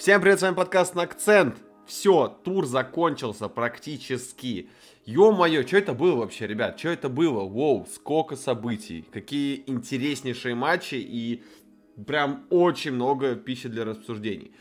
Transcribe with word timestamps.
Всем 0.00 0.22
привет, 0.22 0.38
с 0.38 0.42
вами 0.42 0.54
подкаст 0.54 0.94
на 0.94 1.02
акцент. 1.02 1.56
Все, 1.84 2.26
тур 2.42 2.64
закончился 2.64 3.48
практически. 3.48 4.70
Ё-моё, 5.04 5.66
что 5.66 5.76
это 5.76 5.92
было 5.92 6.16
вообще, 6.16 6.46
ребят? 6.46 6.78
Что 6.78 6.88
это 6.88 7.10
было? 7.10 7.44
Воу, 7.44 7.86
сколько 7.92 8.34
событий, 8.34 9.04
какие 9.12 9.62
интереснейшие 9.66 10.54
матчи 10.54 10.94
и 10.94 11.42
прям 12.06 12.46
очень 12.48 12.92
много 12.92 13.34
пищи 13.34 13.68
для 13.68 13.84
рассуждений. 13.84 14.52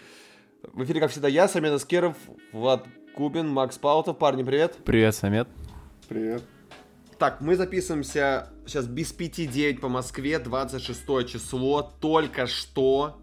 В 0.74 0.84
эфире, 0.84 1.00
как 1.00 1.10
всегда, 1.10 1.30
я, 1.30 1.48
Самет 1.48 1.72
Аскеров, 1.72 2.18
Влад 2.52 2.86
Кубин, 3.16 3.48
Макс 3.48 3.78
Паутов. 3.78 4.18
Парни, 4.18 4.44
привет. 4.44 4.76
Привет, 4.84 5.16
Самет. 5.16 5.48
Привет. 6.10 6.44
Так, 7.18 7.40
мы 7.40 7.56
записываемся 7.56 8.50
сейчас 8.66 8.88
без 8.88 9.18
5-9 9.18 9.80
по 9.80 9.88
Москве, 9.88 10.38
26 10.38 11.26
число. 11.26 11.94
Только 12.02 12.46
что 12.46 13.22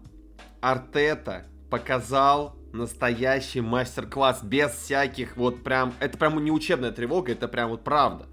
Артета 0.61 1.45
показал 1.69 2.55
настоящий 2.71 3.61
мастер-класс, 3.61 4.43
без 4.43 4.71
всяких 4.71 5.37
вот 5.37 5.63
прям... 5.63 5.93
Это 5.99 6.17
прям 6.17 6.43
не 6.43 6.51
учебная 6.51 6.91
тревога, 6.91 7.31
это 7.31 7.47
прям 7.47 7.69
вот 7.69 7.83
правда. 7.83 8.27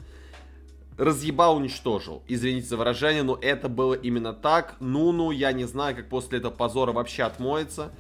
Разъебал, 0.96 1.56
уничтожил. 1.56 2.22
Извините 2.28 2.68
за 2.68 2.76
выражение, 2.76 3.22
но 3.22 3.36
это 3.40 3.68
было 3.68 3.94
именно 3.94 4.32
так. 4.32 4.76
Ну-ну, 4.80 5.30
я 5.30 5.52
не 5.52 5.64
знаю, 5.64 5.96
как 5.96 6.08
после 6.08 6.38
этого 6.38 6.52
позора 6.52 6.92
вообще 6.92 7.24
отмоется. 7.24 7.92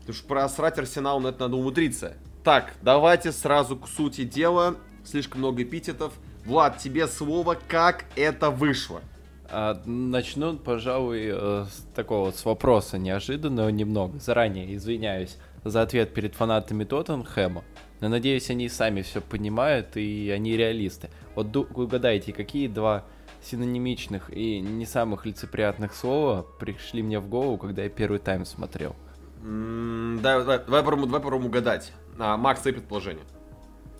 Потому 0.00 0.14
что 0.14 0.26
просрать 0.28 0.78
Арсенал, 0.78 1.20
на 1.20 1.28
это 1.28 1.40
надо 1.40 1.56
умудриться. 1.56 2.16
Так, 2.44 2.74
давайте 2.80 3.32
сразу 3.32 3.76
к 3.76 3.88
сути 3.88 4.24
дела. 4.24 4.76
Слишком 5.04 5.40
много 5.40 5.62
эпитетов. 5.62 6.14
Влад, 6.44 6.78
тебе 6.78 7.08
слово, 7.08 7.58
как 7.68 8.04
это 8.14 8.50
вышло? 8.50 9.02
А, 9.50 9.80
начну, 9.84 10.56
пожалуй, 10.56 11.28
э, 11.30 11.64
с 11.70 11.86
такого 11.94 12.26
вот 12.26 12.36
с 12.36 12.44
вопроса 12.44 12.98
неожиданного 12.98 13.68
немного. 13.68 14.18
Заранее 14.18 14.74
извиняюсь 14.74 15.36
за 15.64 15.82
ответ 15.82 16.14
перед 16.14 16.34
фанатами 16.34 16.84
Тоттенхэма. 16.84 17.64
Но 18.00 18.08
надеюсь, 18.08 18.50
они 18.50 18.68
сами 18.68 19.02
все 19.02 19.20
понимают 19.20 19.96
и 19.96 20.30
они 20.30 20.56
реалисты. 20.56 21.08
Вот 21.34 21.56
угадайте, 21.56 22.32
какие 22.32 22.68
два 22.68 23.04
синонимичных 23.42 24.30
и 24.30 24.60
не 24.60 24.86
самых 24.86 25.24
лицеприятных 25.24 25.94
слова 25.94 26.46
пришли 26.58 27.02
мне 27.02 27.20
в 27.20 27.28
голову, 27.28 27.56
когда 27.56 27.82
я 27.82 27.88
первый 27.88 28.18
тайм 28.18 28.44
смотрел. 28.44 28.94
Да, 29.42 30.40
давай, 30.40 30.58
давай 30.58 30.82
попробуем, 30.82 31.08
давай 31.08 31.22
попробуем 31.22 31.50
угадать. 31.50 31.92
А, 32.18 32.36
Макс, 32.36 32.60
твои 32.60 32.74
предположения. 32.74 33.22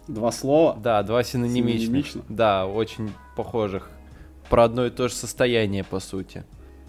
Два 0.08 0.30
слова. 0.32 0.76
Да, 0.76 1.02
два 1.02 1.22
синонимичных. 1.22 1.86
Синонимично? 1.86 2.22
Да, 2.28 2.66
очень 2.66 3.12
похожих. 3.36 3.90
Про 4.50 4.64
одно 4.64 4.86
и 4.86 4.90
то 4.90 5.08
же 5.08 5.14
состояние, 5.14 5.84
по 5.84 6.00
сути. 6.00 6.44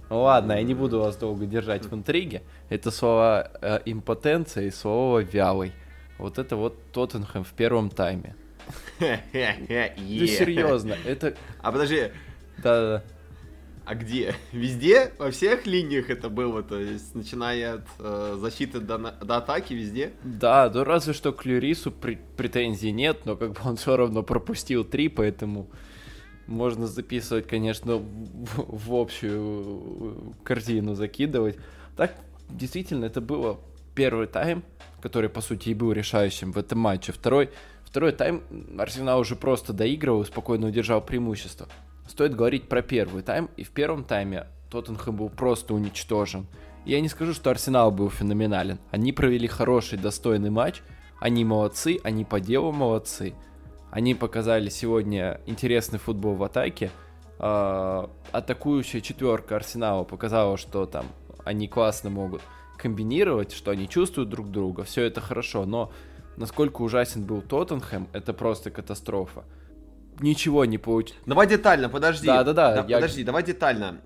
Ну 0.09 0.21
ладно, 0.21 0.53
я 0.53 0.63
не 0.63 0.73
буду 0.73 0.99
вас 0.99 1.17
долго 1.17 1.45
держать 1.45 1.85
в 1.85 1.93
интриге. 1.93 2.43
Это 2.69 2.91
слова 2.91 3.51
э, 3.61 3.79
импотенция 3.85 4.65
и 4.65 4.71
слово 4.71 5.19
вялый. 5.19 5.73
Вот 6.17 6.37
это 6.37 6.55
вот 6.55 6.77
Тоттенхэм 6.93 7.43
в 7.43 7.53
первом 7.53 7.89
тайме. 7.89 8.35
Yeah. 8.99 9.95
серьезно, 10.27 10.95
это... 11.05 11.35
А 11.61 11.71
подожди, 11.71 12.11
Да-да-да. 12.57 13.03
а 13.85 13.95
где? 13.95 14.35
Везде? 14.51 15.11
Во 15.17 15.31
всех 15.31 15.65
линиях 15.65 16.09
это 16.09 16.29
было? 16.29 16.63
То 16.63 16.79
есть, 16.79 17.15
начиная 17.15 17.75
от 17.75 17.87
э, 17.99 18.37
защиты 18.39 18.79
до, 18.79 18.97
до 18.97 19.37
атаки, 19.37 19.73
везде? 19.73 20.11
Да, 20.23 20.69
ну 20.73 20.83
разве 20.83 21.13
что 21.13 21.31
к 21.31 21.45
Люрису 21.45 21.91
пре- 21.91 22.19
претензий 22.35 22.91
нет, 22.91 23.25
но 23.25 23.35
как 23.35 23.53
бы 23.53 23.59
он 23.63 23.77
все 23.77 23.95
равно 23.95 24.23
пропустил 24.23 24.83
три, 24.83 25.07
поэтому 25.07 25.69
можно 26.47 26.87
записывать, 26.87 27.47
конечно, 27.47 27.97
в, 27.97 28.87
в 28.87 28.95
общую 28.95 30.33
картину 30.43 30.95
закидывать. 30.95 31.57
Так, 31.95 32.15
действительно, 32.49 33.05
это 33.05 33.21
было 33.21 33.59
первый 33.95 34.27
тайм, 34.27 34.63
который, 35.01 35.29
по 35.29 35.41
сути, 35.41 35.69
и 35.69 35.73
был 35.73 35.91
решающим 35.91 36.51
в 36.51 36.57
этом 36.57 36.79
матче. 36.79 37.11
Второй, 37.11 37.49
второй 37.83 38.11
тайм 38.11 38.43
Арсенал 38.77 39.19
уже 39.19 39.35
просто 39.35 39.73
доигрывал, 39.73 40.25
спокойно 40.25 40.67
удержал 40.67 41.01
преимущество. 41.01 41.67
Стоит 42.07 42.35
говорить 42.35 42.69
про 42.69 42.81
первый 42.81 43.21
тайм, 43.21 43.49
и 43.57 43.63
в 43.63 43.71
первом 43.71 44.03
тайме 44.03 44.47
Тоттенхэм 44.69 45.15
был 45.15 45.29
просто 45.29 45.73
уничтожен. 45.73 46.47
Я 46.85 47.01
не 47.01 47.09
скажу, 47.09 47.33
что 47.33 47.49
Арсенал 47.49 47.91
был 47.91 48.09
феноменален. 48.09 48.79
Они 48.91 49.11
провели 49.11 49.47
хороший, 49.47 49.97
достойный 49.97 50.49
матч. 50.49 50.81
Они 51.19 51.43
молодцы, 51.43 51.99
они 52.03 52.23
по 52.23 52.39
делу 52.39 52.71
молодцы. 52.71 53.33
Они 53.97 54.13
показали 54.13 54.69
сегодня 54.69 55.41
интересный 55.47 55.97
футбол 55.97 56.35
в 56.35 56.43
атаке. 56.43 56.91
А, 57.39 58.11
атакующая 58.31 59.01
четверка 59.01 59.55
Арсенала 59.55 60.03
показала, 60.03 60.55
что 60.55 60.85
там 60.85 61.07
они 61.43 61.67
классно 61.67 62.11
могут 62.11 62.43
комбинировать, 62.77 63.53
что 63.53 63.71
они 63.71 63.89
чувствуют 63.89 64.29
друг 64.29 64.51
друга. 64.51 64.83
Все 64.83 65.01
это 65.01 65.19
хорошо, 65.19 65.65
но 65.65 65.91
насколько 66.35 66.83
ужасен 66.83 67.23
был 67.23 67.41
Тоттенхэм, 67.41 68.07
это 68.13 68.33
просто 68.33 68.69
катастрофа. 68.69 69.45
Ничего 70.19 70.65
не 70.65 70.77
получилось. 70.77 71.19
Давай 71.25 71.47
детально, 71.47 71.89
подожди. 71.89 72.27
Да-да-да, 72.27 72.85
я- 72.87 72.97
Подожди, 72.97 73.23
давай 73.23 73.41
детально. 73.41 74.01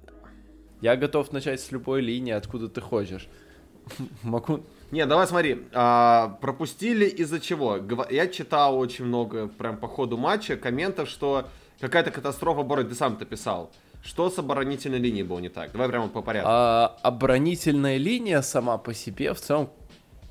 Я 0.80 0.96
готов 0.96 1.34
начать 1.34 1.60
с 1.60 1.70
любой 1.70 2.00
линии, 2.00 2.32
откуда 2.32 2.70
ты 2.70 2.80
хочешь. 2.80 3.28
Могу... 4.24 4.62
Не, 4.92 5.06
давай 5.06 5.26
смотри, 5.26 5.68
а, 5.74 6.38
пропустили 6.42 7.06
из-за 7.06 7.40
чего? 7.40 7.80
Я 8.10 8.28
читал 8.28 8.78
очень 8.78 9.06
много, 9.06 9.48
прям 9.48 9.78
по 9.78 9.88
ходу 9.88 10.18
матча, 10.18 10.58
комментов, 10.58 11.10
что 11.10 11.48
какая-то 11.80 12.12
катастрофа 12.12 12.62
обороны, 12.62 12.90
ты 12.90 12.96
сам-то 12.96 13.26
писал. 13.26 13.72
Что 14.04 14.30
с 14.30 14.38
оборонительной 14.38 14.98
линией 14.98 15.24
было 15.24 15.40
не 15.40 15.50
так? 15.50 15.72
Давай 15.72 15.88
прямо 15.88 16.10
по 16.10 16.22
порядку. 16.22 16.50
А, 16.52 16.98
оборонительная 17.04 17.98
линия 17.98 18.42
сама 18.42 18.78
по 18.78 18.94
себе 18.94 19.34
в 19.34 19.40
целом 19.40 19.70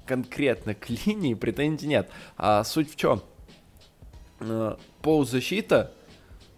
конкретно 0.07 0.75
к 0.75 0.91
линии 0.91 1.35
претензий 1.35 1.87
нет. 1.87 2.11
А 2.37 2.65
суть 2.65 2.93
в 2.93 2.97
чем? 2.97 3.23
Э, 4.41 4.77
Полузащита 5.03 5.93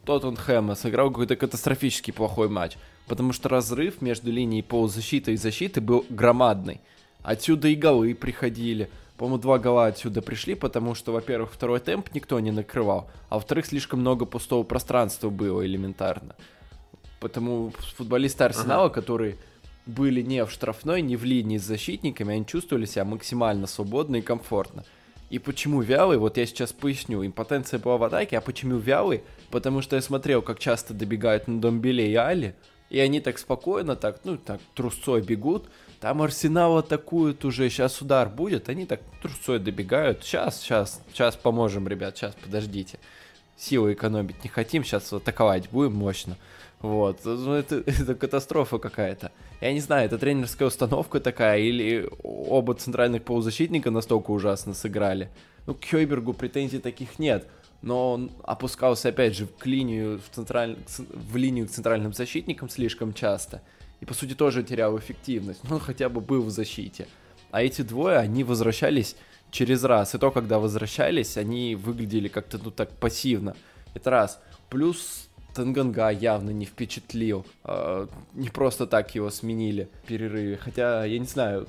Тоттенхэма 0.04 0.74
сыграл 0.74 1.10
какой-то 1.10 1.36
катастрофически 1.36 2.10
плохой 2.10 2.48
матч. 2.48 2.76
Потому 3.06 3.32
что 3.32 3.48
разрыв 3.48 4.00
между 4.00 4.30
линией 4.30 4.62
полузащиты 4.62 5.34
и 5.34 5.36
защиты 5.36 5.80
был 5.80 6.06
громадный. 6.08 6.80
Отсюда 7.22 7.68
и 7.68 7.74
голы 7.74 8.14
приходили. 8.14 8.90
По-моему, 9.16 9.38
два 9.38 9.58
гола 9.58 9.86
отсюда 9.86 10.22
пришли, 10.22 10.54
потому 10.54 10.94
что, 10.94 11.12
во-первых, 11.12 11.52
второй 11.52 11.80
темп 11.80 12.08
никто 12.14 12.40
не 12.40 12.50
накрывал, 12.50 13.08
а 13.28 13.36
во-вторых, 13.36 13.66
слишком 13.66 14.00
много 14.00 14.24
пустого 14.24 14.64
пространства 14.64 15.30
было 15.30 15.64
элементарно. 15.64 16.34
Потому 17.20 17.72
футболисты 17.96 18.42
Арсенала, 18.42 18.88
которые 18.88 19.36
были 19.86 20.22
не 20.22 20.44
в 20.44 20.50
штрафной, 20.50 21.02
не 21.02 21.16
в 21.16 21.24
линии 21.24 21.58
с 21.58 21.62
защитниками, 21.62 22.34
они 22.34 22.46
чувствовали 22.46 22.84
себя 22.84 23.04
максимально 23.04 23.66
свободно 23.66 24.16
и 24.16 24.22
комфортно. 24.22 24.84
И 25.30 25.38
почему 25.38 25.80
вялый? 25.80 26.18
Вот 26.18 26.36
я 26.36 26.44
сейчас 26.44 26.72
поясню. 26.72 27.24
Импотенция 27.24 27.78
была 27.78 27.96
в 27.96 28.02
атаке, 28.02 28.36
а 28.38 28.40
почему 28.40 28.76
вялый? 28.76 29.22
Потому 29.50 29.80
что 29.80 29.96
я 29.96 30.02
смотрел, 30.02 30.42
как 30.42 30.58
часто 30.58 30.94
добегают 30.94 31.48
на 31.48 31.60
Домбеле 31.60 32.10
и 32.10 32.14
Али, 32.16 32.54
и 32.90 32.98
они 32.98 33.20
так 33.20 33.38
спокойно, 33.38 33.96
так, 33.96 34.20
ну, 34.24 34.36
так, 34.36 34.60
трусцой 34.74 35.22
бегут. 35.22 35.70
Там 36.02 36.20
Арсенал 36.20 36.78
атакует 36.78 37.44
уже, 37.44 37.70
сейчас 37.70 38.02
удар 38.02 38.28
будет, 38.28 38.68
они 38.68 38.86
так 38.86 39.00
трусцой 39.22 39.60
добегают. 39.60 40.24
Сейчас, 40.24 40.60
сейчас, 40.60 41.00
сейчас 41.12 41.36
поможем, 41.36 41.86
ребят, 41.86 42.16
сейчас, 42.16 42.34
подождите. 42.34 42.98
Силы 43.56 43.92
экономить 43.92 44.42
не 44.42 44.50
хотим, 44.50 44.82
сейчас 44.82 45.12
атаковать 45.12 45.70
будем 45.70 45.94
мощно. 45.94 46.36
Вот, 46.80 47.20
ну 47.24 47.52
это, 47.52 47.76
это 47.86 48.16
катастрофа 48.16 48.78
какая-то. 48.78 49.30
Я 49.60 49.72
не 49.72 49.78
знаю, 49.78 50.06
это 50.06 50.18
тренерская 50.18 50.66
установка 50.66 51.20
такая, 51.20 51.60
или 51.60 52.10
оба 52.24 52.74
центральных 52.74 53.22
полузащитника 53.22 53.92
настолько 53.92 54.32
ужасно 54.32 54.74
сыграли. 54.74 55.30
Ну, 55.66 55.74
к 55.74 55.84
Хёйбергу 55.84 56.32
претензий 56.32 56.80
таких 56.80 57.20
нет, 57.20 57.46
но 57.80 58.14
он 58.14 58.32
опускался, 58.42 59.10
опять 59.10 59.36
же, 59.36 59.46
к 59.46 59.66
линию, 59.66 60.18
в, 60.18 60.34
централь... 60.34 60.76
в 60.98 61.36
линию 61.36 61.68
к 61.68 61.70
центральным 61.70 62.12
защитникам 62.12 62.68
слишком 62.68 63.14
часто. 63.14 63.62
И, 64.02 64.04
по 64.04 64.14
сути, 64.14 64.34
тоже 64.34 64.64
терял 64.64 64.98
эффективность, 64.98 65.60
но 65.70 65.78
хотя 65.78 66.08
бы 66.08 66.20
был 66.20 66.42
в 66.42 66.50
защите. 66.50 67.06
А 67.52 67.62
эти 67.62 67.82
двое, 67.82 68.16
они 68.18 68.42
возвращались 68.42 69.14
через 69.52 69.84
раз. 69.84 70.16
И 70.16 70.18
то, 70.18 70.32
когда 70.32 70.58
возвращались, 70.58 71.36
они 71.36 71.76
выглядели 71.76 72.26
как-то, 72.26 72.58
ну, 72.58 72.72
так 72.72 72.90
пассивно. 72.90 73.54
Это 73.94 74.10
раз. 74.10 74.40
Плюс 74.70 75.28
Танганга 75.54 76.10
явно 76.10 76.50
не 76.50 76.64
впечатлил. 76.64 77.46
Э, 77.62 78.08
Не 78.34 78.48
просто 78.48 78.88
так 78.88 79.14
его 79.14 79.30
сменили 79.30 79.88
в 80.02 80.08
перерыве. 80.08 80.56
Хотя, 80.56 81.04
я 81.04 81.18
не 81.20 81.26
знаю, 81.26 81.68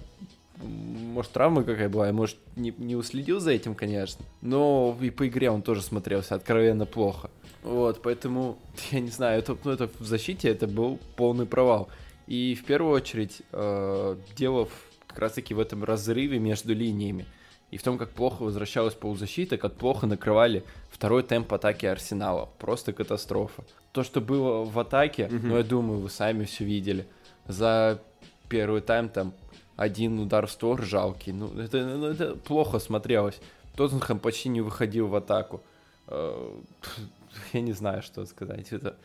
может, 0.57 1.31
травма 1.33 1.63
какая 1.63 1.89
была, 1.89 2.07
я, 2.07 2.13
может, 2.13 2.37
не, 2.55 2.73
не 2.79 2.95
уследил 2.95 3.39
за 3.39 3.51
этим, 3.51 3.75
конечно. 3.75 4.25
Но 4.41 4.97
и 4.99 5.11
по 5.11 5.27
игре 5.27 5.51
он 5.51 5.61
тоже 5.61 5.83
смотрелся 5.83 6.33
откровенно 6.33 6.87
плохо. 6.87 7.29
Вот, 7.61 8.01
поэтому, 8.01 8.57
я 8.91 9.01
не 9.01 9.11
знаю, 9.11 9.37
это, 9.37 9.55
ну, 9.63 9.71
это 9.71 9.87
в 9.99 10.05
защите 10.05 10.49
это 10.49 10.65
был 10.65 10.97
полный 11.15 11.45
провал. 11.45 11.89
И 12.27 12.55
в 12.55 12.65
первую 12.65 12.93
очередь 12.93 13.41
э, 13.51 14.15
дело 14.35 14.65
в- 14.65 14.85
как 15.07 15.19
раз-таки 15.19 15.53
в 15.53 15.59
этом 15.59 15.83
разрыве 15.83 16.39
между 16.39 16.73
линиями. 16.73 17.25
И 17.71 17.77
в 17.77 17.83
том, 17.83 17.97
как 17.97 18.11
плохо 18.11 18.43
возвращалась 18.43 18.93
полузащита, 18.93 19.57
как 19.57 19.73
плохо 19.75 20.05
накрывали 20.07 20.63
второй 20.91 21.23
темп 21.23 21.53
атаки 21.53 21.85
Арсенала. 21.87 22.49
Просто 22.59 22.93
катастрофа. 22.93 23.63
То, 23.91 24.03
что 24.03 24.21
было 24.21 24.63
в 24.63 24.77
атаке, 24.79 25.27
Мгм. 25.27 25.49
ну, 25.49 25.57
я 25.57 25.63
думаю, 25.63 25.99
вы 25.99 26.09
сами 26.09 26.45
все 26.45 26.63
видели. 26.65 27.07
За 27.47 27.99
первый 28.47 28.81
тайм 28.81 29.09
там 29.09 29.33
один 29.75 30.19
удар 30.19 30.45
в 30.45 30.51
створ 30.51 30.83
жалкий. 30.83 31.33
Ну, 31.33 31.47
это, 31.59 31.83
ну, 31.83 32.05
это 32.07 32.35
плохо 32.35 32.77
смотрелось. 32.79 33.39
Тоттенхэм 33.75 34.19
почти 34.19 34.49
не 34.49 34.61
выходил 34.61 35.07
в 35.07 35.15
атаку. 35.15 35.61
Э, 36.07 36.59
я 37.53 37.61
не 37.61 37.73
знаю, 37.73 38.03
что 38.03 38.23
сказать. 38.27 38.71
Это 38.71 38.95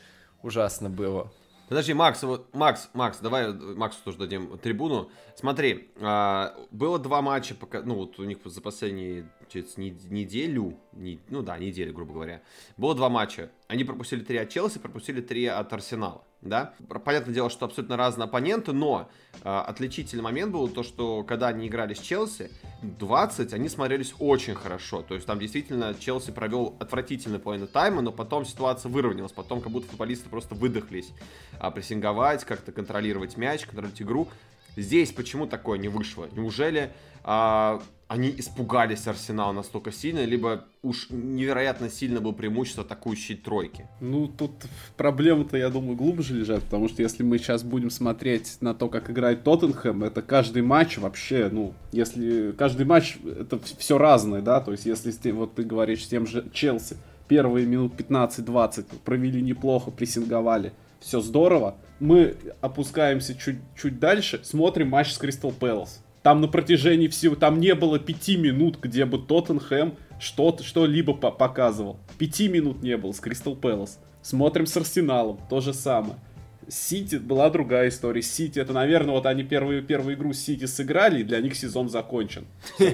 ужасно 0.43 0.91
было. 0.91 1.31
Подожди, 1.69 1.93
Макс, 1.93 2.23
вот, 2.23 2.55
Макс, 2.55 2.89
Макс, 2.95 3.19
давай 3.19 3.53
Максу 3.53 3.99
тоже 4.05 4.19
дадим 4.19 4.59
трибуну. 4.59 5.11
Смотри, 5.37 5.91
а, 6.01 6.57
было 6.71 6.99
два 6.99 7.21
матча, 7.21 7.55
пока, 7.55 7.83
ну 7.83 7.95
вот 7.95 8.19
у 8.19 8.25
них 8.25 8.39
за 8.45 8.61
последние 8.61 9.31
через 9.49 9.77
неделю, 9.77 10.79
не, 10.93 11.21
ну 11.29 11.43
да, 11.43 11.59
неделю, 11.59 11.93
грубо 11.93 12.15
говоря, 12.15 12.43
было 12.77 12.95
два 12.95 13.09
матча. 13.09 13.51
Они 13.67 13.85
пропустили 13.85 14.25
три 14.25 14.39
от 14.39 14.49
Челси, 14.49 14.79
пропустили 14.79 15.21
три 15.21 15.47
от 15.47 15.73
Арсенала 15.73 16.25
да. 16.41 16.75
Понятное 17.05 17.35
дело, 17.35 17.51
что 17.51 17.67
абсолютно 17.67 17.97
разные 17.97 18.25
оппоненты, 18.25 18.73
но 18.73 19.09
э, 19.43 19.49
отличительный 19.49 20.23
момент 20.23 20.53
был 20.53 20.69
то, 20.69 20.83
что 20.83 21.25
когда 21.25 21.49
они 21.49 21.67
играли 21.67 21.95
с 21.95 21.99
Челси, 21.99 22.51
20, 22.83 23.53
они 23.53 23.69
смотрелись 23.69 24.15
очень 24.21 24.55
хорошо. 24.55 25.03
То 25.03 25.15
есть 25.15 25.27
там 25.27 25.39
действительно 25.41 25.95
Челси 25.95 26.31
провел 26.31 26.77
отвратительный 26.79 27.41
половину 27.41 27.67
тайма, 27.67 28.03
но 28.03 28.13
потом 28.13 28.45
ситуация 28.45 28.91
выровнялась. 28.91 29.33
Потом 29.33 29.61
как 29.61 29.73
будто 29.73 29.89
футболисты 29.89 30.29
просто 30.29 30.55
выдохлись 30.55 31.11
а, 31.59 31.71
прессинговать, 31.71 32.45
как-то 32.45 32.71
контролировать 32.71 33.37
мяч, 33.37 33.63
контролировать 33.63 34.01
игру. 34.01 34.29
Здесь 34.77 35.11
почему 35.11 35.49
такое 35.49 35.79
не 35.79 35.89
вышло? 35.89 36.29
Неужели 36.33 36.93
а, 37.25 37.83
они 38.09 38.35
испугались 38.39 39.07
Арсенала 39.07 39.53
настолько 39.53 39.93
сильно, 39.93 40.25
либо 40.25 40.65
уж 40.83 41.09
невероятно 41.11 41.91
сильно 41.91 42.21
было 42.21 42.33
преимущество 42.33 42.83
атакующей 42.83 43.37
тройки? 43.37 43.87
Ну, 44.01 44.27
тут 44.27 44.53
проблемы-то, 44.97 45.59
я 45.59 45.69
думаю, 45.69 45.95
глубже 45.95 46.35
лежат, 46.35 46.65
потому 46.65 46.89
что 46.89 47.03
если 47.03 47.23
мы 47.23 47.37
сейчас 47.37 47.63
будем 47.63 47.91
смотреть 47.91 48.57
на 48.63 48.73
то, 48.73 48.89
как 48.89 49.11
играет 49.11 49.45
Тоттенхэм, 49.45 50.05
это 50.05 50.23
каждый 50.23 50.63
матч 50.63 50.97
вообще, 50.97 51.51
ну, 51.53 51.75
если 51.93 52.53
каждый 52.53 52.87
матч, 52.87 53.19
это 53.25 53.61
все 53.79 53.99
разное, 53.99 54.41
да, 54.41 54.61
то 54.61 54.73
есть 54.73 54.87
если 54.87 55.31
вот 55.31 55.55
ты 55.55 55.63
говоришь 55.63 56.05
с 56.05 56.09
тем 56.09 56.27
же 56.27 56.49
Челси, 56.51 56.97
первые 57.29 57.67
минут 57.67 57.93
15-20 58.01 58.87
провели 59.05 59.43
неплохо, 59.43 59.91
прессинговали, 59.91 60.73
все 60.99 61.21
здорово, 61.21 61.77
мы 62.01 62.37
опускаемся 62.63 63.35
чуть, 63.35 63.59
чуть 63.77 63.99
дальше, 64.01 64.41
смотрим 64.45 64.89
матч 64.89 65.13
с 65.13 65.19
Кристал 65.19 65.53
Пэлас 65.53 66.03
там 66.23 66.41
на 66.41 66.49
протяжении 66.49 67.09
всего, 67.09 67.37
там 67.37 67.61
не 67.61 67.75
было 67.75 67.99
пяти 67.99 68.37
минут, 68.37 68.79
где 68.81 69.05
бы 69.05 69.19
Тоттенхэм 69.19 69.95
что-то, 70.19 70.65
что-либо 70.65 71.15
по 71.15 71.31
показывал. 71.31 71.99
Пяти 72.19 72.49
минут 72.49 72.83
не 72.83 72.97
было 72.97 73.13
с 73.13 73.21
Кристал 73.21 73.55
Пэлас. 73.55 73.99
Смотрим 74.23 74.67
с 74.67 74.77
Арсеналом, 74.77 75.41
то 75.49 75.61
же 75.61 75.73
самое. 75.73 76.17
Сити 76.69 77.17
была 77.17 77.49
другая 77.49 77.89
история. 77.89 78.21
Сити, 78.21 78.59
это, 78.59 78.73
наверное, 78.73 79.15
вот 79.15 79.27
они 79.27 79.43
первую, 79.43 79.83
первую 79.83 80.17
игру 80.17 80.33
Сити 80.35 80.67
сыграли, 80.67 81.21
и 81.21 81.25
для 81.25 81.41
них 81.41 81.57
сезон 81.57 81.89
закончен. 81.89 82.47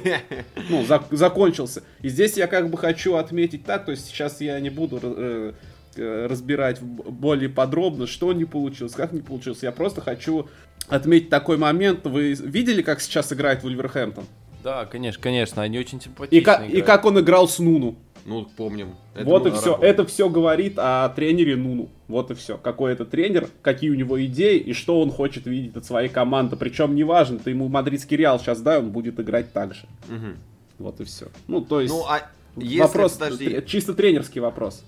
Ну, 0.71 0.85
за, 0.85 1.03
закончился. 1.11 1.83
И 2.01 2.09
здесь 2.09 2.37
я 2.37 2.47
как 2.47 2.71
бы 2.71 2.79
хочу 2.79 3.17
отметить 3.17 3.65
так, 3.65 3.85
то 3.85 3.91
есть 3.91 4.07
сейчас 4.07 4.41
я 4.41 4.59
не 4.61 4.71
буду 4.71 5.01
э, 5.03 5.53
э 5.97 6.27
разбирать 6.27 6.81
более 6.81 7.49
подробно, 7.49 8.07
что 8.07 8.33
не 8.33 8.45
получилось, 8.45 8.95
как 8.95 9.13
не 9.13 9.21
получилось. 9.21 9.63
Я 9.63 9.73
просто 9.73 10.01
хочу 10.01 10.49
отметить 10.89 11.31
такой 11.31 11.57
момент. 11.57 12.07
Вы 12.07 12.35
видели, 12.35 12.83
как 12.83 13.01
сейчас 13.01 13.33
играет 13.33 13.63
Вульверхэмптон? 13.63 14.25
Да, 14.63 14.87
конечно, 14.87 15.23
конечно, 15.23 15.63
они 15.63 15.79
очень 15.79 16.01
симпатичные. 16.01 16.41
И, 16.41 16.45
как, 16.45 16.69
и 16.69 16.81
как 16.81 17.05
он 17.05 17.21
играл 17.21 17.49
с 17.49 17.59
Нуну. 17.59 17.97
Ну, 18.25 18.49
помним. 18.57 18.95
Это 19.15 19.27
вот 19.27 19.47
и 19.47 19.51
все. 19.51 19.73
Работа. 19.73 19.87
Это 19.87 20.07
все 20.07 20.29
говорит 20.31 20.79
о 20.79 21.11
тренере 21.11 21.57
Нуну. 21.57 21.91
Вот 22.09 22.31
и 22.31 22.35
все. 22.35 22.57
Какой 22.57 22.93
это 22.93 23.05
тренер, 23.05 23.49
какие 23.61 23.91
у 23.91 23.95
него 23.95 24.25
идеи 24.25 24.59
и 24.59 24.73
что 24.73 25.01
он 25.01 25.11
хочет 25.11 25.47
видеть 25.47 25.77
от 25.77 25.85
своей 25.85 26.09
команды. 26.09 26.57
Причем 26.57 26.95
неважно, 26.95 27.39
ты 27.39 27.51
ему 27.51 27.69
мадридский 27.69 28.17
Реал 28.17 28.41
сейчас 28.41 28.61
дай, 28.63 28.79
он 28.79 28.91
будет 28.91 29.21
играть 29.21 29.53
так 29.53 29.75
же. 29.75 29.83
Угу. 30.09 30.37
Вот 30.79 31.01
и 31.01 31.05
все. 31.05 31.27
Ну, 31.47 31.61
то 31.61 31.83
есть... 31.83 31.93
Ну, 31.93 32.05
а 32.09 32.23
если, 32.57 32.79
вопрос, 32.79 33.13
подожди... 33.13 33.63
чисто 33.67 33.93
тренерский 33.93 34.41
вопрос. 34.41 34.83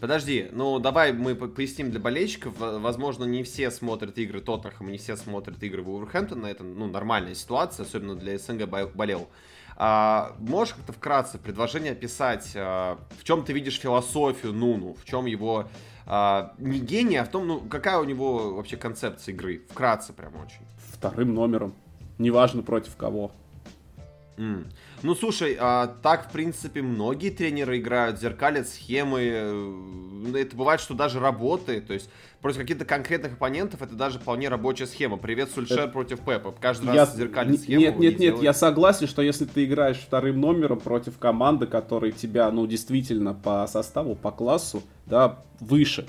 Подожди, 0.00 0.48
ну 0.52 0.78
давай 0.78 1.12
мы 1.12 1.34
поясним 1.34 1.90
для 1.90 2.00
болельщиков. 2.00 2.54
Возможно, 2.58 3.24
не 3.24 3.42
все 3.42 3.70
смотрят 3.70 4.18
игры 4.18 4.40
Тоттенхэма, 4.40 4.90
не 4.90 4.98
все 4.98 5.16
смотрят 5.16 5.62
игры 5.62 5.82
Вулверхэмптона. 5.82 6.46
Это 6.46 6.64
ну, 6.64 6.86
нормальная 6.86 7.34
ситуация, 7.34 7.84
особенно 7.84 8.14
для 8.14 8.38
СНГ 8.38 8.68
болел. 8.94 9.28
А, 9.78 10.34
можешь 10.38 10.74
как-то 10.74 10.92
вкратце 10.92 11.38
предложение 11.38 11.92
описать, 11.92 12.52
а, 12.54 12.98
в 13.18 13.24
чем 13.24 13.44
ты 13.44 13.52
видишь 13.52 13.78
философию 13.78 14.52
Нуну, 14.52 14.96
в 15.00 15.04
чем 15.04 15.26
его 15.26 15.68
а, 16.06 16.54
не 16.58 16.78
гений, 16.78 17.16
а 17.16 17.24
в 17.24 17.28
том, 17.28 17.46
ну, 17.46 17.60
какая 17.60 17.98
у 17.98 18.04
него 18.04 18.54
вообще 18.54 18.76
концепция 18.76 19.34
игры? 19.34 19.62
Вкратце 19.70 20.12
прям 20.12 20.34
очень. 20.36 20.64
Вторым 20.92 21.34
номером. 21.34 21.74
Неважно 22.18 22.62
против 22.62 22.96
кого. 22.96 23.32
Mm. 24.36 24.70
Ну, 25.06 25.14
слушай, 25.14 25.56
а, 25.60 25.86
так, 26.02 26.28
в 26.28 26.32
принципе, 26.32 26.82
многие 26.82 27.30
тренеры 27.30 27.78
играют, 27.78 28.18
зеркалят 28.18 28.66
схемы. 28.66 29.20
Э, 29.22 30.32
это 30.34 30.56
бывает, 30.56 30.80
что 30.80 30.94
даже 30.94 31.20
работает. 31.20 31.86
То 31.86 31.94
есть, 31.94 32.10
против 32.40 32.58
каких-то 32.62 32.84
конкретных 32.84 33.34
оппонентов 33.34 33.82
это 33.82 33.94
даже 33.94 34.18
вполне 34.18 34.48
рабочая 34.48 34.88
схема. 34.88 35.16
Привет, 35.16 35.52
Сульшер 35.52 35.78
это... 35.78 35.92
против 35.92 36.18
Пепа. 36.22 36.52
Каждый 36.60 36.86
я... 36.86 37.02
раз 37.02 37.14
зеркалит 37.14 37.60
схему. 37.60 37.80
Нет, 37.80 37.98
нет, 38.00 38.18
нет, 38.18 38.42
я 38.42 38.52
согласен, 38.52 39.06
что 39.06 39.22
если 39.22 39.44
ты 39.44 39.64
играешь 39.64 39.98
вторым 39.98 40.40
номером 40.40 40.80
против 40.80 41.18
команды, 41.18 41.68
которая 41.68 42.10
тебя, 42.10 42.50
ну, 42.50 42.66
действительно 42.66 43.32
по 43.32 43.64
составу, 43.68 44.16
по 44.16 44.32
классу, 44.32 44.82
да, 45.06 45.38
выше. 45.60 46.08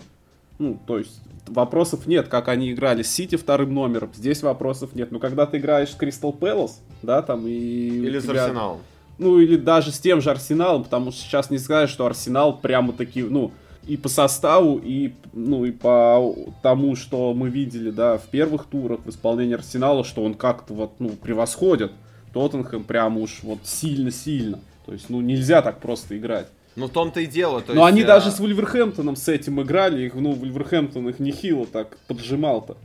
Ну, 0.60 0.80
то 0.88 0.98
есть, 0.98 1.22
вопросов 1.48 2.08
нет, 2.08 2.28
как 2.28 2.48
они 2.48 2.72
играли 2.72 3.04
с 3.04 3.12
Сити 3.12 3.36
вторым 3.36 3.74
номером. 3.74 4.12
Здесь 4.16 4.42
вопросов 4.44 4.96
нет. 4.96 5.12
Но 5.12 5.20
когда 5.20 5.46
ты 5.46 5.58
играешь 5.58 5.92
с 5.92 5.96
Кристал 5.96 6.34
Пэлас, 6.34 6.82
да, 7.02 7.22
там 7.22 7.48
и... 7.48 7.52
Или 7.52 8.20
тебя... 8.20 8.34
с 8.34 8.40
Арсеналом. 8.40 8.80
Ну, 9.18 9.40
или 9.40 9.56
даже 9.56 9.92
с 9.92 10.00
тем 10.00 10.22
же 10.22 10.30
Арсеналом, 10.30 10.84
потому 10.84 11.12
что 11.12 11.22
сейчас 11.22 11.50
не 11.50 11.58
скажешь, 11.58 11.92
что 11.92 12.06
Арсенал 12.06 12.58
прямо 12.58 12.94
таки, 12.94 13.24
ну, 13.24 13.52
и 13.88 13.98
по 13.98 14.10
составу, 14.10 14.80
и, 14.84 15.14
ну, 15.34 15.66
и 15.66 15.72
по 15.72 16.36
тому, 16.62 16.96
что 16.96 17.34
мы 17.34 17.50
видели, 17.50 17.90
да, 17.90 18.18
в 18.18 18.26
первых 18.26 18.66
турах 18.66 19.00
в 19.06 19.10
исполнении 19.10 19.56
Арсенала, 19.56 20.04
что 20.04 20.24
он 20.24 20.34
как-то 20.34 20.74
вот, 20.74 21.00
ну, 21.00 21.10
превосходит 21.10 21.92
Тоттенхэм 22.34 22.84
прямо 22.84 23.22
уж 23.22 23.40
вот 23.44 23.60
сильно-сильно. 23.64 24.60
То 24.86 24.94
есть, 24.94 25.10
ну, 25.10 25.22
нельзя 25.22 25.62
так 25.62 25.80
просто 25.80 26.18
играть. 26.18 26.48
Ну, 26.78 26.86
в 26.86 26.92
том-то 26.92 27.22
и 27.22 27.26
дело. 27.26 27.62
То 27.62 27.74
Но 27.74 27.82
есть, 27.82 27.94
они 27.94 28.04
а... 28.04 28.06
даже 28.06 28.30
с 28.30 28.40
Вульверхэмптоном 28.40 29.16
с 29.16 29.28
этим 29.28 29.60
играли, 29.64 30.06
их, 30.06 30.14
ну, 30.14 30.34
Вульверхэмптон 30.34 31.10
их 31.10 31.20
нехило 31.20 31.66
так 31.66 31.98
поджимал-то. 32.08 32.78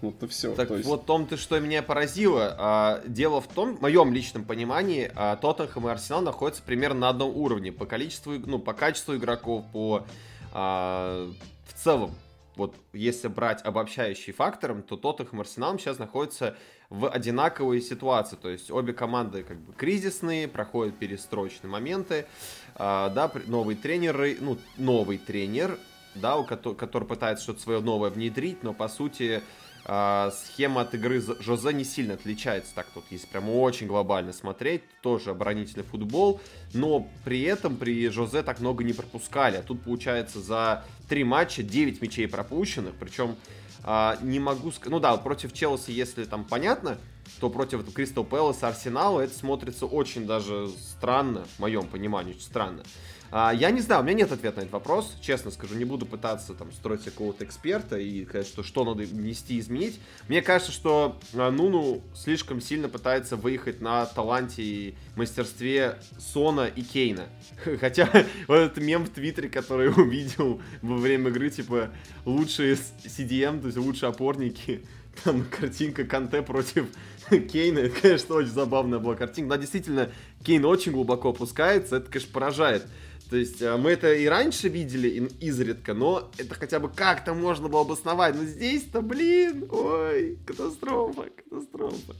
Вот 0.00 0.22
и 0.22 0.26
все. 0.26 0.54
Так 0.54 0.70
есть... 0.70 0.86
вот 0.86 1.04
том-то, 1.04 1.36
что 1.36 1.60
меня 1.60 1.82
поразило. 1.82 2.56
А, 2.58 3.02
дело 3.06 3.42
в 3.42 3.46
том, 3.46 3.76
в 3.76 3.82
моем 3.82 4.10
личном 4.14 4.44
понимании, 4.44 5.12
а, 5.14 5.36
Тоттенхэм 5.36 5.86
и 5.86 5.90
Арсенал 5.90 6.22
находятся 6.22 6.62
примерно 6.62 7.00
на 7.00 7.08
одном 7.10 7.36
уровне 7.36 7.72
по 7.72 7.84
количеству, 7.84 8.32
ну, 8.38 8.58
по 8.58 8.72
качеству 8.72 9.14
игроков, 9.14 9.64
по 9.70 10.06
а, 10.54 11.28
в 11.66 11.74
целом. 11.74 12.14
Вот 12.56 12.74
если 12.92 13.28
брать 13.28 13.62
обобщающий 13.62 14.32
фактором, 14.32 14.82
то 14.82 14.96
Тоттенхэм 14.96 15.38
и 15.38 15.42
Арсенал 15.42 15.78
сейчас 15.78 15.98
находятся 15.98 16.56
в 16.88 17.08
одинаковой 17.08 17.82
ситуации. 17.82 18.36
То 18.36 18.48
есть 18.48 18.70
обе 18.70 18.94
команды 18.94 19.42
как 19.42 19.60
бы 19.60 19.74
кризисные, 19.74 20.48
проходят 20.48 20.96
перестроечные 20.96 21.70
моменты. 21.70 22.26
А, 22.74 23.10
да, 23.10 23.30
новые 23.46 23.76
тренеры, 23.76 24.38
ну, 24.40 24.58
новый 24.78 25.18
тренер, 25.18 25.78
да, 26.14 26.36
у 26.38 26.44
который, 26.44 26.74
который 26.74 27.06
пытается 27.06 27.44
что-то 27.44 27.60
свое 27.60 27.80
новое 27.80 28.10
внедрить, 28.10 28.62
но 28.62 28.72
по 28.72 28.88
сути 28.88 29.42
а, 29.88 30.32
схема 30.32 30.80
от 30.80 30.94
игры 30.94 31.22
Жозе 31.40 31.72
не 31.72 31.84
сильно 31.84 32.14
отличается. 32.14 32.74
Так 32.74 32.86
тут 32.92 33.04
если 33.10 33.28
прям 33.28 33.48
очень 33.48 33.86
глобально 33.86 34.32
смотреть, 34.32 34.82
тоже 35.00 35.30
оборонительный 35.30 35.84
футбол, 35.84 36.40
но 36.74 37.08
при 37.24 37.42
этом 37.42 37.76
при 37.76 38.08
Жозе 38.08 38.42
так 38.42 38.58
много 38.58 38.82
не 38.82 38.92
пропускали. 38.92 39.58
А 39.58 39.62
тут 39.62 39.82
получается 39.82 40.40
за 40.40 40.84
три 41.08 41.22
матча 41.22 41.62
9 41.62 42.02
мячей 42.02 42.26
пропущенных, 42.26 42.94
причем 42.98 43.36
а, 43.84 44.18
не 44.22 44.40
могу 44.40 44.72
сказать... 44.72 44.90
Ну 44.90 44.98
да, 44.98 45.16
против 45.18 45.52
Челси, 45.52 45.92
если 45.92 46.24
там 46.24 46.44
понятно, 46.44 46.98
то 47.38 47.48
против 47.48 47.92
Кристал 47.92 48.24
Пэласа, 48.24 48.66
Арсенала 48.66 49.20
это 49.20 49.38
смотрится 49.38 49.86
очень 49.86 50.26
даже 50.26 50.68
странно, 50.68 51.44
в 51.56 51.60
моем 51.60 51.86
понимании, 51.86 52.32
очень 52.32 52.42
странно. 52.42 52.82
А, 53.30 53.52
я 53.52 53.70
не 53.70 53.80
знаю, 53.80 54.02
у 54.02 54.04
меня 54.04 54.14
нет 54.14 54.32
ответа 54.32 54.58
на 54.58 54.60
этот 54.62 54.72
вопрос, 54.72 55.16
честно 55.20 55.50
скажу, 55.50 55.74
не 55.74 55.84
буду 55.84 56.06
пытаться 56.06 56.54
там 56.54 56.72
строить 56.72 57.04
какого-то 57.04 57.44
эксперта 57.44 57.98
и 57.98 58.24
сказать, 58.24 58.46
что 58.46 58.62
что 58.62 58.84
надо 58.84 59.02
внести, 59.02 59.58
изменить. 59.58 60.00
Мне 60.28 60.42
кажется, 60.42 60.72
что 60.72 61.18
а, 61.34 61.50
Нуну 61.50 62.02
слишком 62.14 62.60
сильно 62.60 62.88
пытается 62.88 63.36
выехать 63.36 63.80
на 63.80 64.06
таланте 64.06 64.62
и 64.62 64.94
мастерстве 65.16 65.98
Сона 66.18 66.66
и 66.66 66.82
Кейна. 66.82 67.26
Хотя 67.80 68.08
вот 68.48 68.56
этот 68.56 68.78
мем 68.78 69.04
в 69.04 69.10
Твиттере, 69.10 69.48
который 69.48 69.88
увидел 69.96 70.60
во 70.82 70.96
время 70.96 71.30
игры, 71.30 71.50
типа 71.50 71.90
лучшие 72.24 72.74
CDM, 72.74 73.60
то 73.60 73.66
есть 73.66 73.78
лучшие 73.78 74.10
опорники, 74.10 74.84
там 75.24 75.44
картинка 75.44 76.04
Канте 76.04 76.42
против 76.42 76.86
Кейна, 77.30 77.80
это, 77.80 78.00
конечно, 78.00 78.34
очень 78.36 78.50
забавная 78.50 78.98
была 78.98 79.14
картинка. 79.14 79.54
Да, 79.54 79.60
действительно, 79.60 80.10
Кейн 80.44 80.64
очень 80.64 80.92
глубоко 80.92 81.30
опускается, 81.30 81.96
это, 81.96 82.10
конечно, 82.10 82.32
поражает. 82.32 82.86
То 83.30 83.36
есть 83.36 83.60
э, 83.60 83.76
мы 83.76 83.90
это 83.90 84.12
и 84.12 84.26
раньше 84.26 84.68
видели 84.68 85.28
изредка, 85.40 85.94
но 85.94 86.30
это 86.38 86.54
хотя 86.54 86.78
бы 86.78 86.88
как-то 86.88 87.34
можно 87.34 87.68
было 87.68 87.80
обосновать. 87.80 88.36
Но 88.36 88.44
здесь-то, 88.44 89.00
блин, 89.02 89.66
ой, 89.70 90.38
катастрофа, 90.46 91.24
катастрофа. 91.36 92.14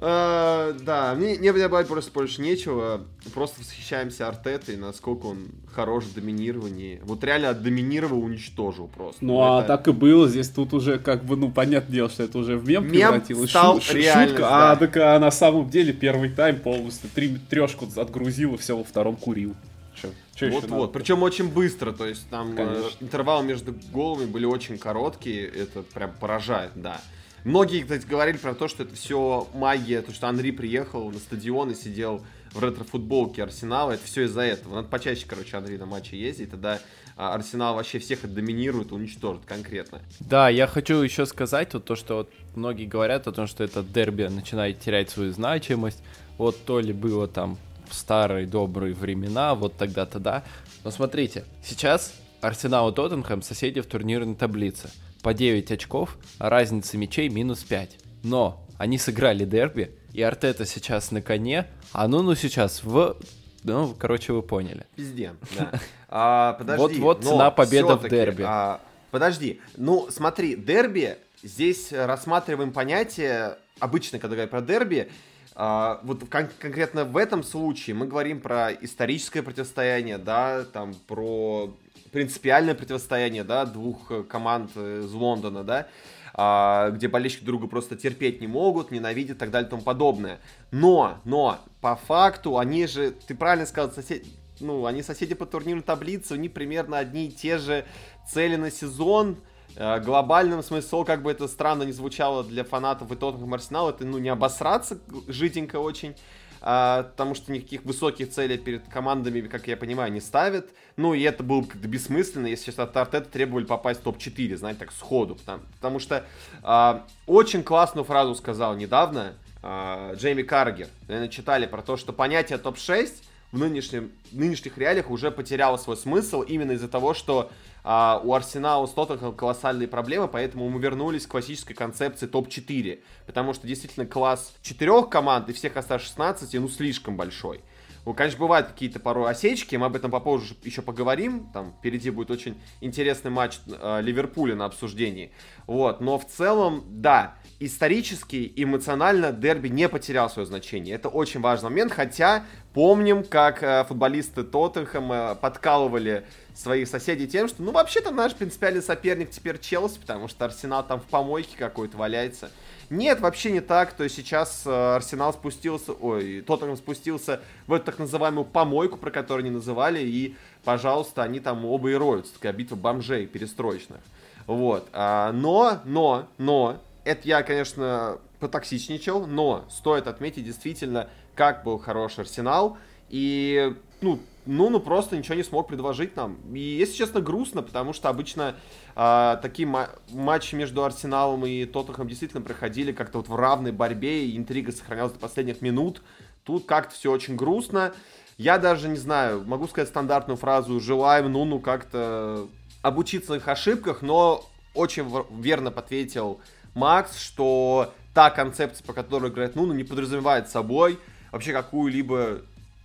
А, 0.00 0.76
да, 0.80 1.12
мне 1.16 1.36
не 1.38 1.52
добавить 1.52 1.88
просто 1.88 2.12
больше 2.12 2.40
нечего. 2.40 3.04
Просто 3.34 3.60
восхищаемся 3.60 4.28
Артетой, 4.28 4.76
насколько 4.76 5.26
он 5.26 5.48
хорош 5.74 6.04
в 6.04 6.14
доминировании. 6.14 7.00
Вот 7.02 7.24
реально 7.24 7.52
доминировал, 7.52 8.22
уничтожил 8.22 8.86
просто. 8.86 9.24
Ну, 9.24 9.40
а 9.42 9.62
так 9.62 9.88
и 9.88 9.92
было. 9.92 10.28
Здесь 10.28 10.50
тут 10.50 10.72
уже 10.72 11.00
как 11.00 11.24
бы, 11.24 11.36
ну, 11.36 11.50
понятное 11.50 11.92
дело, 11.96 12.08
что 12.10 12.22
это 12.22 12.38
уже 12.38 12.56
в 12.56 12.68
мем, 12.68 12.84
Мем 12.84 12.92
превратилось. 12.92 13.50
стал 13.50 13.80
Шу- 13.80 13.94
шутка. 14.00 14.36
да. 14.38 14.72
А, 14.72 14.76
так 14.76 14.96
а 14.98 15.18
на 15.18 15.32
самом 15.32 15.68
деле 15.68 15.92
первый 15.92 16.30
тайм 16.30 16.60
полностью 16.60 17.10
три 17.12 17.36
трешку 17.50 17.88
отгрузил 17.96 18.54
и 18.54 18.58
все 18.58 18.76
во 18.76 18.84
втором 18.84 19.16
курил. 19.16 19.56
Чё? 20.00 20.10
Чё 20.34 20.46
ещё 20.46 20.54
Вот, 20.56 20.62
надо? 20.64 20.74
вот. 20.74 20.92
Причем 20.92 21.22
очень 21.22 21.48
быстро, 21.48 21.92
то 21.92 22.06
есть 22.06 22.28
там 22.30 22.52
э, 22.52 22.56
Конечно. 22.56 22.90
интервалы 23.00 23.44
между 23.44 23.74
голами 23.92 24.26
были 24.26 24.44
очень 24.44 24.78
короткие, 24.78 25.46
это 25.46 25.82
прям 25.82 26.12
поражает, 26.12 26.72
да. 26.74 27.00
Многие, 27.44 27.82
кстати, 27.82 28.06
говорили 28.06 28.36
про 28.36 28.54
то, 28.54 28.68
что 28.68 28.82
это 28.82 28.94
все 28.94 29.48
магия, 29.54 30.02
то, 30.02 30.12
что 30.12 30.28
Анри 30.28 30.50
приехал 30.50 31.10
на 31.10 31.18
стадион 31.18 31.70
и 31.70 31.74
сидел 31.74 32.22
в 32.52 32.62
ретро-футболке 32.62 33.42
Арсенала, 33.42 33.92
это 33.92 34.04
все 34.04 34.24
из-за 34.24 34.42
этого. 34.42 34.76
Надо 34.76 34.88
почаще, 34.88 35.24
короче, 35.26 35.56
Анри 35.56 35.76
на 35.76 35.86
матче 35.86 36.18
ездить, 36.18 36.50
тогда 36.50 36.80
а, 37.16 37.34
Арсенал 37.34 37.74
вообще 37.74 37.98
всех 37.98 38.32
доминирует, 38.32 38.92
уничтожит 38.92 39.44
конкретно. 39.44 40.00
Да, 40.20 40.48
я 40.48 40.66
хочу 40.66 40.96
еще 40.96 41.26
сказать 41.26 41.74
вот 41.74 41.84
то, 41.84 41.94
что 41.94 42.16
вот 42.18 42.30
многие 42.54 42.86
говорят 42.86 43.26
о 43.28 43.32
том, 43.32 43.46
что 43.46 43.64
это 43.64 43.82
дерби 43.82 44.24
начинает 44.24 44.80
терять 44.80 45.10
свою 45.10 45.32
значимость. 45.32 46.02
Вот 46.38 46.56
то 46.64 46.80
ли 46.80 46.92
было 46.92 47.26
там 47.28 47.58
старые 47.92 48.46
добрые 48.46 48.94
времена, 48.94 49.54
вот 49.54 49.76
тогда-то 49.76 50.18
да. 50.18 50.44
Но 50.84 50.90
смотрите, 50.90 51.44
сейчас 51.62 52.14
Арсенал 52.40 52.90
и 52.90 52.94
Тоттенхэм 52.94 53.42
соседи 53.42 53.80
в 53.80 53.86
турнирной 53.86 54.34
таблице. 54.34 54.90
По 55.22 55.34
9 55.34 55.72
очков, 55.72 56.16
а 56.38 56.48
разница 56.48 56.96
мячей 56.96 57.28
минус 57.28 57.64
5. 57.64 57.98
Но 58.22 58.64
они 58.78 58.98
сыграли 58.98 59.44
дерби, 59.44 59.90
и 60.12 60.22
Артета 60.22 60.64
сейчас 60.64 61.10
на 61.10 61.20
коне, 61.20 61.66
а 61.92 62.06
Нуну 62.06 62.34
сейчас 62.36 62.84
в... 62.84 63.16
Ну, 63.64 63.94
короче, 63.98 64.32
вы 64.32 64.42
поняли. 64.42 64.86
Пизде, 64.94 65.34
да. 65.56 65.72
А, 66.10 66.54
подожди. 66.54 66.82
Вот-вот 66.82 67.24
но 67.24 67.30
цена 67.30 67.50
победы 67.50 67.94
в 67.94 68.08
дерби. 68.08 68.42
а, 68.46 68.80
подожди, 69.10 69.60
ну 69.76 70.08
смотри, 70.10 70.56
дерби, 70.56 71.18
здесь 71.42 71.92
рассматриваем 71.92 72.72
понятие, 72.72 73.58
обычно, 73.78 74.18
когда 74.18 74.34
говорят 74.36 74.50
про 74.50 74.62
дерби, 74.62 75.10
а, 75.60 75.98
вот 76.04 76.20
кон- 76.30 76.50
конкретно 76.60 77.04
в 77.04 77.16
этом 77.16 77.42
случае 77.42 77.96
мы 77.96 78.06
говорим 78.06 78.40
про 78.40 78.70
историческое 78.72 79.42
противостояние, 79.42 80.16
да, 80.16 80.64
там 80.64 80.94
про 81.08 81.74
принципиальное 82.12 82.76
противостояние, 82.76 83.42
да, 83.42 83.66
двух 83.66 84.12
э, 84.12 84.22
команд 84.22 84.76
из 84.76 85.12
Лондона, 85.12 85.64
да, 85.64 85.88
а, 86.32 86.90
где 86.90 87.08
болельщики 87.08 87.42
друга 87.42 87.66
просто 87.66 87.96
терпеть 87.96 88.40
не 88.40 88.46
могут, 88.46 88.92
ненавидят 88.92 89.36
и 89.36 89.38
так 89.40 89.50
далее 89.50 89.66
и 89.66 89.70
тому 89.70 89.82
подобное. 89.82 90.38
Но, 90.70 91.18
но, 91.24 91.58
по 91.80 91.96
факту, 91.96 92.58
они 92.58 92.86
же, 92.86 93.10
ты 93.10 93.34
правильно 93.34 93.66
сказал, 93.66 93.90
сосед... 93.90 94.22
ну, 94.60 94.86
они 94.86 95.02
соседи 95.02 95.34
по 95.34 95.44
турнирной 95.44 95.82
таблице, 95.82 96.34
у 96.34 96.36
них 96.36 96.52
примерно 96.52 96.98
одни 96.98 97.26
и 97.26 97.32
те 97.32 97.58
же 97.58 97.84
цели 98.30 98.54
на 98.54 98.70
сезон, 98.70 99.38
Э, 99.80 100.00
глобальным 100.00 100.60
смысл, 100.64 101.04
как 101.04 101.22
бы 101.22 101.30
это 101.30 101.46
странно 101.46 101.84
не 101.84 101.92
звучало 101.92 102.42
для 102.42 102.64
фанатов 102.64 103.12
и 103.12 103.14
Тоттенхэм 103.14 103.54
Арсенал, 103.54 103.90
это, 103.90 104.04
ну, 104.04 104.18
не 104.18 104.28
обосраться 104.28 104.98
жиденько 105.28 105.76
очень, 105.76 106.16
а, 106.60 107.04
потому 107.04 107.36
что 107.36 107.52
никаких 107.52 107.84
высоких 107.84 108.30
целей 108.30 108.58
перед 108.58 108.88
командами, 108.88 109.40
как 109.42 109.68
я 109.68 109.76
понимаю, 109.76 110.10
не 110.10 110.20
ставят. 110.20 110.70
Ну, 110.96 111.14
и 111.14 111.22
это 111.22 111.44
было 111.44 111.60
бы 111.60 111.68
как-то 111.68 111.86
бессмысленно, 111.86 112.48
если 112.48 112.64
сейчас 112.64 112.80
от 112.80 112.96
Артета 112.96 113.30
требовали 113.30 113.66
попасть 113.66 114.00
в 114.00 114.02
топ-4, 114.02 114.56
знаете, 114.56 114.80
так, 114.80 114.90
сходу. 114.90 115.36
Потому, 115.36 115.62
потому 115.74 115.98
что 116.00 116.24
а, 116.64 117.06
очень 117.28 117.62
классную 117.62 118.04
фразу 118.04 118.34
сказал 118.34 118.74
недавно 118.74 119.34
а, 119.62 120.14
Джейми 120.14 120.42
Каргер. 120.42 120.88
Наверное, 121.06 121.28
читали 121.28 121.66
про 121.66 121.82
то, 121.82 121.96
что 121.96 122.12
понятие 122.12 122.58
топ-6 122.58 123.12
в 123.52 123.58
нынешнем, 123.58 124.12
нынешних 124.30 124.76
реалиях 124.76 125.10
уже 125.10 125.30
потеряло 125.30 125.76
свой 125.76 125.96
смысл 125.96 126.42
именно 126.42 126.72
из-за 126.72 126.88
того, 126.88 127.14
что 127.14 127.50
а, 127.82 128.20
у 128.22 128.34
Арсенала 128.34 128.86
с 128.86 128.90
Тоттенхэмом 128.90 129.34
колоссальные 129.34 129.88
проблемы, 129.88 130.28
поэтому 130.28 130.68
мы 130.68 130.80
вернулись 130.80 131.26
к 131.26 131.30
классической 131.30 131.74
концепции 131.74 132.26
топ-4. 132.26 133.00
Потому 133.26 133.54
что 133.54 133.66
действительно 133.66 134.06
класс 134.06 134.54
четырех 134.62 135.08
команд 135.08 135.48
и 135.48 135.52
всех 135.52 135.76
оставшихся 135.76 136.14
16, 136.14 136.54
ну, 136.60 136.68
слишком 136.68 137.16
большой. 137.16 137.62
Ну, 138.08 138.14
конечно, 138.14 138.40
бывают 138.40 138.68
какие-то 138.68 139.00
порой 139.00 139.30
осечки, 139.30 139.76
мы 139.76 139.84
об 139.84 139.94
этом 139.94 140.10
попозже 140.10 140.54
еще 140.62 140.80
поговорим. 140.80 141.50
Там 141.52 141.74
впереди 141.78 142.08
будет 142.08 142.30
очень 142.30 142.58
интересный 142.80 143.30
матч 143.30 143.58
э, 143.66 144.00
Ливерпуля 144.00 144.54
на 144.54 144.64
обсуждении. 144.64 145.30
Вот, 145.66 146.00
но 146.00 146.18
в 146.18 146.24
целом, 146.24 146.84
да, 146.88 147.34
исторически 147.60 148.50
эмоционально 148.56 149.30
дерби 149.30 149.68
не 149.68 149.90
потерял 149.90 150.30
свое 150.30 150.46
значение. 150.46 150.94
Это 150.94 151.10
очень 151.10 151.40
важный 151.40 151.68
момент, 151.68 151.92
хотя 151.92 152.44
помним, 152.78 153.24
как 153.24 153.64
э, 153.64 153.82
футболисты 153.88 154.44
Тоттенхэма 154.44 155.34
подкалывали 155.40 156.22
своих 156.54 156.86
соседей 156.86 157.26
тем, 157.26 157.48
что, 157.48 157.60
ну, 157.60 157.72
вообще-то 157.72 158.12
наш 158.12 158.36
принципиальный 158.36 158.82
соперник 158.82 159.30
теперь 159.30 159.58
Челси, 159.58 159.98
потому 159.98 160.28
что 160.28 160.44
Арсенал 160.44 160.86
там 160.86 161.00
в 161.00 161.06
помойке 161.06 161.56
какой-то 161.58 161.96
валяется. 161.96 162.52
Нет, 162.88 163.18
вообще 163.18 163.50
не 163.50 163.60
так. 163.60 163.94
То 163.94 164.04
есть 164.04 164.14
сейчас 164.14 164.62
э, 164.64 164.70
Арсенал 164.70 165.32
спустился, 165.32 165.90
ой, 165.90 166.40
Тоттенхэм 166.42 166.76
спустился 166.76 167.40
в 167.66 167.72
эту 167.72 167.86
так 167.86 167.98
называемую 167.98 168.44
помойку, 168.44 168.96
про 168.96 169.10
которую 169.10 169.42
они 169.42 169.50
называли, 169.50 169.98
и, 169.98 170.36
пожалуйста, 170.62 171.24
они 171.24 171.40
там 171.40 171.64
оба 171.64 171.90
и 171.90 171.94
роются. 171.94 172.34
Такая 172.34 172.52
битва 172.52 172.76
бомжей 172.76 173.26
перестроечных. 173.26 173.98
Вот. 174.46 174.88
А, 174.92 175.32
но, 175.32 175.80
но, 175.84 176.28
но, 176.38 176.76
это 177.02 177.26
я, 177.26 177.42
конечно, 177.42 178.18
потоксичничал, 178.38 179.26
но 179.26 179.64
стоит 179.68 180.06
отметить 180.06 180.44
действительно, 180.44 181.08
как 181.38 181.62
был 181.62 181.78
хороший 181.78 182.22
Арсенал. 182.22 182.78
И, 183.10 183.72
ну, 184.00 184.18
ну, 184.44 184.70
ну 184.70 184.80
просто 184.80 185.16
ничего 185.16 185.36
не 185.36 185.44
смог 185.44 185.68
предложить 185.68 186.16
нам. 186.16 186.36
И, 186.52 186.58
если 186.58 186.96
честно, 186.96 187.20
грустно, 187.20 187.62
потому 187.62 187.92
что 187.92 188.08
обычно 188.08 188.56
а, 188.96 189.36
такие 189.36 189.68
ма- 189.68 189.90
матчи 190.10 190.56
между 190.56 190.82
Арсеналом 190.82 191.46
и 191.46 191.64
Тоттенхэм 191.64 192.08
действительно 192.08 192.42
проходили 192.42 192.90
как-то 192.90 193.18
вот 193.18 193.28
в 193.28 193.36
равной 193.36 193.70
борьбе, 193.70 194.26
и 194.26 194.36
интрига 194.36 194.72
сохранялась 194.72 195.12
до 195.12 195.20
последних 195.20 195.62
минут. 195.62 196.02
Тут 196.42 196.66
как-то 196.66 196.92
все 196.92 197.12
очень 197.12 197.36
грустно. 197.36 197.92
Я 198.36 198.58
даже 198.58 198.88
не 198.88 198.96
знаю, 198.96 199.44
могу 199.46 199.68
сказать 199.68 199.88
стандартную 199.88 200.38
фразу 200.38 200.80
«желаем 200.80 201.30
Нуну 201.30 201.60
как-то 201.60 202.48
обучиться 202.82 203.34
их 203.34 203.46
ошибках», 203.46 204.02
но 204.02 204.44
очень 204.74 205.08
верно 205.40 205.70
подветил 205.70 206.40
Макс, 206.74 207.16
что 207.16 207.94
та 208.12 208.30
концепция, 208.30 208.84
по 208.84 208.92
которой 208.92 209.30
играет 209.30 209.54
Нуну, 209.54 209.72
не 209.72 209.84
подразумевает 209.84 210.48
собой 210.48 210.98
вообще 211.32 211.52
какую-либо 211.52 212.42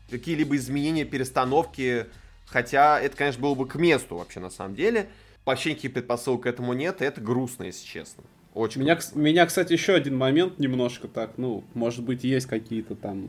какие-либо 0.09 0.55
изменения, 0.57 1.05
перестановки, 1.05 2.05
хотя 2.45 2.99
это, 2.99 3.15
конечно, 3.17 3.41
было 3.41 3.55
бы 3.55 3.67
к 3.67 3.75
месту 3.75 4.17
вообще 4.17 4.39
на 4.39 4.49
самом 4.49 4.75
деле. 4.75 5.09
Вообще 5.45 5.71
никаких 5.71 5.93
предпосылок 5.93 6.43
к 6.43 6.45
этому 6.45 6.73
нет, 6.73 7.01
и 7.01 7.05
это 7.05 7.19
грустно, 7.19 7.63
если 7.63 7.85
честно. 7.85 8.23
Очень 8.53 8.81
Меня, 8.81 8.93
грустно. 8.95 9.19
меня, 9.19 9.45
кстати, 9.45 9.73
еще 9.73 9.93
один 9.95 10.15
момент 10.15 10.59
немножко 10.59 11.07
так, 11.07 11.31
ну, 11.37 11.63
может 11.73 12.03
быть, 12.03 12.23
есть 12.23 12.45
какие-то 12.45 12.95
там 12.95 13.27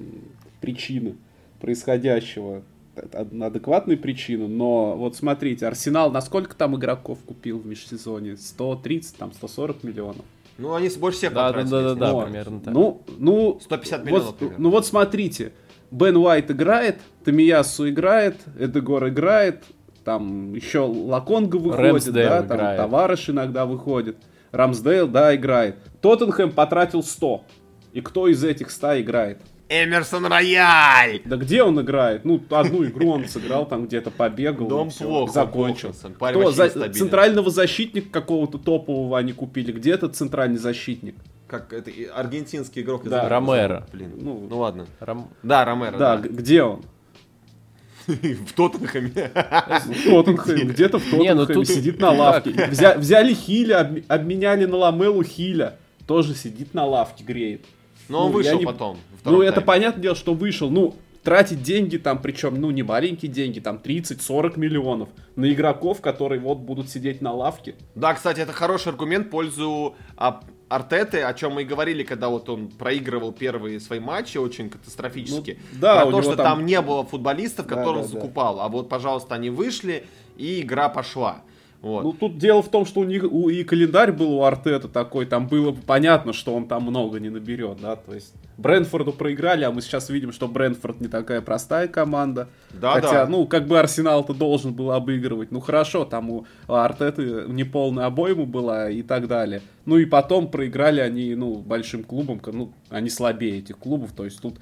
причины 0.60 1.16
происходящего, 1.60 2.62
ад- 2.96 3.14
ад- 3.14 3.32
адекватные 3.42 3.96
причины, 3.96 4.46
но 4.46 4.96
вот 4.96 5.16
смотрите, 5.16 5.66
Арсенал 5.66 6.10
на 6.12 6.20
сколько 6.20 6.54
там 6.54 6.76
игроков 6.76 7.18
купил 7.26 7.58
в 7.58 7.66
межсезонье? 7.66 8.36
130, 8.36 9.16
там, 9.16 9.32
140 9.32 9.82
миллионов. 9.82 10.24
Ну, 10.58 10.74
они 10.74 10.88
больше 10.90 11.18
всех 11.18 11.32
Да, 11.32 11.48
да, 11.48 11.48
потратили, 11.48 11.70
да, 11.70 11.82
да, 11.82 11.94
да, 11.94 12.12
Вот. 12.12 12.22
ошибаюсь. 12.24 12.44
примерно 12.44 12.60
так. 12.60 12.74
Ну, 12.74 13.02
ну, 13.18 13.60
150 13.62 14.04
миллионов 14.04 14.26
вот, 14.26 14.36
примерно. 14.36 14.62
ну 14.62 14.70
вот 14.70 14.86
смотрите, 14.86 15.52
Бен 15.90 16.16
Уайт 16.16 16.50
играет, 16.50 17.00
Тамиясу 17.24 17.88
играет, 17.88 18.36
Эдегор 18.58 19.08
играет, 19.08 19.64
там 20.04 20.54
еще 20.54 20.80
Лаконга 20.80 21.56
выходит, 21.56 21.80
Рэмсдейл 21.80 22.28
да, 22.28 22.42
там 22.42 22.56
играет. 22.56 22.80
Товарыш 22.80 23.30
иногда 23.30 23.66
выходит, 23.66 24.16
Рамсдейл, 24.52 25.08
да, 25.08 25.34
играет. 25.34 25.76
Тоттенхэм 26.00 26.52
потратил 26.52 27.02
100. 27.02 27.44
И 27.92 28.00
кто 28.00 28.28
из 28.28 28.44
этих 28.44 28.70
100 28.70 29.00
играет? 29.00 29.40
Эмерсон 29.82 30.26
Рояль! 30.26 31.20
Да 31.24 31.36
где 31.36 31.62
он 31.62 31.80
играет? 31.80 32.24
Ну, 32.24 32.40
одну 32.50 32.84
игру 32.84 33.10
он 33.10 33.26
сыграл, 33.28 33.66
там 33.66 33.86
где-то 33.86 34.10
побегал, 34.10 34.68
Дом 34.68 34.88
и 34.88 34.90
всё, 34.90 35.04
плохо, 35.04 35.32
закончил. 35.32 35.92
плохо, 36.18 36.30
Кто? 36.32 36.50
За- 36.52 36.92
центрального 36.92 37.50
защитника 37.50 38.08
какого-то 38.10 38.58
топового 38.58 39.18
они 39.18 39.32
купили. 39.32 39.72
Где 39.72 39.92
этот 39.92 40.14
центральный 40.16 40.58
защитник? 40.58 41.16
Как 41.48 41.72
это 41.72 41.90
аргентинский 42.14 42.82
игрок. 42.82 43.04
из 43.04 43.10
Да. 43.10 43.28
Ромеро. 43.28 43.86
Блин, 43.92 44.12
Ну, 44.20 44.46
ну, 44.48 44.58
ладно. 44.58 44.86
Рам- 45.00 45.28
Да, 45.42 45.64
Ромеро, 45.64 45.96
да, 45.98 46.16
да. 46.16 46.28
где 46.28 46.62
он? 46.62 46.82
В 48.06 48.52
Тоттенхэме. 48.54 49.30
В 49.34 50.04
Тоттенхэме, 50.10 50.64
где-то 50.64 50.98
в 50.98 51.12
Не, 51.14 51.34
ну 51.34 51.46
Тоттенхэме 51.46 51.54
тут- 51.54 51.68
сидит 51.68 52.00
на 52.00 52.10
лавке. 52.10 52.50
Взя- 52.50 52.98
взяли 52.98 53.32
Хиля, 53.34 53.80
обме- 53.82 54.04
обменяли 54.08 54.66
на 54.66 54.76
Ламелу 54.76 55.22
Хиля. 55.22 55.76
Тоже 56.06 56.34
сидит 56.34 56.74
на 56.74 56.84
лавке, 56.84 57.24
греет. 57.24 57.64
Но 58.08 58.26
он 58.26 58.32
Ну, 58.32 58.38
я 58.40 58.44
вышел 58.44 58.58
не- 58.60 58.66
потом. 58.66 58.96
Ну, 59.12 59.16
втором 59.18 59.40
это 59.42 59.52
тайме. 59.54 59.66
понятное 59.66 60.02
дело, 60.02 60.14
что 60.14 60.34
вышел. 60.34 60.70
Ну, 60.70 60.94
тратить 61.22 61.62
деньги 61.62 61.96
там, 61.96 62.20
причем, 62.20 62.60
ну, 62.60 62.70
не 62.70 62.82
маленькие 62.82 63.30
деньги, 63.30 63.58
там 63.60 63.78
30-40 63.78 64.58
миллионов 64.58 65.08
на 65.36 65.50
игроков, 65.50 66.00
которые 66.02 66.38
вот 66.40 66.58
будут 66.58 66.90
сидеть 66.90 67.22
на 67.22 67.32
лавке. 67.32 67.74
Да, 67.94 68.12
кстати, 68.14 68.40
это 68.40 68.52
хороший 68.52 68.88
аргумент 68.88 69.28
в 69.28 69.30
пользу 69.30 69.94
а, 70.16 70.40
Артеты, 70.68 71.22
о 71.22 71.32
чем 71.34 71.52
мы 71.54 71.62
и 71.62 71.64
говорили, 71.64 72.02
когда 72.02 72.28
вот 72.28 72.48
он 72.50 72.68
проигрывал 72.68 73.32
первые 73.32 73.80
свои 73.80 74.00
матчи 74.00 74.36
очень 74.38 74.68
катастрофически. 74.68 75.58
Ну, 75.72 75.78
да, 75.80 76.02
про 76.04 76.10
то, 76.10 76.22
что 76.22 76.36
там- 76.36 76.58
там... 76.58 76.66
не 76.66 76.80
было 76.82 77.04
футболистов, 77.04 77.66
Да, 77.66 77.76
которых 77.76 78.02
да, 78.02 78.08
да. 78.08 78.14
закупал. 78.20 78.60
А 78.60 78.68
вот, 78.68 78.88
пожалуйста, 78.90 79.34
они 79.34 79.48
вышли, 79.50 80.04
и 80.36 80.60
игра 80.60 80.88
пошла. 80.90 81.42
Вот. 81.84 82.02
Ну, 82.02 82.12
тут 82.14 82.38
дело 82.38 82.62
в 82.62 82.70
том, 82.70 82.86
что 82.86 83.00
у 83.00 83.04
них 83.04 83.24
у- 83.30 83.50
и 83.50 83.62
календарь 83.62 84.10
был 84.10 84.32
у 84.38 84.42
Артета 84.44 84.88
такой, 84.88 85.26
там 85.26 85.46
было 85.48 85.70
понятно, 85.86 86.32
что 86.32 86.54
он 86.54 86.66
там 86.66 86.84
много 86.84 87.20
не 87.20 87.28
наберет, 87.28 87.76
да, 87.82 87.96
то 87.96 88.14
есть 88.14 88.32
Брэнфорду 88.56 89.12
проиграли, 89.12 89.64
а 89.64 89.70
мы 89.70 89.82
сейчас 89.82 90.08
видим, 90.08 90.32
что 90.32 90.48
Брэнфорд 90.48 91.02
не 91.02 91.08
такая 91.08 91.42
простая 91.42 91.86
команда. 91.86 92.48
Да, 92.70 92.92
Хотя, 92.92 93.24
да. 93.24 93.26
ну, 93.26 93.46
как 93.46 93.66
бы 93.66 93.78
Арсенал-то 93.78 94.32
должен 94.32 94.72
был 94.72 94.92
обыгрывать. 94.92 95.52
Ну, 95.52 95.60
хорошо, 95.60 96.06
там 96.06 96.30
у 96.30 96.46
Артеты 96.68 97.44
неполная 97.48 98.06
обойма 98.06 98.46
была 98.46 98.88
и 98.88 99.02
так 99.02 99.28
далее. 99.28 99.60
Ну, 99.84 99.98
и 99.98 100.06
потом 100.06 100.48
проиграли 100.48 101.00
они, 101.00 101.34
ну, 101.34 101.56
большим 101.58 102.02
клубам, 102.02 102.38
ка- 102.40 102.52
ну, 102.52 102.72
они 102.88 103.10
слабее 103.10 103.58
этих 103.58 103.76
клубов, 103.76 104.12
то 104.16 104.24
есть 104.24 104.40
тут 104.40 104.54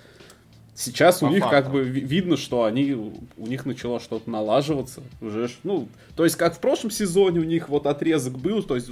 Сейчас 0.74 1.22
у 1.22 1.26
По 1.26 1.30
них 1.30 1.40
факту. 1.44 1.56
как 1.56 1.72
бы 1.72 1.82
ви- 1.82 2.00
видно, 2.00 2.36
что 2.36 2.64
они 2.64 2.92
у 2.94 3.46
них 3.46 3.66
начало 3.66 4.00
что-то 4.00 4.30
налаживаться 4.30 5.02
уже, 5.20 5.50
ну, 5.64 5.86
то 6.16 6.24
есть 6.24 6.36
как 6.36 6.54
в 6.54 6.60
прошлом 6.60 6.90
сезоне 6.90 7.40
у 7.40 7.44
них 7.44 7.68
вот 7.68 7.86
отрезок 7.86 8.38
был, 8.38 8.62
то 8.62 8.74
есть 8.76 8.88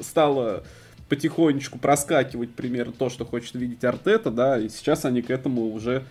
стало 0.00 0.64
потихонечку 1.08 1.78
проскакивать 1.78 2.50
примерно 2.54 2.92
то, 2.92 3.10
что 3.10 3.24
хочет 3.24 3.54
видеть 3.54 3.82
Артета, 3.84 4.30
да, 4.30 4.58
и 4.60 4.68
сейчас 4.68 5.04
они 5.04 5.22
к 5.22 5.30
этому 5.30 5.72
уже 5.72 6.04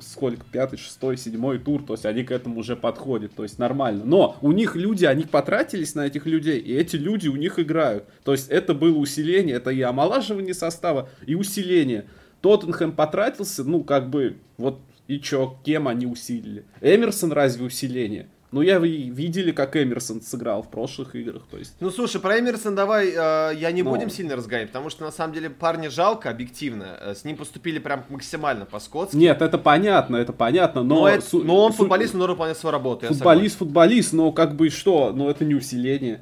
сколько, 0.00 0.44
пятый, 0.50 0.78
шестой, 0.78 1.16
седьмой 1.16 1.58
тур, 1.58 1.84
то 1.84 1.94
есть 1.94 2.04
они 2.04 2.24
к 2.24 2.32
этому 2.32 2.58
уже 2.58 2.74
подходят, 2.74 3.32
то 3.34 3.44
есть 3.44 3.58
нормально. 3.58 4.02
Но 4.04 4.36
у 4.40 4.50
них 4.52 4.74
люди, 4.74 5.04
они 5.04 5.22
потратились 5.24 5.94
на 5.94 6.06
этих 6.06 6.26
людей, 6.26 6.58
и 6.58 6.74
эти 6.74 6.96
люди 6.96 7.28
у 7.28 7.36
них 7.36 7.58
играют. 7.60 8.04
То 8.24 8.32
есть 8.32 8.48
это 8.48 8.74
было 8.74 8.96
усиление, 8.98 9.56
это 9.56 9.70
и 9.70 9.80
омолаживание 9.80 10.54
состава, 10.54 11.08
и 11.24 11.36
усиление. 11.36 12.06
Тоттенхэм 12.40 12.92
потратился, 12.92 13.64
ну, 13.64 13.82
как 13.84 14.08
бы, 14.10 14.36
вот 14.56 14.80
и 15.08 15.18
чё, 15.20 15.56
кем 15.64 15.88
они 15.88 16.06
усилили? 16.06 16.64
Эмерсон 16.80 17.32
разве 17.32 17.64
усиление? 17.66 18.28
Ну, 18.52 18.62
я 18.62 18.80
вы 18.80 18.88
видели, 18.88 19.52
как 19.52 19.76
Эмерсон 19.76 20.20
сыграл 20.22 20.62
в 20.62 20.70
прошлых 20.72 21.14
играх, 21.14 21.44
то 21.48 21.56
есть... 21.56 21.76
Ну 21.78 21.88
слушай, 21.90 22.20
про 22.20 22.40
Эмерсон 22.40 22.74
давай, 22.74 23.10
э, 23.10 23.54
я 23.56 23.70
не 23.70 23.84
Ну. 23.84 23.90
будем 23.90 24.10
сильно 24.10 24.34
разгонять, 24.34 24.68
потому 24.68 24.90
что 24.90 25.04
на 25.04 25.12
самом 25.12 25.32
деле 25.34 25.50
парня 25.50 25.88
жалко, 25.88 26.30
объективно. 26.30 26.96
Э, 27.00 27.14
С 27.14 27.24
ним 27.24 27.36
поступили 27.36 27.78
прям 27.78 28.04
максимально 28.08 28.66
по-скотски. 28.66 29.14
Нет, 29.14 29.40
это 29.40 29.56
понятно, 29.56 30.16
это 30.16 30.32
понятно, 30.32 30.82
но... 30.82 30.96
но, 30.96 31.08
это- 31.08 31.24
су- 31.24 31.44
но 31.44 31.64
он 31.64 31.70
су- 31.70 31.78
футболист, 31.78 32.14
он 32.14 32.18
должен 32.18 32.34
выполнять 32.34 32.58
свою 32.58 32.72
работу. 32.72 33.06
Футболист, 33.06 33.56
футболист, 33.58 34.12
но 34.14 34.32
как 34.32 34.56
бы 34.56 34.68
что? 34.70 35.12
Ну 35.14 35.28
это 35.30 35.44
не 35.44 35.54
усиление. 35.54 36.20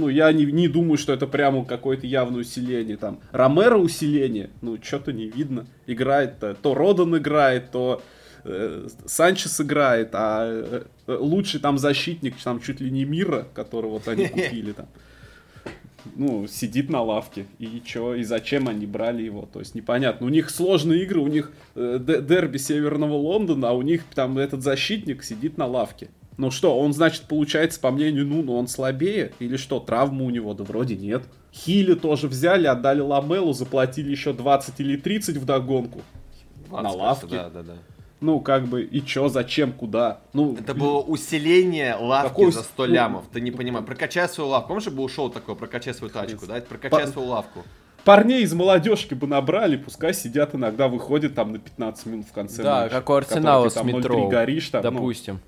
Ну, 0.00 0.08
я 0.08 0.32
не, 0.32 0.46
не 0.46 0.66
думаю, 0.66 0.96
что 0.96 1.12
это 1.12 1.26
прямо 1.26 1.62
какое-то 1.62 2.06
явное 2.06 2.40
усиление. 2.40 2.96
Там, 2.96 3.20
Ромеро 3.32 3.76
усиление, 3.76 4.48
ну, 4.62 4.78
что-то 4.82 5.12
не 5.12 5.28
видно. 5.28 5.66
Играет 5.86 6.38
то, 6.38 6.54
то 6.54 6.74
Родан 6.74 7.18
играет, 7.18 7.70
то 7.70 8.02
э, 8.44 8.88
Санчес 9.04 9.60
играет, 9.60 10.10
а 10.14 10.46
э, 10.46 10.84
э, 11.06 11.16
лучший 11.20 11.60
там 11.60 11.76
защитник, 11.76 12.34
там 12.42 12.60
чуть 12.60 12.80
ли 12.80 12.90
не 12.90 13.04
Мира, 13.04 13.46
которого 13.52 13.92
вот 13.92 14.08
они 14.08 14.26
купили 14.28 14.72
там. 14.72 14.86
Ну, 16.16 16.46
сидит 16.46 16.88
на 16.88 17.02
лавке. 17.02 17.44
И 17.58 17.82
чё, 17.84 18.14
и 18.14 18.22
зачем 18.22 18.68
они 18.68 18.86
брали 18.86 19.22
его? 19.22 19.46
То 19.52 19.58
есть 19.58 19.74
непонятно. 19.74 20.26
У 20.26 20.30
них 20.30 20.48
сложные 20.48 21.02
игры, 21.02 21.20
у 21.20 21.26
них 21.26 21.52
э, 21.74 21.98
дерби 22.00 22.56
Северного 22.56 23.16
Лондона, 23.16 23.68
а 23.68 23.72
у 23.72 23.82
них 23.82 24.04
там 24.14 24.38
этот 24.38 24.62
защитник 24.62 25.22
сидит 25.22 25.58
на 25.58 25.66
лавке. 25.66 26.08
Ну 26.40 26.50
что, 26.50 26.78
он, 26.78 26.94
значит, 26.94 27.24
получается, 27.28 27.78
по 27.78 27.90
мнению 27.90 28.26
Нуну, 28.26 28.56
он 28.56 28.66
слабее? 28.66 29.32
Или 29.40 29.58
что, 29.58 29.78
травма 29.78 30.24
у 30.24 30.30
него? 30.30 30.54
Да 30.54 30.64
вроде 30.64 30.96
нет. 30.96 31.24
Хили 31.52 31.92
тоже 31.92 32.28
взяли, 32.28 32.66
отдали 32.66 33.00
Ламелу, 33.00 33.52
заплатили 33.52 34.10
еще 34.10 34.32
20 34.32 34.80
или 34.80 34.96
30 34.96 35.36
в 35.36 35.44
догонку. 35.44 36.00
на 36.70 36.82
20, 36.92 36.98
лавке. 36.98 37.26
Да, 37.28 37.50
да, 37.50 37.62
да. 37.62 37.72
Ну, 38.22 38.40
как 38.40 38.68
бы, 38.68 38.82
и 38.82 39.04
чё, 39.04 39.28
зачем, 39.28 39.72
куда? 39.72 40.20
Ну, 40.32 40.56
Это 40.58 40.72
было 40.74 41.00
усиление 41.00 41.94
лавки 41.96 42.28
Какой 42.28 42.52
за 42.52 42.62
с- 42.62 42.66
100 42.68 42.86
ну, 42.86 42.92
лямов. 42.94 43.24
Ты 43.30 43.42
не 43.42 43.50
понимаешь. 43.50 43.84
Прокачай 43.84 44.26
свою 44.26 44.48
лавку. 44.48 44.68
Помнишь, 44.68 44.86
был 44.88 45.10
шоу 45.10 45.28
такое, 45.28 45.56
прокачай 45.56 45.92
свою 45.92 46.10
тачку, 46.10 46.46
да? 46.46 46.56
Это 46.56 46.68
прокачай 46.68 47.06
свою 47.06 47.28
лавку. 47.28 47.64
парней 48.06 48.44
из 48.44 48.54
молодежки 48.54 49.12
бы 49.12 49.26
набрали, 49.26 49.76
пускай 49.76 50.14
сидят 50.14 50.54
иногда, 50.54 50.88
выходят 50.88 51.34
там 51.34 51.52
на 51.52 51.58
15 51.58 52.06
минут 52.06 52.26
в 52.26 52.32
конце 52.32 52.62
Да, 52.62 52.80
матча. 52.82 52.94
как 52.94 53.10
у 53.10 53.12
Арсенала 53.12 53.68
с 53.68 53.74
ты 53.74 53.80
там 53.80 53.88
0-3 53.88 53.96
метро, 53.98 54.28
горишь, 54.28 54.68
там, 54.70 54.82
ну, 54.82 54.90
допустим. 54.92 55.40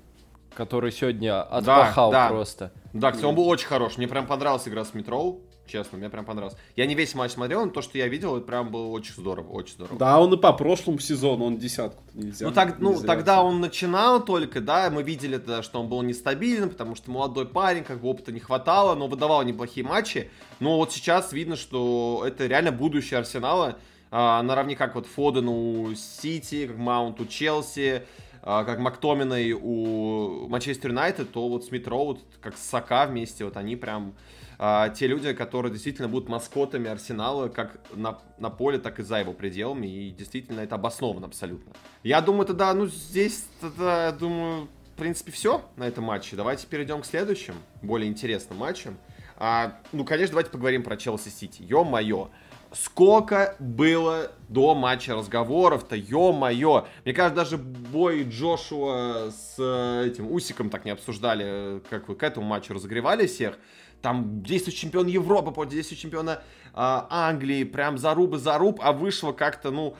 Который 0.55 0.91
сегодня 0.91 1.41
отпахал 1.41 2.11
да. 2.11 2.29
просто. 2.29 2.71
Да, 2.93 3.11
кстати, 3.11 3.25
он 3.25 3.35
был 3.35 3.47
очень 3.47 3.67
хорош. 3.67 3.97
Мне 3.97 4.07
прям 4.07 4.27
понравилась 4.27 4.67
игра 4.67 4.85
с 4.85 4.93
Метроу. 4.93 5.41
Честно, 5.65 5.97
мне 5.97 6.09
прям 6.09 6.25
понравилось. 6.25 6.57
Я 6.75 6.85
не 6.85 6.93
весь 6.93 7.15
матч 7.15 7.31
смотрел, 7.31 7.65
но 7.65 7.71
то, 7.71 7.81
что 7.81 7.97
я 7.97 8.07
видел, 8.09 8.35
это 8.35 8.45
прям 8.45 8.69
было 8.69 8.87
очень 8.87 9.13
здорово, 9.13 9.49
очень 9.49 9.75
здорово. 9.75 9.97
Да, 9.97 10.19
он 10.19 10.33
и 10.33 10.37
по 10.37 10.51
прошлому 10.51 10.99
сезону, 10.99 11.45
он 11.45 11.57
десятку 11.57 12.03
нельзя. 12.13 12.45
Ну, 12.45 12.51
так, 12.51 12.79
ну 12.79 12.91
нельзя 12.91 13.07
тогда 13.07 13.41
он 13.43 13.61
начинал 13.61 14.23
только, 14.23 14.59
да, 14.59 14.89
мы 14.89 15.03
видели, 15.03 15.37
да, 15.37 15.63
что 15.63 15.79
он 15.79 15.87
был 15.87 16.01
нестабилен, 16.01 16.69
потому 16.69 16.95
что 16.95 17.09
молодой 17.11 17.47
парень, 17.47 17.85
как 17.85 18.01
бы 18.01 18.09
опыта 18.09 18.33
не 18.33 18.41
хватало, 18.41 18.93
но 18.95 19.07
выдавал 19.07 19.41
неплохие 19.43 19.87
матчи. 19.87 20.29
Но 20.59 20.77
вот 20.77 20.91
сейчас 20.91 21.31
видно, 21.31 21.55
что 21.55 22.23
это 22.27 22.45
реально 22.45 22.73
будущее 22.73 23.19
Арсенала, 23.19 23.77
а, 24.11 24.43
наравне 24.43 24.75
как 24.75 24.95
вот 24.95 25.07
Фоден 25.07 25.47
у 25.47 25.95
Сити, 25.95 26.67
как 26.67 26.77
Маунт 26.77 27.21
у 27.21 27.25
Челси, 27.25 28.03
как 28.43 28.79
Мактоминой 28.79 29.53
у 29.53 30.47
Манчестер 30.49 30.89
Юнайтед, 30.89 31.31
то 31.31 31.47
вот 31.47 31.65
Смит 31.65 31.87
Роуд, 31.87 32.19
как 32.41 32.57
Сака 32.57 33.05
вместе, 33.05 33.45
вот 33.45 33.55
они 33.55 33.75
прям 33.75 34.13
а, 34.59 34.89
те 34.89 35.07
люди, 35.07 35.33
которые 35.33 35.71
действительно 35.71 36.07
будут 36.07 36.29
маскотами 36.29 36.89
Арсенала 36.89 37.49
как 37.49 37.79
на, 37.93 38.19
на 38.37 38.49
поле, 38.49 38.77
так 38.79 38.99
и 38.99 39.03
за 39.03 39.19
его 39.19 39.33
пределами, 39.33 39.87
и 39.87 40.11
действительно 40.11 40.61
это 40.61 40.75
обосновано 40.75 41.27
абсолютно. 41.27 41.73
Я 42.03 42.21
думаю, 42.21 42.45
тогда, 42.45 42.73
ну, 42.73 42.87
здесь, 42.87 43.45
тогда, 43.59 44.11
думаю, 44.11 44.67
в 44.93 44.97
принципе, 44.97 45.31
все 45.31 45.63
на 45.75 45.87
этом 45.87 46.03
матче. 46.03 46.35
Давайте 46.35 46.67
перейдем 46.67 47.01
к 47.01 47.05
следующим, 47.05 47.55
более 47.81 48.09
интересным 48.09 48.59
матчам. 48.59 48.97
А, 49.37 49.79
ну, 49.91 50.05
конечно, 50.05 50.33
давайте 50.33 50.51
поговорим 50.51 50.83
про 50.83 50.95
Челси 50.95 51.29
Сити. 51.29 51.61
Ё-моё. 51.63 52.29
Сколько 52.73 53.55
было 53.59 54.31
до 54.49 54.73
матча 54.73 55.15
разговоров-то, 55.15 55.95
ё-моё. 55.95 56.87
Мне 57.05 57.13
кажется, 57.13 57.35
даже 57.35 57.57
бой 57.57 58.23
Джошуа 58.23 59.29
с 59.29 59.55
э, 59.59 60.07
этим 60.07 60.31
Усиком 60.31 60.71
так 60.71 60.83
не 60.83 60.91
обсуждали, 60.91 61.45
э, 61.45 61.79
как 61.87 62.09
вы 62.09 62.15
к 62.15 62.23
этому 62.23 62.47
матчу 62.47 62.73
разогревали 62.73 63.27
всех. 63.27 63.59
Там 64.01 64.41
действующий 64.41 64.81
чемпион 64.81 65.07
Европы 65.07 65.51
против 65.51 65.73
действующего 65.73 66.01
чемпиона 66.01 66.41
а, 66.73 67.07
Англии, 67.09 67.63
прям 67.63 67.97
зарубы 67.97 68.37
заруб, 68.39 68.79
а 68.83 68.91
вышло 68.91 69.31
как-то, 69.31 69.71
ну, 69.71 69.95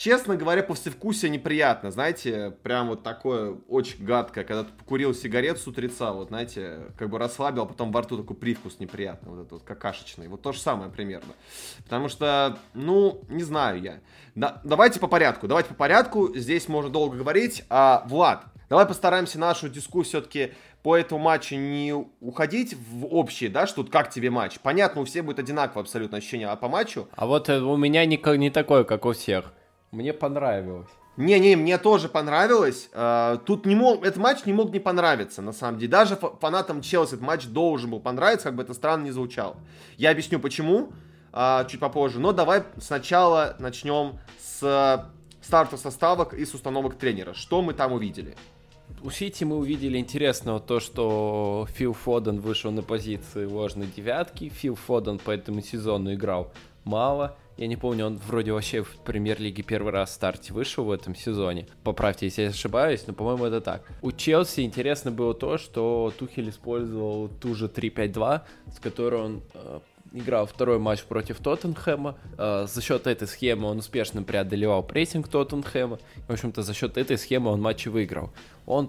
честно 0.00 0.34
говоря, 0.34 0.62
послевкусие 0.62 1.30
неприятно, 1.30 1.90
знаете, 1.90 2.56
прям 2.62 2.88
вот 2.88 3.02
такое 3.02 3.56
очень 3.68 4.02
гадкое, 4.02 4.44
когда 4.44 4.64
ты 4.64 4.72
покурил 4.72 5.14
сигарет 5.14 5.58
с 5.58 5.66
утреца, 5.66 6.12
вот, 6.12 6.28
знаете, 6.28 6.86
как 6.96 7.10
бы 7.10 7.18
расслабил, 7.18 7.62
а 7.62 7.66
потом 7.66 7.92
во 7.92 8.00
рту 8.00 8.16
такой 8.16 8.34
привкус 8.34 8.80
неприятный, 8.80 9.30
вот 9.30 9.40
этот 9.40 9.52
вот 9.52 9.62
какашечный, 9.62 10.28
вот 10.28 10.40
то 10.40 10.52
же 10.52 10.58
самое 10.58 10.90
примерно. 10.90 11.34
Потому 11.84 12.08
что, 12.08 12.58
ну, 12.72 13.20
не 13.28 13.42
знаю 13.42 13.82
я. 13.82 14.00
Да, 14.34 14.62
давайте 14.64 15.00
по 15.00 15.06
порядку, 15.06 15.46
давайте 15.46 15.68
по 15.68 15.74
порядку, 15.74 16.34
здесь 16.34 16.66
можно 16.66 16.90
долго 16.90 17.18
говорить. 17.18 17.64
А, 17.68 18.02
Влад, 18.06 18.46
давай 18.70 18.86
постараемся 18.86 19.38
нашу 19.38 19.68
дискуссию 19.68 20.22
все-таки 20.22 20.54
по 20.82 20.96
этому 20.96 21.20
матчу 21.20 21.56
не 21.56 21.92
уходить 22.20 22.74
в 22.74 23.04
общее, 23.04 23.50
да, 23.50 23.66
что 23.66 23.82
тут 23.82 23.92
как 23.92 24.08
тебе 24.08 24.30
матч. 24.30 24.60
Понятно, 24.60 25.02
у 25.02 25.04
всех 25.04 25.26
будет 25.26 25.40
одинаковое 25.40 25.82
абсолютно 25.82 26.16
ощущение, 26.16 26.48
а 26.48 26.56
по 26.56 26.68
матчу 26.68 27.06
А 27.14 27.26
вот 27.26 27.50
э, 27.50 27.60
у 27.60 27.76
меня 27.76 28.06
не, 28.06 28.18
не 28.38 28.48
такое, 28.48 28.84
как 28.84 29.04
у 29.04 29.12
всех. 29.12 29.52
Мне 29.90 30.12
понравилось. 30.12 30.88
Не-не, 31.16 31.56
мне 31.56 31.76
тоже 31.78 32.08
понравилось. 32.08 32.88
Э, 32.92 33.38
Тут 33.44 33.66
не 33.66 33.74
мог, 33.74 34.04
этот 34.04 34.18
матч 34.18 34.46
не 34.46 34.52
мог 34.52 34.72
не 34.72 34.78
понравиться, 34.78 35.42
на 35.42 35.52
самом 35.52 35.78
деле. 35.78 35.90
Даже 35.90 36.16
фа- 36.16 36.30
фанатам 36.40 36.80
Челси 36.80 37.14
этот 37.14 37.20
матч 37.22 37.46
должен 37.46 37.90
был 37.90 38.00
понравиться, 38.00 38.48
как 38.48 38.56
бы 38.56 38.62
это 38.62 38.72
странно 38.74 39.04
не 39.04 39.10
звучало. 39.10 39.56
Я 39.96 40.12
объясню 40.12 40.38
почему 40.38 40.92
а, 41.32 41.64
чуть 41.64 41.80
попозже. 41.80 42.20
Но 42.20 42.32
давай 42.32 42.62
сначала 42.80 43.56
начнем 43.58 44.18
с 44.38 45.10
стартов 45.42 45.80
составок 45.80 46.32
и 46.34 46.44
с 46.44 46.54
установок 46.54 46.94
тренера. 46.94 47.34
Что 47.34 47.60
мы 47.60 47.74
там 47.74 47.92
увидели? 47.92 48.36
У 49.02 49.10
Сити 49.10 49.44
мы 49.44 49.56
увидели 49.56 49.98
интересного 49.98 50.60
то, 50.60 50.80
что 50.80 51.66
Фил 51.74 51.92
Фоден 51.92 52.40
вышел 52.40 52.70
на 52.70 52.82
позиции 52.82 53.44
ложной 53.44 53.86
девятки. 53.86 54.48
Фил 54.48 54.74
Фоден 54.74 55.18
по 55.18 55.30
этому 55.32 55.60
сезону 55.62 56.12
играл 56.14 56.52
мало. 56.84 57.36
Я 57.56 57.66
не 57.66 57.76
помню, 57.76 58.06
он 58.06 58.16
вроде 58.16 58.52
вообще 58.52 58.82
в 58.82 58.96
премьер-лиге 59.04 59.62
первый 59.62 59.92
раз 59.92 60.10
в 60.10 60.14
старте 60.14 60.52
вышел 60.52 60.84
в 60.84 60.90
этом 60.90 61.14
сезоне. 61.14 61.66
Поправьте, 61.84 62.26
если 62.26 62.42
я 62.42 62.48
ошибаюсь, 62.48 63.04
но, 63.06 63.12
по-моему, 63.12 63.44
это 63.44 63.60
так. 63.60 63.82
У 64.00 64.12
Челси 64.12 64.60
интересно 64.60 65.10
было 65.10 65.34
то, 65.34 65.58
что 65.58 66.12
Тухель 66.18 66.48
использовал 66.48 67.28
ту 67.28 67.54
же 67.54 67.66
3-5-2, 67.66 68.40
с 68.74 68.78
которой 68.80 69.20
он 69.20 69.42
э, 69.52 69.80
играл 70.12 70.46
второй 70.46 70.78
матч 70.78 71.02
против 71.02 71.38
Тоттенхэма. 71.38 72.16
Э, 72.38 72.66
за 72.66 72.80
счет 72.80 73.06
этой 73.06 73.28
схемы 73.28 73.68
он 73.68 73.78
успешно 73.78 74.22
преодолевал 74.22 74.82
прессинг 74.82 75.28
Тоттенхэма. 75.28 75.98
В 76.28 76.32
общем-то, 76.32 76.62
за 76.62 76.72
счет 76.72 76.96
этой 76.96 77.18
схемы 77.18 77.50
он 77.50 77.60
матчи 77.60 77.88
выиграл. 77.88 78.30
Он 78.64 78.88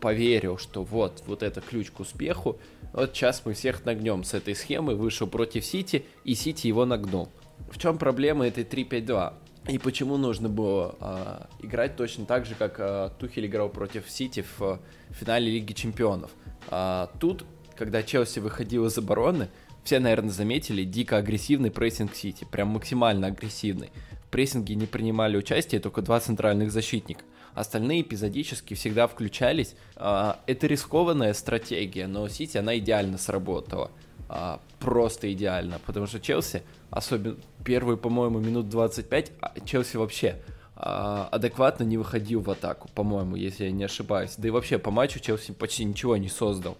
поверил, 0.00 0.58
что 0.58 0.82
вот, 0.82 1.22
вот 1.26 1.42
это 1.42 1.60
ключ 1.60 1.90
к 1.92 2.00
успеху, 2.00 2.58
вот 2.92 3.14
сейчас 3.14 3.42
мы 3.44 3.54
всех 3.54 3.84
нагнем 3.84 4.24
с 4.24 4.34
этой 4.34 4.54
схемы, 4.54 4.96
вышел 4.96 5.26
против 5.26 5.64
Сити, 5.64 6.04
и 6.24 6.34
Сити 6.34 6.66
его 6.66 6.84
нагнул. 6.84 7.28
В 7.70 7.78
чем 7.78 7.98
проблема 7.98 8.46
этой 8.46 8.64
3-5-2? 8.64 9.34
И 9.68 9.78
почему 9.78 10.16
нужно 10.16 10.48
было 10.48 10.96
а, 11.00 11.48
играть 11.60 11.96
точно 11.96 12.26
так 12.26 12.46
же, 12.46 12.54
как 12.54 12.76
а, 12.78 13.10
Тухель 13.10 13.46
играл 13.46 13.68
против 13.68 14.10
Сити 14.10 14.44
в, 14.56 14.60
в 14.60 14.80
финале 15.12 15.50
Лиги 15.50 15.72
Чемпионов? 15.72 16.30
А, 16.68 17.10
тут, 17.20 17.44
когда 17.76 18.02
Челси 18.02 18.40
выходил 18.40 18.86
из 18.86 18.98
обороны, 18.98 19.48
все, 19.84 20.00
наверное, 20.00 20.30
заметили 20.30 20.84
дико 20.84 21.16
агрессивный 21.16 21.70
прессинг 21.70 22.14
Сити, 22.14 22.44
прям 22.50 22.68
максимально 22.68 23.28
агрессивный. 23.28 23.90
В 24.26 24.30
прессинге 24.30 24.74
не 24.74 24.86
принимали 24.86 25.36
участие 25.36 25.80
только 25.80 26.02
два 26.02 26.18
центральных 26.18 26.72
защитника. 26.72 27.22
Остальные 27.54 28.00
эпизодически 28.02 28.74
всегда 28.74 29.06
включались. 29.06 29.74
А, 29.94 30.40
это 30.46 30.66
рискованная 30.66 31.34
стратегия, 31.34 32.06
но 32.06 32.28
Сити, 32.28 32.56
она 32.56 32.78
идеально 32.78 33.18
сработала. 33.18 33.90
А, 34.34 34.60
просто 34.78 35.30
идеально, 35.30 35.78
потому 35.84 36.06
что 36.06 36.18
Челси 36.18 36.62
особенно 36.88 37.36
первые, 37.66 37.98
по-моему, 37.98 38.40
минут 38.40 38.70
25, 38.70 39.32
а 39.42 39.60
Челси 39.62 39.98
вообще 39.98 40.38
а, 40.74 41.28
адекватно 41.30 41.84
не 41.84 41.98
выходил 41.98 42.40
в 42.40 42.50
атаку, 42.50 42.88
по-моему, 42.94 43.36
если 43.36 43.64
я 43.64 43.70
не 43.72 43.84
ошибаюсь. 43.84 44.36
Да 44.38 44.48
и 44.48 44.50
вообще 44.50 44.78
по 44.78 44.90
матчу 44.90 45.20
Челси 45.20 45.52
почти 45.52 45.84
ничего 45.84 46.16
не 46.16 46.30
создал. 46.30 46.78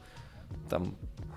Там 0.71 0.95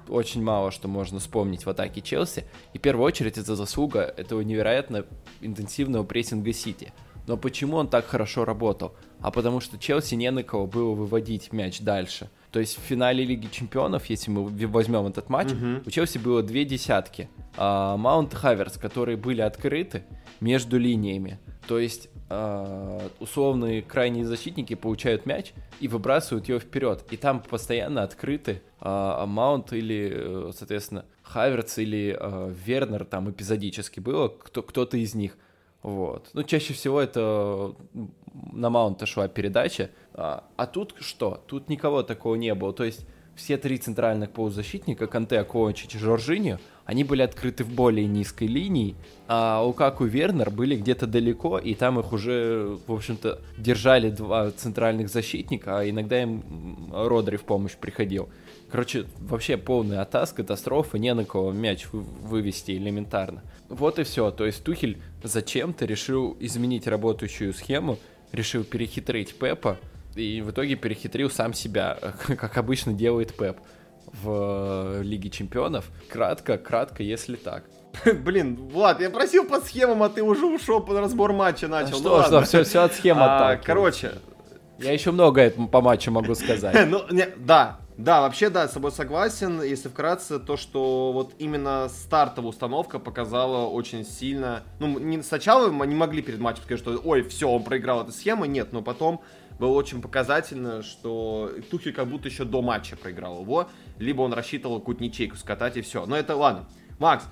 очень 0.07 0.41
мало 0.41 0.71
что 0.71 0.87
можно 0.87 1.19
вспомнить 1.19 1.65
в 1.65 1.69
атаке 1.69 1.99
Челси. 1.99 2.45
И 2.71 2.77
в 2.77 2.81
первую 2.81 3.05
очередь 3.05 3.37
это 3.37 3.53
заслуга 3.57 4.01
этого 4.01 4.39
невероятно 4.39 5.05
интенсивного 5.41 6.05
прессинга 6.05 6.53
Сити. 6.53 6.93
Но 7.27 7.35
почему 7.35 7.75
он 7.75 7.89
так 7.89 8.05
хорошо 8.05 8.45
работал? 8.45 8.93
А 9.19 9.31
потому 9.31 9.59
что 9.59 9.77
Челси 9.77 10.15
не 10.15 10.31
на 10.31 10.43
кого 10.43 10.65
было 10.65 10.93
выводить 10.93 11.51
мяч 11.51 11.81
дальше. 11.81 12.29
То 12.55 12.61
есть 12.61 12.77
в 12.77 12.79
финале 12.83 13.25
Лиги 13.25 13.49
Чемпионов, 13.51 14.05
если 14.05 14.31
мы 14.31 14.47
возьмем 14.67 15.07
этот 15.07 15.27
матч, 15.27 15.51
угу. 15.51 15.81
у 15.85 15.89
Челси 15.91 16.19
было 16.19 16.41
две 16.41 16.63
десятки. 16.63 17.27
А, 17.57 17.97
Маунт 17.97 18.31
и 18.31 18.35
Хаверс, 18.37 18.77
которые 18.77 19.17
были 19.17 19.41
открыты 19.41 20.05
между 20.39 20.77
линиями. 20.77 21.37
То 21.67 21.79
есть 21.79 22.07
а, 22.29 23.09
условные 23.19 23.81
крайние 23.81 24.23
защитники 24.23 24.73
получают 24.73 25.25
мяч 25.25 25.51
и 25.81 25.89
выбрасывают 25.89 26.47
его 26.47 26.59
вперед. 26.59 27.03
И 27.11 27.17
там 27.17 27.41
постоянно 27.41 28.03
открыты 28.03 28.61
а, 28.79 29.25
Маунт 29.25 29.73
или, 29.73 30.13
э, 30.15 30.51
соответственно, 30.57 31.03
Хаверс 31.23 31.77
или 31.77 32.15
а, 32.17 32.49
Вернер 32.65 33.03
там 33.03 33.29
эпизодически 33.29 33.99
было, 33.99 34.29
кто, 34.29 34.63
кто-то 34.63 34.95
из 34.95 35.13
них. 35.13 35.37
Вот. 35.85 36.31
Ну, 36.33 36.41
чаще 36.41 36.73
всего 36.73 36.99
это 36.99 37.75
на 38.33 38.71
Маунта 38.71 39.05
шла 39.05 39.27
передача. 39.27 39.91
А, 40.15 40.43
а 40.57 40.65
тут 40.65 40.95
что? 40.99 41.43
Тут 41.45 41.69
никого 41.69 42.01
такого 42.01 42.33
не 42.33 42.55
было. 42.55 42.73
То 42.73 42.83
есть 42.83 43.05
все 43.35 43.57
три 43.57 43.77
центральных 43.77 44.31
полузащитника, 44.31 45.05
Канте, 45.05 45.43
Ковачич 45.43 45.93
и 45.93 45.99
Жоржиньо, 45.99 46.57
они 46.85 47.03
были 47.03 47.21
открыты 47.21 47.63
в 47.63 47.69
более 47.69 48.07
низкой 48.07 48.47
линии, 48.47 48.95
а 49.27 49.63
у 49.63 49.73
Каку 49.73 50.05
Вернер 50.05 50.49
были 50.49 50.75
где-то 50.75 51.05
далеко, 51.05 51.59
и 51.59 51.75
там 51.75 51.99
их 51.99 52.13
уже, 52.13 52.77
в 52.87 52.91
общем-то, 52.91 53.41
держали 53.57 54.09
два 54.09 54.49
центральных 54.51 55.09
защитника, 55.09 55.79
а 55.79 55.89
иногда 55.89 56.23
им 56.23 56.89
Родри 56.93 57.37
в 57.37 57.43
помощь 57.43 57.75
приходил. 57.75 58.29
Короче, 58.71 59.05
вообще 59.19 59.57
полный 59.57 59.99
атас, 59.99 60.33
катастрофа, 60.33 60.97
не 60.97 61.13
на 61.13 61.25
кого 61.25 61.51
мяч 61.51 61.85
вывести 61.91 62.71
элементарно. 62.71 63.43
Вот 63.69 63.99
и 63.99 64.03
все. 64.03 64.31
То 64.31 64.45
есть 64.45 64.63
Тухель 64.63 64.97
зачем-то 65.27 65.85
решил 65.85 66.35
изменить 66.39 66.87
работающую 66.87 67.53
схему, 67.53 67.97
решил 68.31 68.63
перехитрить 68.63 69.37
Пепа, 69.37 69.77
и 70.15 70.41
в 70.41 70.51
итоге 70.51 70.75
перехитрил 70.75 71.29
сам 71.29 71.53
себя, 71.53 71.97
как 72.27 72.57
обычно 72.57 72.93
делает 72.93 73.35
Пеп 73.35 73.57
в 74.21 75.01
Лиге 75.01 75.29
Чемпионов. 75.29 75.89
Кратко, 76.09 76.57
кратко, 76.57 77.03
если 77.03 77.35
так. 77.35 77.65
Блин, 78.05 78.55
Влад, 78.55 79.01
я 79.01 79.09
просил 79.09 79.45
по 79.45 79.59
схемам, 79.59 80.03
а 80.03 80.09
ты 80.09 80.23
уже 80.23 80.45
ушел 80.45 80.81
под 80.81 80.97
разбор 80.97 81.33
матча 81.33 81.67
начал. 81.67 81.97
А 81.97 81.99
что, 81.99 82.17
ну, 82.17 82.23
что, 82.23 82.41
все, 82.43 82.63
все 82.63 82.79
от 82.83 82.93
схем 82.93 83.17
а. 83.19 83.57
Короче. 83.57 84.13
Я 84.77 84.91
еще 84.91 85.11
много 85.11 85.49
по 85.49 85.81
матчу 85.81 86.11
могу 86.11 86.35
сказать. 86.35 86.87
ну, 86.89 87.03
не, 87.09 87.27
да, 87.37 87.79
да, 87.97 88.21
вообще, 88.21 88.49
да, 88.49 88.67
с 88.67 88.73
собой 88.73 88.91
согласен. 88.91 89.61
Если 89.61 89.87
вкратце, 89.87 90.37
то, 90.37 90.57
что 90.57 91.13
вот 91.13 91.33
именно 91.39 91.87
стартовая 91.87 92.49
установка 92.49 92.99
показала 92.99 93.67
очень 93.67 94.05
сильно... 94.05 94.63
Ну, 94.79 94.99
не, 94.99 95.21
сначала 95.21 95.71
мы 95.71 95.87
не 95.87 95.95
могли 95.95 96.21
перед 96.21 96.39
матчем 96.39 96.63
сказать, 96.63 96.81
что, 96.81 97.01
ой, 97.03 97.23
все, 97.23 97.47
он 97.47 97.63
проиграл 97.63 98.03
эту 98.03 98.11
схему. 98.11 98.43
Нет, 98.43 98.73
но 98.73 98.81
потом 98.81 99.21
было 99.59 99.71
очень 99.71 100.01
показательно, 100.01 100.83
что 100.83 101.51
Тухель 101.71 101.93
как 101.93 102.07
будто 102.07 102.27
еще 102.27 102.43
до 102.43 102.61
матча 102.61 102.97
проиграл 102.97 103.41
его. 103.41 103.69
Либо 103.97 104.23
он 104.23 104.33
рассчитывал 104.33 104.79
какую-то 104.79 105.01
ничейку 105.01 105.37
скатать 105.37 105.77
и 105.77 105.81
все. 105.81 106.05
Но 106.05 106.17
это 106.17 106.35
ладно. 106.35 106.67
Макс, 106.99 107.23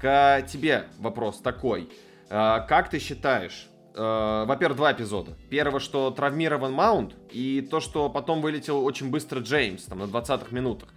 к 0.00 0.42
тебе 0.48 0.86
вопрос 0.98 1.38
такой. 1.38 1.90
А, 2.30 2.60
как 2.60 2.88
ты 2.88 3.00
считаешь, 3.00 3.66
э, 3.94 4.44
во-первых, 4.46 4.76
два 4.76 4.92
эпизода. 4.92 5.36
Первое, 5.50 5.80
что 5.80 6.10
травмирован 6.10 6.72
Маунт, 6.72 7.14
и 7.30 7.66
то, 7.70 7.80
что 7.80 8.10
потом 8.10 8.42
вылетел 8.42 8.84
очень 8.84 9.10
быстро 9.10 9.40
Джеймс, 9.40 9.84
там, 9.84 9.98
на 10.00 10.04
20-х 10.04 10.46
минутах. 10.50 10.88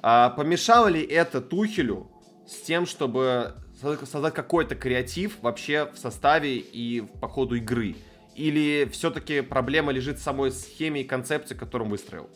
А 0.00 0.30
помешало 0.30 0.88
ли 0.88 1.02
это 1.02 1.40
Тухелю 1.40 2.10
с 2.46 2.60
тем, 2.60 2.86
чтобы 2.86 3.54
создать 3.80 4.34
какой-то 4.34 4.74
креатив 4.74 5.38
вообще 5.40 5.90
в 5.92 5.98
составе 5.98 6.58
и 6.58 7.02
по 7.20 7.28
ходу 7.28 7.56
игры? 7.56 7.96
Или 8.34 8.88
все-таки 8.92 9.40
проблема 9.40 9.92
лежит 9.92 10.18
в 10.18 10.22
самой 10.22 10.50
схеме 10.50 11.02
и 11.02 11.04
концепции, 11.04 11.54
которую 11.54 11.86
он 11.86 11.92
выстроил? 11.92 12.28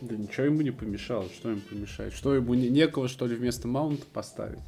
Да 0.00 0.16
ничего 0.16 0.46
ему 0.46 0.62
не 0.62 0.70
помешало. 0.70 1.28
Что 1.28 1.50
ему 1.50 1.60
помешает? 1.60 2.12
Что 2.12 2.34
ему 2.34 2.54
не, 2.54 2.68
некого, 2.68 3.08
что 3.08 3.26
ли, 3.26 3.36
вместо 3.36 3.66
Маунта 3.68 4.06
поставить? 4.12 4.60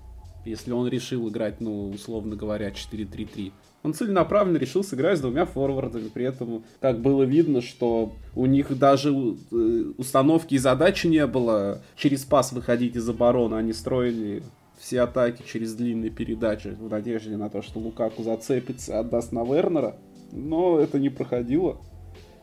Если 0.45 0.73
он 0.73 0.89
решил 0.89 1.29
играть, 1.29 1.61
ну, 1.61 1.91
условно 1.91 2.37
говоря, 2.37 2.71
4-3-3. 2.71 3.53
Он 3.83 3.95
целенаправленно 3.95 4.59
решил 4.59 4.85
сыграть 4.85 5.19
с 5.19 5.21
двумя 5.21 5.47
форвардами. 5.47 6.09
При 6.09 6.25
этом, 6.25 6.65
как 6.81 7.01
было 7.01 7.23
видно, 7.23 7.63
что 7.63 8.15
у 8.35 8.47
них 8.47 8.77
даже 8.79 9.11
э, 9.11 9.93
установки 9.97 10.55
и 10.55 10.59
задачи 10.59 11.07
не 11.07 11.27
было 11.27 11.83
через 11.97 12.25
пас 12.25 12.53
выходить 12.53 12.97
из 12.97 13.09
обороны. 13.09 13.55
Они 13.55 13.73
строили 13.73 14.43
все 14.79 15.03
атаки 15.03 15.43
через 15.47 15.75
длинные 15.75 16.11
передачи 16.11 16.69
в 16.69 16.91
надежде 16.91 17.37
на 17.37 17.51
то, 17.51 17.63
что 17.63 17.79
Лукаку 17.79 18.23
зацепится 18.23 18.93
и 18.93 18.97
отдаст 18.97 19.33
на 19.33 19.45
Вернера. 19.45 19.97
Но 20.33 20.79
это 20.79 20.99
не 20.99 21.09
проходило. 21.09 21.75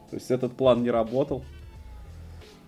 То 0.10 0.16
есть 0.16 0.32
этот 0.32 0.54
план 0.54 0.84
не 0.84 0.92
работал. 0.92 1.44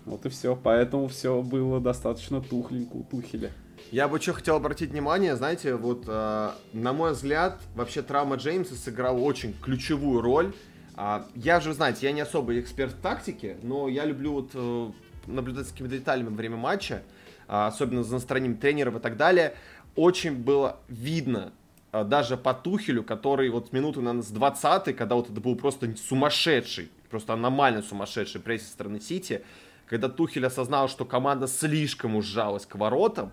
Вот 0.06 0.26
и 0.26 0.30
все. 0.30 0.58
Поэтому 0.62 1.08
все 1.08 1.42
было 1.42 1.80
достаточно 1.80 2.42
тухленько 2.42 2.96
у 2.96 3.04
Тухеля. 3.04 3.52
Я 3.92 4.08
бы 4.08 4.22
что 4.22 4.34
хотел 4.34 4.58
обратить 4.58 4.92
внимание, 4.92 5.36
знаете, 5.36 5.76
вот 5.76 6.04
э, 6.06 6.52
на 6.74 6.94
мой 6.94 7.14
взгляд, 7.14 7.60
вообще 7.74 8.04
травма 8.04 8.36
Джеймса 8.36 8.76
сыграла 8.76 9.18
очень 9.18 9.56
ключевую 9.60 10.22
роль. 10.22 10.54
А, 10.96 11.26
я 11.34 11.60
же, 11.60 11.74
знаете, 11.74 12.06
я 12.06 12.12
не 12.12 12.22
особый 12.22 12.60
эксперт 12.60 12.94
в 12.94 13.02
тактике, 13.02 13.58
но 13.64 13.88
я 13.88 14.06
люблю 14.06 14.34
вот 14.34 14.52
э, 14.54 14.92
наблюдать 15.26 15.66
за 15.66 15.72
какими-то 15.72 15.98
деталями 15.98 16.28
во 16.28 16.36
время 16.36 16.58
матча, 16.58 17.02
э, 17.48 17.52
особенно 17.52 18.04
за 18.04 18.14
настроением 18.14 18.58
тренеров 18.58 18.96
и 18.96 19.00
так 19.00 19.18
далее. 19.18 19.56
Очень 19.96 20.36
было 20.36 20.78
видно, 20.88 21.52
э, 21.92 22.04
даже 22.04 22.38
по 22.38 22.54
Тухелю, 22.54 23.02
который 23.04 23.50
вот 23.50 23.74
минуты, 23.74 24.02
наверное, 24.02 24.22
с 24.22 24.30
20 24.30 24.96
когда 24.96 25.16
вот 25.16 25.32
это 25.32 25.42
был 25.42 25.56
просто 25.56 25.96
сумасшедший, 25.96 26.92
просто 27.10 27.34
аномально 27.34 27.82
сумасшедший 27.82 28.40
пресс 28.40 28.68
со 28.68 28.70
стороны 28.70 29.02
Сити, 29.02 29.42
когда 29.88 30.10
Тухель 30.10 30.46
осознал, 30.46 30.90
что 30.90 31.06
команда 31.06 31.48
слишком 31.48 32.16
ужалась 32.16 32.68
к 32.68 32.76
воротам, 32.76 33.32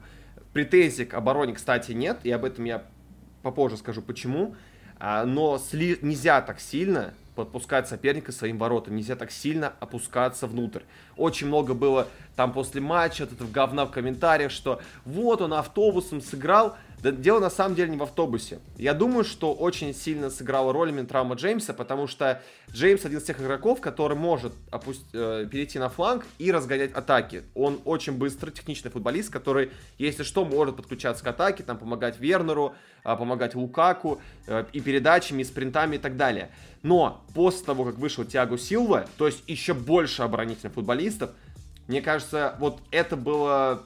Претензий 0.56 1.04
к 1.04 1.12
обороне, 1.12 1.52
кстати, 1.52 1.92
нет, 1.92 2.20
и 2.22 2.30
об 2.30 2.42
этом 2.42 2.64
я 2.64 2.82
попозже 3.42 3.76
скажу 3.76 4.00
почему. 4.00 4.56
А, 4.98 5.26
но 5.26 5.58
сли... 5.58 5.98
нельзя 6.00 6.40
так 6.40 6.60
сильно 6.60 7.12
подпускать 7.34 7.88
соперника 7.88 8.32
своим 8.32 8.56
воротам, 8.56 8.96
нельзя 8.96 9.16
так 9.16 9.30
сильно 9.30 9.74
опускаться 9.80 10.46
внутрь. 10.46 10.80
Очень 11.18 11.48
много 11.48 11.74
было 11.74 12.08
там 12.36 12.54
после 12.54 12.80
матча, 12.80 13.24
вот 13.26 13.34
этого 13.34 13.50
говна 13.50 13.84
в 13.84 13.90
комментариях, 13.90 14.50
что 14.50 14.80
вот 15.04 15.42
он 15.42 15.52
автобусом 15.52 16.22
сыграл, 16.22 16.78
да 17.06 17.12
дело 17.12 17.38
на 17.38 17.50
самом 17.50 17.76
деле 17.76 17.90
не 17.90 17.96
в 17.96 18.02
автобусе. 18.02 18.58
Я 18.76 18.92
думаю, 18.92 19.22
что 19.22 19.54
очень 19.54 19.94
сильно 19.94 20.28
сыграла 20.28 20.72
роль 20.72 20.88
именно 20.88 21.06
травма 21.06 21.36
Джеймса, 21.36 21.72
потому 21.72 22.08
что 22.08 22.42
Джеймс 22.72 23.04
один 23.04 23.20
из 23.20 23.24
тех 23.24 23.40
игроков, 23.40 23.80
который 23.80 24.16
может 24.16 24.52
опусть, 24.72 25.04
э, 25.12 25.46
перейти 25.48 25.78
на 25.78 25.88
фланг 25.88 26.26
и 26.38 26.50
разгонять 26.50 26.92
атаки. 26.92 27.44
Он 27.54 27.80
очень 27.84 28.14
быстрый, 28.14 28.50
техничный 28.50 28.90
футболист, 28.90 29.30
который, 29.30 29.70
если 29.98 30.24
что, 30.24 30.44
может 30.44 30.74
подключаться 30.74 31.22
к 31.22 31.28
атаке, 31.28 31.62
там 31.62 31.78
помогать 31.78 32.18
Вернеру, 32.18 32.74
э, 33.04 33.16
помогать 33.16 33.54
Лукаку 33.54 34.20
э, 34.48 34.64
и 34.72 34.80
передачами, 34.80 35.42
и 35.42 35.44
спринтами 35.44 35.96
и 35.96 35.98
так 35.98 36.16
далее. 36.16 36.50
Но 36.82 37.24
после 37.34 37.64
того, 37.64 37.84
как 37.84 37.98
вышел 37.98 38.24
Тиаго 38.24 38.58
Силва, 38.58 39.06
то 39.16 39.26
есть 39.26 39.44
еще 39.46 39.74
больше 39.74 40.22
оборонительных 40.22 40.74
футболистов, 40.74 41.30
мне 41.86 42.02
кажется, 42.02 42.56
вот 42.58 42.80
это 42.90 43.16
было 43.16 43.84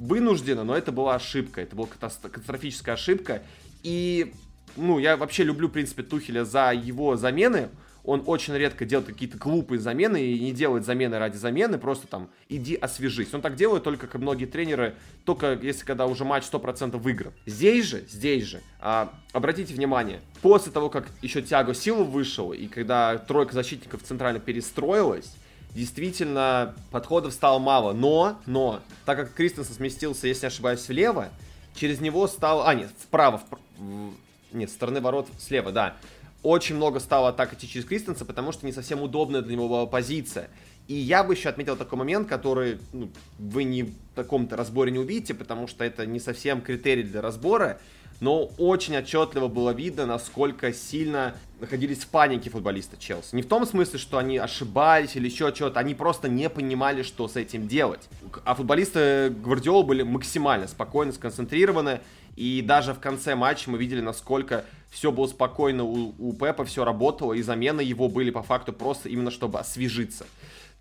вынужденно, 0.00 0.64
но 0.64 0.76
это 0.76 0.90
была 0.90 1.14
ошибка, 1.14 1.60
это 1.60 1.76
была 1.76 1.86
катастрофическая 1.86 2.94
ошибка. 2.94 3.42
И, 3.82 4.32
ну, 4.76 4.98
я 4.98 5.16
вообще 5.16 5.44
люблю, 5.44 5.68
в 5.68 5.72
принципе, 5.72 6.02
Тухеля 6.02 6.44
за 6.44 6.72
его 6.72 7.16
замены. 7.16 7.68
он 8.02 8.22
очень 8.24 8.54
редко 8.54 8.86
делает 8.86 9.08
какие-то 9.08 9.36
глупые 9.36 9.78
замены 9.78 10.24
и 10.24 10.40
не 10.40 10.52
делает 10.52 10.86
замены 10.86 11.18
ради 11.18 11.36
замены, 11.36 11.76
просто 11.76 12.06
там 12.06 12.30
иди 12.48 12.74
освежись. 12.74 13.34
Он 13.34 13.42
так 13.42 13.56
делает 13.56 13.84
только, 13.84 14.06
как 14.06 14.18
многие 14.18 14.46
тренеры, 14.46 14.94
только 15.26 15.52
если 15.60 15.84
когда 15.84 16.06
уже 16.06 16.24
матч 16.24 16.44
100% 16.50 16.96
выигран. 16.96 17.34
Здесь 17.44 17.84
же, 17.84 18.04
здесь 18.08 18.44
же, 18.44 18.62
а, 18.80 19.12
обратите 19.32 19.74
внимание, 19.74 20.20
после 20.40 20.72
того, 20.72 20.88
как 20.88 21.08
еще 21.20 21.42
Тяго 21.42 21.74
Силу 21.74 22.04
вышел, 22.04 22.54
и 22.54 22.68
когда 22.68 23.18
тройка 23.18 23.52
защитников 23.52 24.02
центрально 24.02 24.40
перестроилась, 24.40 25.36
действительно 25.74 26.74
подходов 26.90 27.32
стало 27.32 27.58
мало. 27.58 27.92
Но, 27.92 28.38
но, 28.46 28.80
так 29.04 29.18
как 29.18 29.34
Кристенсен 29.34 29.74
сместился, 29.74 30.26
если 30.26 30.42
не 30.42 30.48
ошибаюсь, 30.48 30.86
влево, 30.88 31.28
через 31.74 32.00
него 32.00 32.26
стал... 32.26 32.66
А, 32.66 32.74
нет, 32.74 32.90
вправо, 32.98 33.42
в... 33.78 34.14
нет, 34.52 34.70
с 34.70 34.74
стороны 34.74 35.00
ворот 35.00 35.28
слева, 35.38 35.72
да 35.72 35.96
очень 36.42 36.76
много 36.76 37.00
стало 37.00 37.28
атак 37.28 37.52
идти 37.52 37.68
через 37.68 37.84
Кристенса, 37.84 38.24
потому 38.24 38.52
что 38.52 38.64
не 38.64 38.72
совсем 38.72 39.02
удобная 39.02 39.42
для 39.42 39.54
него 39.54 39.68
была 39.68 39.86
позиция. 39.86 40.48
И 40.88 40.94
я 40.94 41.22
бы 41.22 41.34
еще 41.34 41.48
отметил 41.48 41.76
такой 41.76 41.98
момент, 41.98 42.28
который 42.28 42.78
ну, 42.92 43.10
вы 43.38 43.64
не 43.64 43.84
в 43.84 43.94
таком-то 44.14 44.56
разборе 44.56 44.90
не 44.90 44.98
увидите, 44.98 45.34
потому 45.34 45.66
что 45.66 45.84
это 45.84 46.06
не 46.06 46.18
совсем 46.18 46.62
критерий 46.62 47.02
для 47.02 47.20
разбора, 47.20 47.78
но 48.20 48.50
очень 48.58 48.96
отчетливо 48.96 49.48
было 49.48 49.70
видно, 49.70 50.06
насколько 50.06 50.72
сильно 50.72 51.36
находились 51.60 51.98
в 51.98 52.08
панике 52.08 52.50
футболисты 52.50 52.96
Челси. 52.98 53.34
Не 53.34 53.42
в 53.42 53.46
том 53.46 53.66
смысле, 53.66 53.98
что 53.98 54.18
они 54.18 54.38
ошибались 54.38 55.16
или 55.16 55.26
еще 55.26 55.54
что-то, 55.54 55.80
они 55.80 55.94
просто 55.94 56.28
не 56.28 56.48
понимали, 56.48 57.02
что 57.02 57.28
с 57.28 57.36
этим 57.36 57.68
делать. 57.68 58.08
А 58.44 58.54
футболисты 58.54 59.30
Гвардиола 59.30 59.82
были 59.82 60.02
максимально 60.02 60.66
спокойно, 60.68 61.12
сконцентрированы, 61.12 62.00
и 62.36 62.62
даже 62.62 62.94
в 62.94 63.00
конце 63.00 63.34
матча 63.34 63.70
мы 63.70 63.78
видели, 63.78 64.00
насколько 64.00 64.64
все 64.90 65.12
было 65.12 65.26
спокойно 65.26 65.84
у, 65.84 66.14
у 66.18 66.32
Пепа, 66.32 66.64
все 66.64 66.84
работало, 66.84 67.34
и 67.34 67.42
замены 67.42 67.80
его 67.80 68.08
были 68.08 68.30
по 68.30 68.42
факту 68.42 68.72
просто 68.72 69.08
именно 69.08 69.30
чтобы 69.30 69.58
освежиться. 69.58 70.26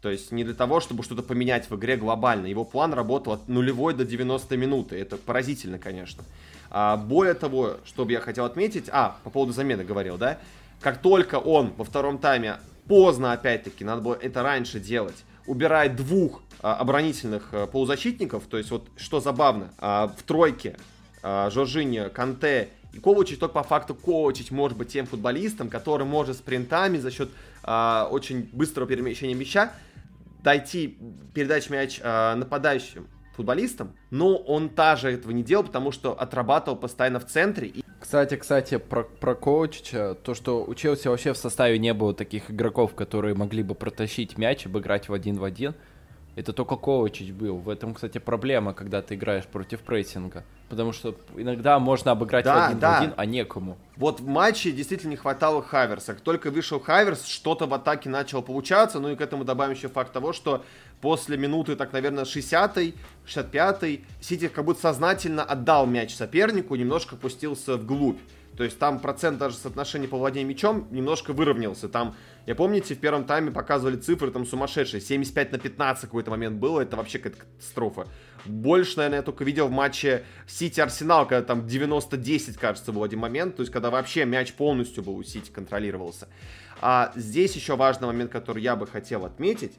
То 0.01 0.09
есть 0.09 0.31
не 0.31 0.45
для 0.45 0.53
того, 0.53 0.79
чтобы 0.79 1.03
что-то 1.03 1.23
поменять 1.23 1.69
в 1.69 1.75
игре 1.75 1.97
глобально. 1.97 2.45
Его 2.45 2.63
план 2.63 2.93
работал 2.93 3.33
от 3.33 3.49
нулевой 3.49 3.93
до 3.93 4.05
90 4.05 4.55
минуты. 4.55 4.97
Это 4.97 5.17
поразительно, 5.17 5.77
конечно. 5.77 6.23
А, 6.71 6.95
более 6.95 7.33
того, 7.33 7.77
что 7.83 8.05
бы 8.05 8.13
я 8.13 8.21
хотел 8.21 8.45
отметить... 8.45 8.85
А, 8.89 9.17
по 9.23 9.29
поводу 9.29 9.51
замены 9.51 9.83
говорил, 9.83 10.17
да? 10.17 10.39
Как 10.81 11.01
только 11.01 11.35
он 11.35 11.73
во 11.77 11.83
втором 11.83 12.17
тайме 12.17 12.57
поздно, 12.87 13.33
опять-таки, 13.33 13.83
надо 13.83 14.01
было 14.01 14.15
это 14.15 14.43
раньше 14.43 14.79
делать, 14.79 15.25
убирает 15.45 15.95
двух 15.95 16.41
а, 16.61 16.75
оборонительных 16.75 17.49
а, 17.51 17.67
полузащитников, 17.67 18.45
то 18.45 18.57
есть 18.57 18.71
вот 18.71 18.87
что 18.97 19.19
забавно, 19.19 19.71
а, 19.77 20.07
в 20.07 20.23
тройке 20.23 20.77
а, 21.21 21.49
Жоржиньо, 21.49 22.09
Канте 22.09 22.69
и 22.93 22.99
Ковачич, 22.99 23.37
только 23.37 23.53
по 23.53 23.63
факту 23.63 23.93
Ковачич 23.93 24.51
может 24.51 24.77
быть 24.77 24.89
тем 24.89 25.05
футболистом, 25.05 25.69
который 25.69 26.05
может 26.05 26.37
спринтами 26.37 26.97
за 26.97 27.11
счет 27.11 27.29
а, 27.63 28.07
очень 28.09 28.49
быстрого 28.53 28.87
перемещения 28.87 29.35
мяча 29.35 29.71
дойти, 30.43 30.97
передать 31.33 31.69
мяч 31.69 31.99
а, 32.01 32.35
нападающим 32.35 33.07
футболистам, 33.39 33.93
но 34.09 34.35
он 34.35 34.67
также 34.67 35.11
этого 35.11 35.31
не 35.31 35.43
делал, 35.43 35.63
потому 35.63 35.91
что 35.91 36.11
отрабатывал 36.11 36.77
постоянно 36.77 37.21
в 37.21 37.25
центре. 37.25 37.71
Кстати, 37.99 38.35
кстати, 38.35 38.77
про, 38.77 39.03
про 39.03 39.33
Коучича, 39.33 40.15
то, 40.15 40.33
что 40.33 40.65
у 40.65 40.75
Челси 40.75 41.07
вообще 41.07 41.31
в 41.31 41.37
составе 41.37 41.79
не 41.79 41.93
было 41.93 42.13
таких 42.13 42.51
игроков, 42.51 42.95
которые 42.95 43.35
могли 43.35 43.63
бы 43.63 43.75
протащить 43.75 44.37
мяч, 44.37 44.65
обыграть 44.65 45.07
в 45.07 45.13
один 45.13 45.37
в 45.37 45.43
один, 45.45 45.75
это 46.39 46.53
только 46.53 46.77
Ковачич 46.77 47.31
был. 47.31 47.57
В 47.57 47.67
этом, 47.67 47.93
кстати, 47.93 48.17
проблема, 48.17 48.73
когда 48.73 49.01
ты 49.01 49.15
играешь 49.15 49.45
против 49.45 49.81
прессинга. 49.81 50.45
Потому 50.69 50.93
что 50.93 51.15
иногда 51.35 51.79
можно 51.79 52.11
обыграть 52.11 52.45
да, 52.45 52.67
один 52.67 52.79
да. 52.79 52.91
в 52.91 53.01
один, 53.01 53.13
а 53.17 53.25
некому. 53.25 53.77
Вот 53.97 54.21
в 54.21 54.27
матче 54.27 54.71
действительно 54.71 55.11
не 55.11 55.15
хватало 55.17 55.61
Хаверса. 55.61 56.13
Как 56.13 56.21
только 56.21 56.49
вышел 56.49 56.79
Хаверс, 56.79 57.25
что-то 57.25 57.65
в 57.65 57.73
атаке 57.73 58.07
начало 58.07 58.41
получаться. 58.41 58.99
Ну 58.99 59.09
и 59.09 59.17
к 59.17 59.21
этому 59.21 59.43
добавим 59.43 59.73
еще 59.73 59.89
факт 59.89 60.13
того, 60.13 60.31
что 60.31 60.63
после 61.01 61.35
минуты, 61.35 61.75
так, 61.75 61.91
наверное, 61.91 62.23
60-й, 62.23 62.95
65-й, 63.27 64.05
Сити 64.21 64.47
как 64.47 64.63
будто 64.63 64.79
сознательно 64.79 65.43
отдал 65.43 65.85
мяч 65.87 66.15
сопернику, 66.15 66.75
немножко 66.75 67.17
пустился 67.17 67.75
вглубь. 67.75 68.19
То 68.55 68.63
есть 68.63 68.79
там 68.79 68.99
процент 68.99 69.39
даже 69.39 69.55
соотношения 69.55 70.07
по 70.07 70.17
владению 70.17 70.49
мячом 70.49 70.87
немножко 70.91 71.33
выровнялся. 71.33 71.87
Там, 71.87 72.15
я 72.45 72.55
помните, 72.55 72.95
в 72.95 72.99
первом 72.99 73.25
тайме 73.25 73.51
показывали 73.51 73.95
цифры 73.95 74.31
там 74.31 74.45
сумасшедшие. 74.45 75.01
75 75.01 75.51
на 75.51 75.59
15 75.59 76.01
какой-то 76.03 76.31
момент 76.31 76.57
было. 76.57 76.81
Это 76.81 76.97
вообще 76.97 77.19
какая-то 77.19 77.45
катастрофа. 77.45 78.07
Больше, 78.45 78.97
наверное, 78.97 79.19
я 79.19 79.23
только 79.23 79.43
видел 79.43 79.67
в 79.67 79.71
матче 79.71 80.23
Сити-Арсенал, 80.47 81.27
когда 81.27 81.45
там 81.45 81.65
90-10, 81.65 82.57
кажется, 82.59 82.91
был 82.91 83.03
один 83.03 83.19
момент. 83.19 83.55
То 83.55 83.61
есть, 83.61 83.71
когда 83.71 83.89
вообще 83.89 84.25
мяч 84.25 84.53
полностью 84.53 85.03
был 85.03 85.15
у 85.15 85.23
Сити 85.23 85.51
контролировался. 85.51 86.27
А 86.81 87.11
здесь 87.15 87.55
еще 87.55 87.75
важный 87.75 88.07
момент, 88.07 88.31
который 88.31 88.63
я 88.63 88.75
бы 88.75 88.87
хотел 88.87 89.25
отметить. 89.25 89.73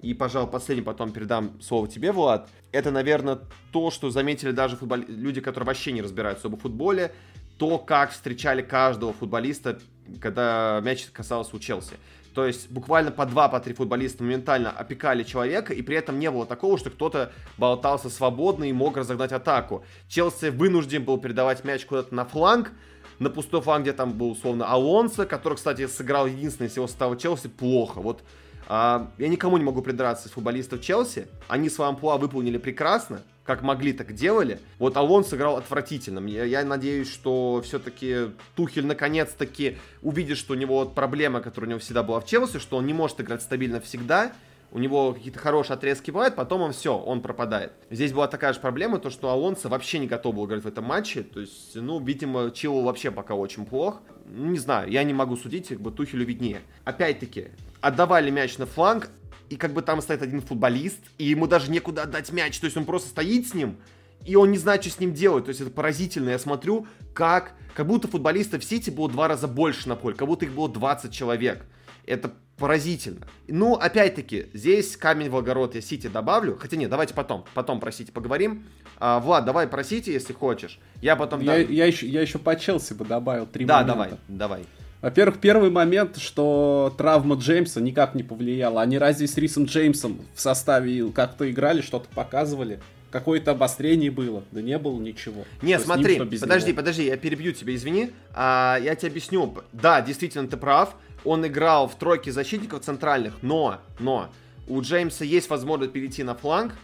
И, 0.00 0.12
пожалуй, 0.12 0.50
последний 0.50 0.84
потом 0.84 1.12
передам 1.12 1.60
слово 1.60 1.88
тебе, 1.88 2.12
Влад. 2.12 2.48
Это, 2.70 2.90
наверное, 2.90 3.38
то, 3.72 3.90
что 3.90 4.10
заметили 4.10 4.50
даже 4.50 4.76
футбол... 4.76 4.98
люди, 5.08 5.40
которые 5.40 5.66
вообще 5.66 5.92
не 5.92 6.02
разбираются 6.02 6.48
в 6.48 6.56
футболе 6.56 7.12
то, 7.58 7.78
как 7.78 8.10
встречали 8.10 8.62
каждого 8.62 9.12
футболиста, 9.12 9.78
когда 10.20 10.80
мяч 10.82 11.06
касался 11.12 11.56
у 11.56 11.58
Челси. 11.58 11.94
То 12.34 12.44
есть 12.44 12.70
буквально 12.70 13.10
по 13.10 13.24
два, 13.24 13.48
по 13.48 13.60
три 13.60 13.72
футболиста 13.72 14.22
моментально 14.22 14.70
опекали 14.70 15.22
человека, 15.22 15.72
и 15.72 15.80
при 15.80 15.96
этом 15.96 16.18
не 16.18 16.30
было 16.30 16.44
такого, 16.44 16.76
что 16.76 16.90
кто-то 16.90 17.32
болтался 17.56 18.10
свободно 18.10 18.64
и 18.64 18.74
мог 18.74 18.98
разогнать 18.98 19.32
атаку. 19.32 19.86
Челси 20.08 20.50
вынужден 20.50 21.02
был 21.02 21.16
передавать 21.16 21.64
мяч 21.64 21.86
куда-то 21.86 22.14
на 22.14 22.26
фланг, 22.26 22.72
на 23.18 23.30
пустой 23.30 23.62
фланг, 23.62 23.84
где 23.84 23.94
там 23.94 24.12
был 24.12 24.32
условно 24.32 24.66
Алонсо, 24.66 25.24
который, 25.24 25.54
кстати, 25.54 25.86
сыграл 25.86 26.26
единственный 26.26 26.66
из 26.66 26.76
его 26.76 26.86
состава 26.86 27.16
Челси 27.16 27.48
плохо. 27.48 28.02
Вот 28.02 28.22
я 28.68 29.08
никому 29.18 29.56
не 29.56 29.64
могу 29.64 29.82
придраться 29.82 30.28
из 30.28 30.32
футболистов 30.32 30.80
Челси. 30.80 31.28
Они 31.48 31.70
свой 31.70 31.88
амплуа 31.88 32.16
выполнили 32.16 32.58
прекрасно, 32.58 33.22
как 33.44 33.62
могли, 33.62 33.92
так 33.92 34.12
делали. 34.14 34.60
Вот 34.78 34.96
Алон 34.96 35.24
сыграл 35.24 35.56
отвратительно. 35.56 36.26
Я, 36.26 36.44
я 36.44 36.64
надеюсь, 36.64 37.10
что 37.10 37.62
все-таки 37.64 38.32
Тухель 38.56 38.86
наконец-таки 38.86 39.78
увидит, 40.02 40.36
что 40.36 40.54
у 40.54 40.56
него 40.56 40.80
вот 40.80 40.94
проблема, 40.94 41.40
которая 41.40 41.68
у 41.68 41.70
него 41.70 41.80
всегда 41.80 42.02
была 42.02 42.20
в 42.20 42.26
Челси, 42.26 42.58
что 42.58 42.76
он 42.76 42.86
не 42.86 42.92
может 42.92 43.20
играть 43.20 43.42
стабильно 43.42 43.80
всегда. 43.80 44.32
У 44.72 44.78
него 44.78 45.14
какие-то 45.14 45.38
хорошие 45.38 45.74
отрезки 45.74 46.10
бывают, 46.10 46.34
потом 46.34 46.60
он 46.60 46.72
все, 46.72 46.98
он 46.98 47.22
пропадает. 47.22 47.72
Здесь 47.88 48.12
была 48.12 48.26
такая 48.26 48.52
же 48.52 48.58
проблема, 48.58 48.98
то 48.98 49.10
что 49.10 49.30
Алонсо 49.30 49.68
вообще 49.68 50.00
не 50.00 50.08
готов 50.08 50.34
был 50.34 50.46
играть 50.46 50.64
в 50.64 50.66
этом 50.66 50.84
матче. 50.84 51.22
То 51.22 51.40
есть, 51.40 51.76
ну, 51.76 52.00
видимо, 52.00 52.50
Чилу 52.50 52.82
вообще 52.82 53.12
пока 53.12 53.34
очень 53.34 53.64
плох. 53.64 54.02
Не 54.28 54.58
знаю, 54.58 54.90
я 54.90 55.04
не 55.04 55.12
могу 55.12 55.36
судить, 55.36 55.68
как 55.68 55.80
бы 55.80 55.90
Тухелю 55.90 56.24
виднее. 56.24 56.62
Опять-таки, 56.84 57.48
отдавали 57.80 58.30
мяч 58.30 58.58
на 58.58 58.66
фланг, 58.66 59.10
и 59.48 59.56
как 59.56 59.72
бы 59.72 59.82
там 59.82 60.00
стоит 60.02 60.22
один 60.22 60.40
футболист, 60.40 60.98
и 61.18 61.24
ему 61.24 61.46
даже 61.46 61.70
некуда 61.70 62.02
отдать 62.02 62.32
мяч, 62.32 62.58
то 62.58 62.64
есть 62.64 62.76
он 62.76 62.84
просто 62.84 63.10
стоит 63.10 63.46
с 63.48 63.54
ним, 63.54 63.76
и 64.24 64.34
он 64.34 64.50
не 64.50 64.58
знает, 64.58 64.82
что 64.82 64.92
с 64.92 64.98
ним 64.98 65.14
делать. 65.14 65.44
То 65.44 65.50
есть 65.50 65.60
это 65.60 65.70
поразительно. 65.70 66.30
Я 66.30 66.38
смотрю, 66.38 66.86
как, 67.14 67.52
как 67.74 67.86
будто 67.86 68.08
футболистов 68.08 68.62
в 68.62 68.64
Сити 68.64 68.90
было 68.90 69.08
два 69.08 69.28
раза 69.28 69.46
больше 69.46 69.88
на 69.88 69.94
поле, 69.94 70.16
как 70.16 70.26
будто 70.26 70.44
их 70.44 70.52
было 70.52 70.68
20 70.68 71.12
человек. 71.12 71.64
Это 72.06 72.32
поразительно. 72.56 73.26
Ну, 73.48 73.74
опять-таки, 73.74 74.46
здесь 74.52 74.96
камень 74.96 75.30
в 75.30 75.36
огород 75.36 75.74
я 75.74 75.80
Сити 75.80 76.08
добавлю. 76.08 76.56
Хотя 76.58 76.76
нет, 76.76 76.90
давайте 76.90 77.14
потом, 77.14 77.44
потом 77.54 77.80
про 77.80 77.92
поговорим. 78.12 78.64
А, 78.98 79.20
Влад, 79.20 79.44
давай 79.44 79.66
про 79.66 79.84
Сити, 79.84 80.10
если 80.10 80.32
хочешь. 80.32 80.78
Я 81.02 81.16
потом... 81.16 81.40
Я, 81.40 81.56
я, 81.56 81.86
еще, 81.86 82.06
я 82.06 82.22
еще 82.22 82.38
по 82.38 82.56
Челси 82.56 82.94
бы 82.94 83.04
добавил 83.04 83.46
три 83.46 83.64
да, 83.64 83.82
момента. 83.82 83.94
Да, 83.94 84.04
давай, 84.04 84.18
давай. 84.28 84.66
Во-первых, 85.02 85.38
первый 85.38 85.70
момент, 85.70 86.16
что 86.16 86.94
травма 86.96 87.36
Джеймса 87.36 87.80
никак 87.80 88.14
не 88.14 88.22
повлияла. 88.22 88.82
Они 88.82 88.98
разве 88.98 89.26
с 89.26 89.36
Рисом 89.36 89.64
Джеймсом 89.64 90.20
в 90.34 90.40
составе 90.40 91.10
как-то 91.12 91.50
играли, 91.50 91.80
что-то 91.82 92.08
показывали? 92.14 92.80
Какое-то 93.10 93.52
обострение 93.52 94.10
было? 94.10 94.42
Да 94.50 94.60
не 94.62 94.78
было 94.78 94.98
ничего. 95.00 95.44
Не, 95.62 95.78
смотри, 95.78 96.18
ним, 96.18 96.28
подожди, 96.40 96.68
него. 96.68 96.76
подожди, 96.76 97.06
я 97.06 97.16
перебью 97.16 97.52
тебя, 97.52 97.74
извини. 97.74 98.10
А, 98.34 98.78
я 98.82 98.94
тебе 98.94 99.10
объясню. 99.10 99.54
Да, 99.72 100.00
действительно, 100.00 100.48
ты 100.48 100.56
прав. 100.56 100.96
Он 101.24 101.46
играл 101.46 101.88
в 101.88 101.94
тройке 101.96 102.32
защитников 102.32 102.82
центральных, 102.82 103.34
но, 103.42 103.78
но, 103.98 104.28
у 104.68 104.80
Джеймса 104.80 105.24
есть 105.24 105.48
возможность 105.50 105.92
перейти 105.92 106.22
на 106.22 106.34
фланг, 106.34 106.74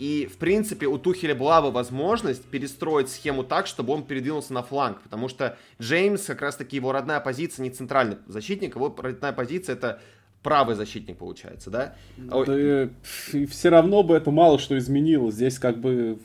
и, 0.00 0.24
в 0.24 0.38
принципе, 0.38 0.86
у 0.86 0.96
Тухеля 0.96 1.34
была 1.34 1.60
бы 1.60 1.70
возможность 1.70 2.46
перестроить 2.46 3.10
схему 3.10 3.44
так, 3.44 3.66
чтобы 3.66 3.92
он 3.92 4.02
передвинулся 4.02 4.54
на 4.54 4.62
фланг. 4.62 5.02
Потому 5.02 5.28
что 5.28 5.58
Джеймс, 5.78 6.24
как 6.24 6.40
раз-таки 6.40 6.76
его 6.76 6.90
родная 6.90 7.20
позиция 7.20 7.64
не 7.64 7.70
центральный 7.70 8.16
защитник, 8.26 8.76
его 8.76 8.96
родная 8.96 9.32
позиция 9.32 9.74
это 9.74 10.00
правый 10.42 10.74
защитник 10.74 11.18
получается, 11.18 11.68
да? 11.68 11.96
Да 12.16 12.88
и 13.34 13.44
все 13.44 13.68
равно 13.68 14.02
бы 14.02 14.16
это 14.16 14.30
мало 14.30 14.58
что 14.58 14.78
изменило. 14.78 15.30
Здесь 15.30 15.58
как 15.58 15.78
бы 15.78 16.18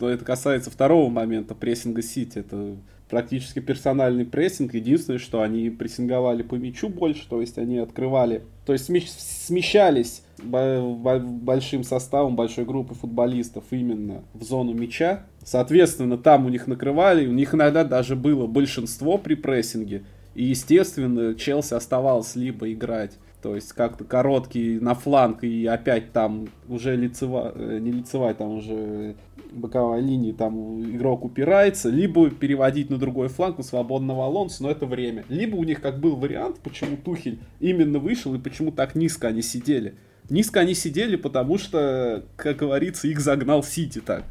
это 0.00 0.24
касается 0.24 0.72
второго 0.72 1.08
момента 1.08 1.54
прессинга 1.54 2.02
Сити. 2.02 2.40
Это 2.40 2.76
практически 3.08 3.60
персональный 3.60 4.24
прессинг. 4.24 4.74
Единственное, 4.74 5.20
что 5.20 5.40
они 5.40 5.70
прессинговали 5.70 6.42
по 6.42 6.56
мячу 6.56 6.88
больше, 6.88 7.28
то 7.28 7.40
есть 7.40 7.58
они 7.58 7.78
открывали, 7.78 8.42
то 8.66 8.72
есть 8.72 8.86
смещались 8.86 10.23
большим 10.44 11.84
составом, 11.84 12.36
большой 12.36 12.64
группы 12.64 12.94
футболистов 12.94 13.64
именно 13.70 14.22
в 14.34 14.42
зону 14.42 14.72
мяча. 14.72 15.26
Соответственно, 15.44 16.18
там 16.18 16.46
у 16.46 16.48
них 16.48 16.66
накрывали, 16.66 17.26
у 17.26 17.32
них 17.32 17.54
иногда 17.54 17.84
даже 17.84 18.16
было 18.16 18.46
большинство 18.46 19.18
при 19.18 19.34
прессинге. 19.34 20.04
И, 20.34 20.44
естественно, 20.44 21.34
Челси 21.34 21.74
оставалось 21.74 22.34
либо 22.34 22.72
играть 22.72 23.18
то 23.44 23.54
есть 23.54 23.74
как-то 23.74 24.04
короткий 24.04 24.80
на 24.80 24.94
фланг 24.94 25.44
и 25.44 25.66
опять 25.66 26.12
там 26.12 26.48
уже 26.66 26.96
лицевая, 26.96 27.52
э, 27.54 27.78
не 27.78 27.92
лицевая, 27.92 28.32
там 28.32 28.52
уже 28.52 29.16
боковая 29.52 30.00
линия, 30.00 30.32
там 30.32 30.80
игрок 30.80 31.26
упирается, 31.26 31.90
либо 31.90 32.30
переводить 32.30 32.88
на 32.88 32.96
другой 32.96 33.28
фланг, 33.28 33.58
на 33.58 33.62
свободного 33.62 34.24
Алонса, 34.24 34.62
но 34.62 34.70
это 34.70 34.86
время. 34.86 35.26
Либо 35.28 35.56
у 35.56 35.64
них 35.64 35.82
как 35.82 36.00
был 36.00 36.16
вариант, 36.16 36.60
почему 36.60 36.96
Тухель 36.96 37.38
именно 37.60 37.98
вышел 37.98 38.34
и 38.34 38.38
почему 38.38 38.72
так 38.72 38.94
низко 38.94 39.28
они 39.28 39.42
сидели. 39.42 39.96
Низко 40.30 40.60
они 40.60 40.74
сидели, 40.74 41.16
потому 41.16 41.58
что, 41.58 42.24
как 42.36 42.56
говорится, 42.56 43.08
их 43.08 43.20
загнал 43.20 43.62
Сити 43.62 44.00
так. 44.00 44.24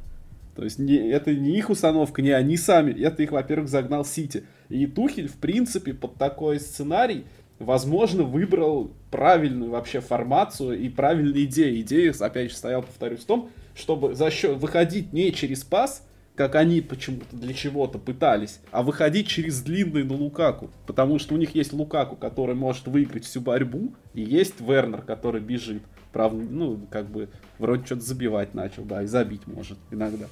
То 0.55 0.63
есть 0.63 0.79
не, 0.79 0.95
это 0.95 1.33
не 1.33 1.57
их 1.57 1.69
установка, 1.69 2.21
не 2.21 2.31
они 2.31 2.57
сами, 2.57 2.91
это 3.01 3.23
их, 3.23 3.31
во-первых, 3.31 3.69
загнал 3.69 4.05
Сити. 4.05 4.43
И 4.69 4.85
Тухель, 4.85 5.27
в 5.27 5.35
принципе, 5.37 5.93
под 5.93 6.15
такой 6.15 6.59
сценарий 6.59 7.25
возможно, 7.59 8.23
выбрал 8.23 8.91
правильную 9.11 9.71
вообще 9.71 9.99
формацию 9.99 10.79
и 10.79 10.89
правильные 10.89 11.45
идеи. 11.45 11.81
Идея, 11.81 12.13
опять 12.19 12.51
же, 12.51 12.57
стояла, 12.57 12.81
повторюсь, 12.81 13.21
в 13.21 13.25
том, 13.25 13.49
чтобы 13.75 14.15
за 14.15 14.29
счет 14.29 14.57
выходить 14.57 15.13
не 15.13 15.31
через 15.31 15.63
пас, 15.63 16.05
как 16.35 16.55
они 16.55 16.81
почему-то 16.81 17.35
для 17.35 17.53
чего-то 17.53 17.99
пытались, 17.99 18.59
а 18.71 18.81
выходить 18.81 19.27
через 19.27 19.61
длинный 19.61 20.03
на 20.03 20.15
Лукаку. 20.15 20.71
Потому 20.87 21.19
что 21.19 21.35
у 21.35 21.37
них 21.37 21.53
есть 21.53 21.73
Лукаку, 21.73 22.15
который 22.15 22.55
может 22.55 22.87
выиграть 22.87 23.25
всю 23.25 23.41
борьбу, 23.41 23.93
и 24.13 24.21
есть 24.21 24.59
Вернер, 24.59 25.01
который 25.01 25.41
бежит. 25.41 25.83
Правда, 26.11 26.43
ну, 26.49 26.79
как 26.89 27.09
бы, 27.09 27.29
вроде 27.59 27.85
что-то 27.85 28.01
забивать 28.01 28.53
начал, 28.53 28.83
да, 28.83 29.03
и 29.03 29.05
забить 29.05 29.45
может 29.47 29.77
иногда. 29.91 30.25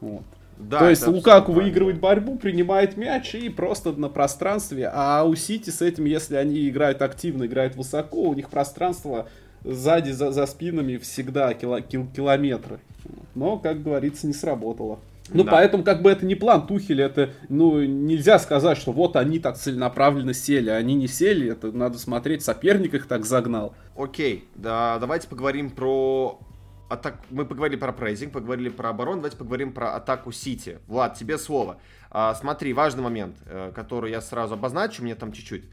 Вот. 0.00 0.22
Да, 0.58 0.80
То 0.80 0.90
есть 0.90 1.06
Лукаку 1.06 1.52
выигрывает 1.52 2.00
борьбу, 2.00 2.38
принимает 2.38 2.96
мяч 2.96 3.34
и 3.34 3.48
просто 3.50 3.92
на 3.92 4.08
пространстве. 4.08 4.90
А 4.92 5.24
у 5.24 5.34
Сити 5.34 5.70
с 5.70 5.82
этим, 5.82 6.06
если 6.06 6.36
они 6.36 6.68
играют 6.68 7.02
активно, 7.02 7.44
играют 7.44 7.76
высоко, 7.76 8.22
у 8.22 8.34
них 8.34 8.48
пространство 8.48 9.28
сзади, 9.64 10.12
за, 10.12 10.32
за 10.32 10.46
спинами 10.46 10.96
всегда 10.96 11.52
кило, 11.54 11.80
кил, 11.80 12.06
километры. 12.14 12.78
Но, 13.34 13.58
как 13.58 13.82
говорится, 13.82 14.26
не 14.26 14.32
сработало. 14.32 14.98
Ну, 15.30 15.44
да. 15.44 15.52
поэтому, 15.52 15.82
как 15.82 16.02
бы 16.02 16.10
это 16.10 16.24
не 16.24 16.34
план 16.34 16.66
Тухеля, 16.66 17.06
это, 17.06 17.30
ну, 17.48 17.82
нельзя 17.82 18.38
сказать, 18.38 18.78
что 18.78 18.92
вот 18.92 19.16
они 19.16 19.38
так 19.38 19.56
целенаправленно 19.56 20.34
сели. 20.34 20.70
Они 20.70 20.94
не 20.94 21.08
сели, 21.08 21.50
это 21.50 21.72
надо 21.72 21.98
смотреть, 21.98 22.42
соперник 22.42 22.94
их 22.94 23.06
так 23.06 23.24
загнал. 23.24 23.74
Окей, 23.96 24.48
да, 24.54 24.98
давайте 24.98 25.28
поговорим 25.28 25.70
про 25.70 26.38
атак... 26.88 27.20
мы 27.30 27.44
поговорили 27.44 27.78
про 27.78 27.92
прейзинг, 27.92 28.32
поговорили 28.32 28.68
про 28.68 28.90
оборону, 28.90 29.16
давайте 29.16 29.36
поговорим 29.36 29.72
про 29.72 29.94
атаку 29.94 30.32
Сити. 30.32 30.78
Влад, 30.86 31.18
тебе 31.18 31.38
слово. 31.38 31.78
А, 32.10 32.34
смотри, 32.34 32.72
важный 32.72 33.02
момент, 33.02 33.36
э, 33.46 33.72
который 33.74 34.10
я 34.10 34.20
сразу 34.20 34.54
обозначу, 34.54 35.02
мне 35.02 35.14
там 35.14 35.32
чуть-чуть. 35.32 35.64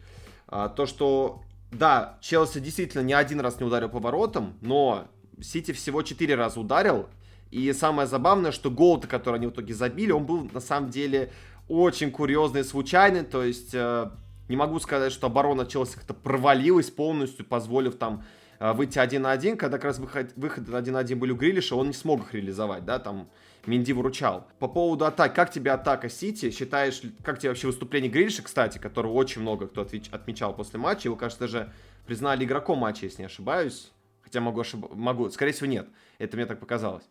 А, 0.47 0.69
то, 0.69 0.85
что, 0.85 1.41
да, 1.71 2.17
Челси 2.21 2.59
действительно 2.59 3.01
ни 3.01 3.13
один 3.13 3.39
раз 3.39 3.59
не 3.59 3.65
ударил 3.65 3.89
по 3.89 3.99
воротам, 3.99 4.55
но 4.61 5.07
Сити 5.41 5.71
всего 5.71 6.01
четыре 6.01 6.35
раза 6.35 6.59
ударил. 6.59 7.07
И 7.53 7.71
самое 7.73 8.07
забавное, 8.07 8.51
что 8.51 8.71
гол-то, 8.71 9.07
который 9.07 9.35
они 9.35 9.45
в 9.45 9.51
итоге 9.51 9.75
забили, 9.75 10.11
он 10.11 10.25
был 10.25 10.49
на 10.51 10.59
самом 10.59 10.89
деле 10.89 11.31
очень 11.67 12.09
курьезный 12.09 12.61
и 12.61 12.63
случайный. 12.63 13.23
То 13.23 13.43
есть 13.43 13.75
э, 13.75 14.09
не 14.49 14.55
могу 14.55 14.79
сказать, 14.79 15.13
что 15.13 15.27
оборона 15.27 15.67
Челси 15.67 15.95
как-то 15.95 16.15
провалилась 16.15 16.89
полностью, 16.89 17.45
позволив 17.45 17.95
там 17.95 18.23
а, 18.59 18.73
выйти 18.73 18.97
один 18.97 19.21
на 19.21 19.31
один, 19.31 19.55
когда 19.55 19.77
как 19.77 19.85
раз 19.85 19.99
выход, 19.99 20.31
выход 20.35 20.73
один 20.73 20.93
на 20.93 20.99
один 20.99 21.19
были 21.19 21.31
у 21.31 21.35
Грилиша, 21.35 21.75
он 21.75 21.87
не 21.87 21.93
смог 21.93 22.21
их 22.21 22.33
реализовать, 22.33 22.85
да, 22.85 22.97
там 22.97 23.29
Минди 23.65 23.93
выручал. 23.93 24.47
По 24.59 24.67
поводу 24.67 25.05
атак, 25.05 25.35
как 25.35 25.51
тебе 25.51 25.71
атака 25.71 26.09
Сити? 26.09 26.49
Считаешь, 26.49 27.01
как 27.23 27.39
тебе 27.39 27.49
вообще 27.49 27.67
выступление 27.67 28.11
Грилиша, 28.11 28.41
кстати, 28.41 28.77
которого 28.79 29.13
очень 29.13 29.41
много 29.41 29.67
кто 29.67 29.81
отвеч, 29.81 30.09
отмечал 30.11 30.55
после 30.55 30.79
матча, 30.79 31.07
его, 31.07 31.15
кажется, 31.15 31.41
даже 31.41 31.71
признали 32.05 32.45
игроком 32.45 32.79
матча, 32.79 33.05
если 33.05 33.21
не 33.21 33.27
ошибаюсь. 33.27 33.91
Хотя 34.21 34.41
могу 34.41 34.61
ошибаться, 34.61 34.95
могу, 34.95 35.29
скорее 35.29 35.51
всего, 35.51 35.67
нет. 35.67 35.87
Это 36.17 36.35
мне 36.37 36.45
так 36.45 36.59
показалось. 36.59 37.03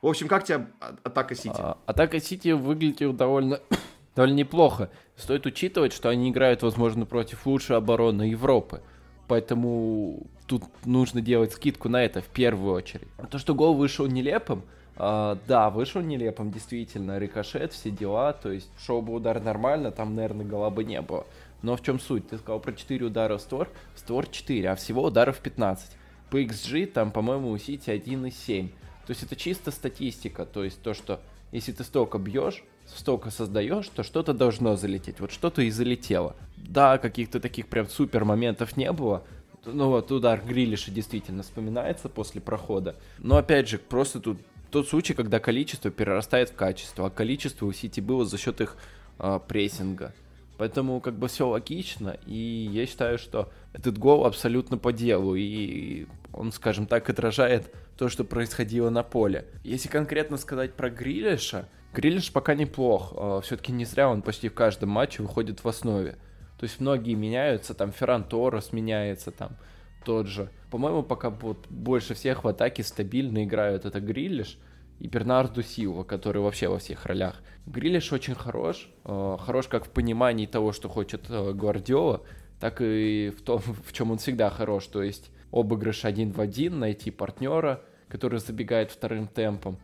В 0.00 0.06
общем, 0.06 0.28
как 0.28 0.44
тебе 0.44 0.66
атака 1.02 1.34
Сити? 1.34 1.56
А, 1.58 1.76
атака 1.86 2.20
Сити 2.20 2.50
выглядела 2.50 3.12
довольно, 3.12 3.60
довольно 4.16 4.36
неплохо. 4.36 4.90
Стоит 5.16 5.44
учитывать, 5.46 5.92
что 5.92 6.08
они 6.08 6.30
играют, 6.30 6.62
возможно, 6.62 7.04
против 7.04 7.46
лучшей 7.46 7.76
обороны 7.76 8.22
Европы. 8.22 8.80
Поэтому 9.26 10.26
тут 10.46 10.64
нужно 10.86 11.20
делать 11.20 11.52
скидку 11.52 11.88
на 11.88 12.02
это 12.02 12.22
в 12.22 12.26
первую 12.26 12.74
очередь. 12.74 13.08
То, 13.30 13.38
что 13.38 13.54
гол 13.54 13.74
вышел 13.74 14.06
нелепым, 14.06 14.62
Uh, 14.98 15.38
да, 15.46 15.70
вышел 15.70 16.00
нелепым, 16.00 16.50
действительно, 16.50 17.18
рикошет, 17.18 17.72
все 17.72 17.88
дела, 17.88 18.32
то 18.32 18.50
есть 18.50 18.68
шел 18.84 19.00
бы 19.00 19.12
удар 19.14 19.40
нормально, 19.40 19.92
там, 19.92 20.16
наверное, 20.16 20.44
гола 20.44 20.70
бы 20.70 20.82
не 20.82 21.00
было. 21.00 21.24
Но 21.62 21.76
в 21.76 21.82
чем 21.84 22.00
суть? 22.00 22.28
Ты 22.28 22.38
сказал 22.38 22.58
про 22.58 22.72
4 22.72 23.06
удара 23.06 23.36
в 23.36 23.40
створ, 23.40 23.68
в 23.94 24.00
створ 24.00 24.26
4, 24.26 24.70
а 24.70 24.74
всего 24.74 25.04
ударов 25.04 25.38
15. 25.38 25.92
По 26.30 26.42
XG 26.42 26.86
там, 26.86 27.12
по-моему, 27.12 27.50
у 27.50 27.58
Сити 27.58 27.90
1,7. 27.90 28.70
То 29.08 29.12
есть 29.12 29.22
это 29.22 29.36
чисто 29.36 29.70
статистика, 29.70 30.44
то 30.44 30.62
есть 30.62 30.82
то, 30.82 30.92
что 30.92 31.22
если 31.50 31.72
ты 31.72 31.82
столько 31.82 32.18
бьешь, 32.18 32.62
столько 32.94 33.30
создаешь, 33.30 33.88
то 33.88 34.02
что-то 34.02 34.34
должно 34.34 34.76
залететь. 34.76 35.18
Вот 35.20 35.32
что-то 35.32 35.62
и 35.62 35.70
залетело. 35.70 36.36
Да, 36.58 36.98
каких-то 36.98 37.40
таких 37.40 37.68
прям 37.68 37.88
супер 37.88 38.26
моментов 38.26 38.76
не 38.76 38.92
было, 38.92 39.24
ну 39.64 39.88
вот 39.88 40.12
удар 40.12 40.42
Грилиша 40.46 40.90
действительно 40.90 41.42
вспоминается 41.42 42.10
после 42.10 42.42
прохода. 42.42 42.96
Но 43.18 43.38
опять 43.38 43.66
же, 43.70 43.78
просто 43.78 44.20
тут 44.20 44.40
тот 44.70 44.86
случай, 44.86 45.14
когда 45.14 45.40
количество 45.40 45.90
перерастает 45.90 46.50
в 46.50 46.54
качество, 46.54 47.06
а 47.06 47.10
количество 47.10 47.64
у 47.64 47.72
Сити 47.72 48.00
было 48.00 48.26
за 48.26 48.36
счет 48.36 48.60
их 48.60 48.76
э, 49.20 49.40
прессинга. 49.48 50.12
Поэтому 50.58 51.00
как 51.00 51.14
бы 51.14 51.28
все 51.28 51.48
логично, 51.48 52.18
и 52.26 52.68
я 52.70 52.84
считаю, 52.84 53.16
что 53.16 53.50
этот 53.72 53.96
гол 53.96 54.26
абсолютно 54.26 54.76
по 54.76 54.92
делу, 54.92 55.34
и 55.34 56.04
он, 56.38 56.52
скажем 56.52 56.86
так, 56.86 57.10
отражает 57.10 57.74
то, 57.96 58.08
что 58.08 58.22
происходило 58.22 58.90
на 58.90 59.02
поле. 59.02 59.46
Если 59.64 59.88
конкретно 59.88 60.36
сказать 60.36 60.74
про 60.74 60.88
Грилиша, 60.88 61.68
Грилиш 61.92 62.32
пока 62.32 62.54
неплох, 62.54 63.12
э, 63.16 63.40
все-таки 63.42 63.72
не 63.72 63.84
зря 63.84 64.08
он 64.08 64.22
почти 64.22 64.48
в 64.48 64.54
каждом 64.54 64.90
матче 64.90 65.22
выходит 65.22 65.64
в 65.64 65.68
основе. 65.68 66.12
То 66.58 66.64
есть 66.64 66.78
многие 66.78 67.14
меняются, 67.14 67.74
там 67.74 67.90
Ферран 67.90 68.22
Торрес 68.22 68.72
меняется, 68.72 69.32
там 69.32 69.56
тот 70.04 70.28
же. 70.28 70.48
По-моему, 70.70 71.02
пока 71.02 71.30
вот 71.30 71.66
больше 71.70 72.14
всех 72.14 72.44
в 72.44 72.48
атаке 72.48 72.84
стабильно 72.84 73.42
играют 73.42 73.84
это 73.84 74.00
Грилиш 74.00 74.58
и 75.00 75.08
Бернарду 75.08 75.64
Силва, 75.64 76.04
который 76.04 76.40
вообще 76.40 76.68
во 76.68 76.78
всех 76.78 77.04
ролях. 77.06 77.42
Грилиш 77.66 78.12
очень 78.12 78.36
хорош, 78.36 78.88
э, 79.04 79.36
хорош 79.40 79.66
как 79.66 79.86
в 79.86 79.90
понимании 79.90 80.46
того, 80.46 80.70
что 80.70 80.88
хочет 80.88 81.28
э, 81.30 81.52
Гвардиола, 81.52 82.22
так 82.60 82.80
и 82.80 83.32
в 83.36 83.42
том, 83.42 83.58
в 83.84 83.92
чем 83.92 84.12
он 84.12 84.18
всегда 84.18 84.50
хорош, 84.50 84.86
то 84.86 85.02
есть 85.02 85.32
обыгрыш 85.52 86.04
один 86.04 86.32
в 86.32 86.40
один, 86.40 86.78
найти 86.78 87.10
партнера, 87.10 87.82
который 88.08 88.40
забегает 88.40 88.90
вторым 88.90 89.28
темпом 89.28 89.78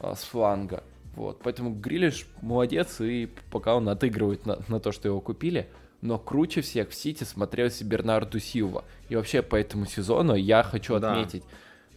э, 0.00 0.12
с 0.16 0.22
фланга. 0.22 0.82
Вот, 1.14 1.40
поэтому 1.42 1.74
Грилиш 1.74 2.28
молодец, 2.42 3.00
и 3.00 3.28
пока 3.50 3.74
он 3.74 3.88
отыгрывает 3.88 4.46
на, 4.46 4.58
на 4.68 4.78
то, 4.78 4.92
что 4.92 5.08
его 5.08 5.20
купили, 5.20 5.68
но 6.00 6.18
круче 6.18 6.60
всех 6.60 6.90
в 6.90 6.94
Сити 6.94 7.24
смотрелся 7.24 7.84
Бернарду 7.84 8.38
Силва. 8.38 8.84
И 9.08 9.16
вообще 9.16 9.42
по 9.42 9.56
этому 9.56 9.86
сезону 9.86 10.34
я 10.34 10.62
хочу 10.62 10.98
да. 10.98 11.12
отметить. 11.12 11.42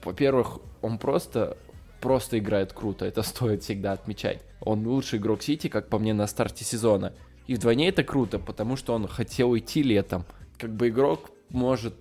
Во-первых, 0.03 0.59
он 0.81 0.97
просто 0.97 1.57
просто 1.99 2.39
играет 2.39 2.73
круто, 2.73 3.05
это 3.05 3.21
стоит 3.23 3.63
всегда 3.63 3.93
отмечать. 3.93 4.41
Он 4.59 4.85
лучший 4.85 5.19
игрок 5.19 5.43
Сити, 5.43 5.67
как 5.67 5.87
по 5.87 5.99
мне, 5.99 6.13
на 6.13 6.27
старте 6.27 6.65
сезона. 6.65 7.13
И 7.47 7.55
вдвойне 7.55 7.89
это 7.89 8.03
круто, 8.03 8.39
потому 8.39 8.75
что 8.75 8.93
он 8.93 9.07
хотел 9.07 9.51
уйти 9.51 9.83
летом. 9.83 10.25
Как 10.57 10.71
бы 10.71 10.89
игрок 10.89 11.31
может, 11.49 11.95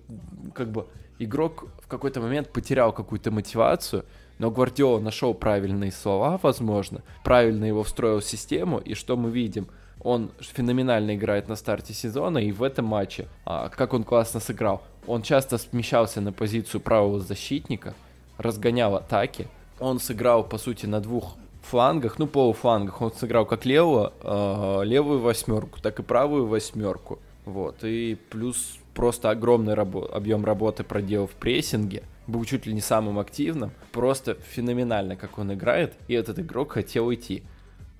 как 0.53 0.71
бы 0.71 0.87
игрок 1.23 1.65
в 1.81 1.87
какой-то 1.87 2.21
момент 2.21 2.49
потерял 2.49 2.93
какую-то 2.93 3.31
мотивацию, 3.31 4.05
но 4.39 4.49
Гвардиола 4.49 4.99
нашел 4.99 5.33
правильные 5.33 5.91
слова, 5.91 6.39
возможно, 6.41 7.01
правильно 7.23 7.65
его 7.65 7.83
встроил 7.83 8.19
в 8.19 8.25
систему, 8.25 8.79
и 8.79 8.93
что 8.93 9.17
мы 9.17 9.29
видим– 9.29 9.67
он 10.03 10.31
феноменально 10.39 11.15
играет 11.15 11.47
на 11.47 11.55
старте 11.55 11.93
сезона, 11.93 12.39
и 12.39 12.51
в 12.51 12.63
этом 12.63 12.85
матче, 12.85 13.27
а, 13.45 13.69
как 13.69 13.93
он 13.93 14.03
классно 14.03 14.39
сыграл. 14.39 14.81
Он 15.07 15.21
часто 15.21 15.57
смещался 15.57 16.21
на 16.21 16.31
позицию 16.31 16.81
правого 16.81 17.19
защитника, 17.19 17.93
разгонял 18.37 18.95
атаки. 18.95 19.47
Он 19.79 19.99
сыграл, 19.99 20.43
по 20.43 20.57
сути, 20.57 20.85
на 20.85 20.99
двух 20.99 21.35
флангах, 21.61 22.17
ну, 22.17 22.27
полуфлангах. 22.27 23.01
Он 23.01 23.11
сыграл 23.11 23.45
как 23.45 23.65
левого, 23.65 24.13
э, 24.21 24.85
левую 24.85 25.19
восьмерку, 25.19 25.79
так 25.81 25.99
и 25.99 26.03
правую 26.03 26.47
восьмерку. 26.47 27.19
Вот, 27.45 27.83
и 27.83 28.17
плюс 28.29 28.77
просто 28.93 29.29
огромный 29.29 29.73
рабо- 29.73 30.11
объем 30.11 30.45
работы 30.45 30.83
проделал 30.83 31.27
в 31.27 31.31
прессинге. 31.31 32.03
Был 32.27 32.43
чуть 32.45 32.65
ли 32.65 32.73
не 32.73 32.81
самым 32.81 33.19
активным. 33.19 33.71
Просто 33.91 34.35
феноменально, 34.35 35.15
как 35.15 35.37
он 35.37 35.53
играет. 35.53 35.93
И 36.07 36.13
этот 36.13 36.39
игрок 36.39 36.73
хотел 36.73 37.07
уйти. 37.07 37.43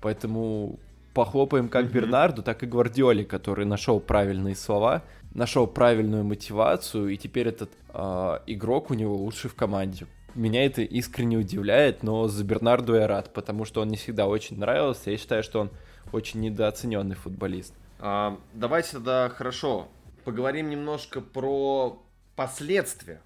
Поэтому 0.00 0.78
похлопаем 1.14 1.68
как 1.68 1.86
mm-hmm. 1.86 1.92
Бернарду, 1.92 2.42
так 2.42 2.62
и 2.62 2.66
Гвардиоле, 2.66 3.24
который 3.24 3.66
нашел 3.66 4.00
правильные 4.00 4.56
слова, 4.56 5.02
нашел 5.34 5.66
правильную 5.66 6.24
мотивацию, 6.24 7.08
и 7.08 7.16
теперь 7.16 7.48
этот 7.48 7.70
э, 7.92 8.38
игрок 8.46 8.90
у 8.90 8.94
него 8.94 9.16
лучший 9.16 9.50
в 9.50 9.54
команде. 9.54 10.06
Меня 10.34 10.64
это 10.64 10.82
искренне 10.82 11.36
удивляет, 11.36 12.02
но 12.02 12.26
за 12.26 12.42
Бернарду 12.42 12.94
я 12.94 13.06
рад, 13.06 13.32
потому 13.34 13.66
что 13.66 13.82
он 13.82 13.88
не 13.88 13.96
всегда 13.96 14.26
очень 14.26 14.58
нравился. 14.58 15.10
Я 15.10 15.18
считаю, 15.18 15.42
что 15.42 15.60
он 15.60 15.70
очень 16.10 16.40
недооцененный 16.40 17.16
футболист. 17.16 17.74
А, 17.98 18.38
давайте 18.54 18.92
тогда 18.92 19.28
хорошо 19.28 19.88
поговорим 20.24 20.70
немножко 20.70 21.20
про 21.20 22.02
последствия. 22.36 23.20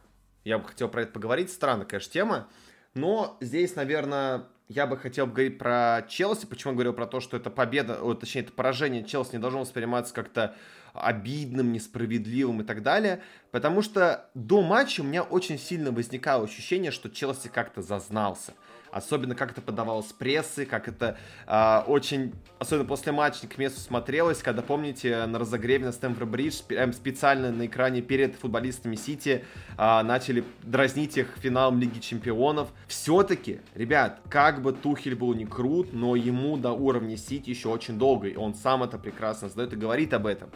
Я 0.44 0.59
бы 0.59 0.68
хотел 0.68 0.88
про 0.88 1.03
это 1.03 1.12
поговорить. 1.12 1.51
Странная, 1.51 1.86
конечно, 1.86 2.12
тема. 2.12 2.49
Но 2.94 3.36
здесь, 3.40 3.76
наверное, 3.76 4.44
я 4.68 4.86
бы 4.86 4.97
хотел 4.97 5.26
говорить 5.26 5.59
про 5.59 6.05
Челси. 6.09 6.47
Почему 6.47 6.72
я 6.72 6.74
говорил 6.76 6.92
про 6.92 7.07
то, 7.07 7.20
что 7.20 7.36
это 7.36 7.51
победа, 7.51 8.03
о, 8.03 8.14
точнее, 8.14 8.42
это 8.42 8.53
поражение 8.53 9.05
Челси 9.05 9.34
не 9.34 9.38
должно 9.38 9.61
восприниматься 9.61 10.14
как-то 10.14 10.57
обидным, 10.92 11.72
несправедливым 11.72 12.62
и 12.62 12.64
так 12.64 12.82
далее. 12.82 13.22
Потому 13.51 13.82
что 13.82 14.30
до 14.34 14.62
матча 14.62 15.03
у 15.03 15.05
меня 15.05 15.22
очень 15.22 15.59
сильно 15.59 15.92
возникало 15.92 16.44
ощущение, 16.44 16.90
что 16.90 17.11
Челси 17.11 17.49
как-то 17.49 17.82
зазнался. 17.82 18.55
Особенно 18.97 19.34
как 19.34 19.51
это 19.51 19.61
подавалось 19.61 20.11
прессы, 20.14 20.64
как 20.64 20.88
это 20.88 21.18
э, 21.47 21.82
очень, 21.86 22.32
особенно 22.59 22.86
после 22.86 23.12
матча 23.12 23.47
к 23.47 23.59
месту 23.59 23.78
смотрелось, 23.78 24.38
когда, 24.38 24.62
помните, 24.62 25.26
на 25.26 25.38
разогреве 25.38 25.84
на 25.84 25.92
Стэнфорд 25.92 26.30
Бридж 26.30 26.62
эм, 26.70 26.94
специально 26.94 27.53
на 27.53 27.66
экране 27.66 28.01
перед 28.01 28.36
футболистами 28.36 28.97
Сити 28.97 29.44
э, 29.76 30.03
начали 30.03 30.44
дразнить 30.62 31.18
их 31.18 31.28
финалом 31.36 31.78
Лиги 31.78 31.99
Чемпионов. 31.99 32.68
Все-таки, 32.86 33.61
ребят, 33.74 34.22
как 34.30 34.62
бы 34.62 34.72
Тухель 34.72 35.14
был 35.14 35.34
не 35.34 35.44
крут, 35.44 35.92
но 35.92 36.16
ему 36.16 36.57
до 36.57 36.72
уровня 36.72 37.18
Сити 37.18 37.51
еще 37.51 37.68
очень 37.68 37.99
долго, 37.99 38.28
и 38.28 38.36
он 38.36 38.55
сам 38.55 38.82
это 38.82 38.97
прекрасно 38.97 39.51
знает 39.51 39.74
и 39.74 39.76
говорит 39.76 40.14
об 40.14 40.26
этом. 40.26 40.49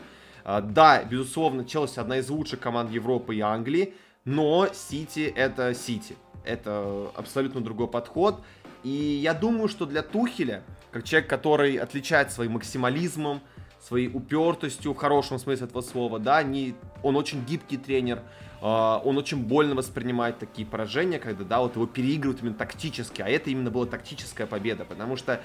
Э, 0.46 0.62
да, 0.62 1.04
безусловно, 1.04 1.66
Челси 1.66 1.98
одна 1.98 2.16
из 2.16 2.30
лучших 2.30 2.58
команд 2.58 2.90
Европы 2.90 3.36
и 3.36 3.40
Англии, 3.40 3.92
но 4.24 4.66
Сити 4.72 5.30
это 5.36 5.74
Сити. 5.74 6.16
Это 6.44 7.10
абсолютно 7.14 7.60
другой 7.60 7.88
подход. 7.88 8.40
И 8.82 8.88
я 8.88 9.34
думаю, 9.34 9.68
что 9.68 9.86
для 9.86 10.02
Тухеля, 10.02 10.62
как 10.90 11.04
человек, 11.04 11.28
который 11.28 11.76
отличается 11.76 12.36
своим 12.36 12.52
максимализмом, 12.52 13.40
своей 13.80 14.08
упертостью 14.08 14.92
в 14.92 14.96
хорошем 14.96 15.38
смысле 15.38 15.66
этого 15.66 15.82
слова, 15.82 16.18
да, 16.18 16.42
не, 16.42 16.74
он 17.02 17.16
очень 17.16 17.44
гибкий 17.44 17.78
тренер, 17.78 18.22
э, 18.60 18.64
он 18.64 19.16
очень 19.16 19.42
больно 19.42 19.74
воспринимает 19.74 20.38
такие 20.38 20.66
поражения, 20.66 21.18
когда, 21.18 21.44
да, 21.44 21.60
вот 21.60 21.76
его 21.76 21.86
переигрывают 21.86 22.42
именно 22.42 22.54
тактически, 22.54 23.22
а 23.22 23.28
это 23.28 23.50
именно 23.50 23.70
была 23.70 23.86
тактическая 23.86 24.46
победа, 24.46 24.84
потому 24.84 25.16
что 25.16 25.40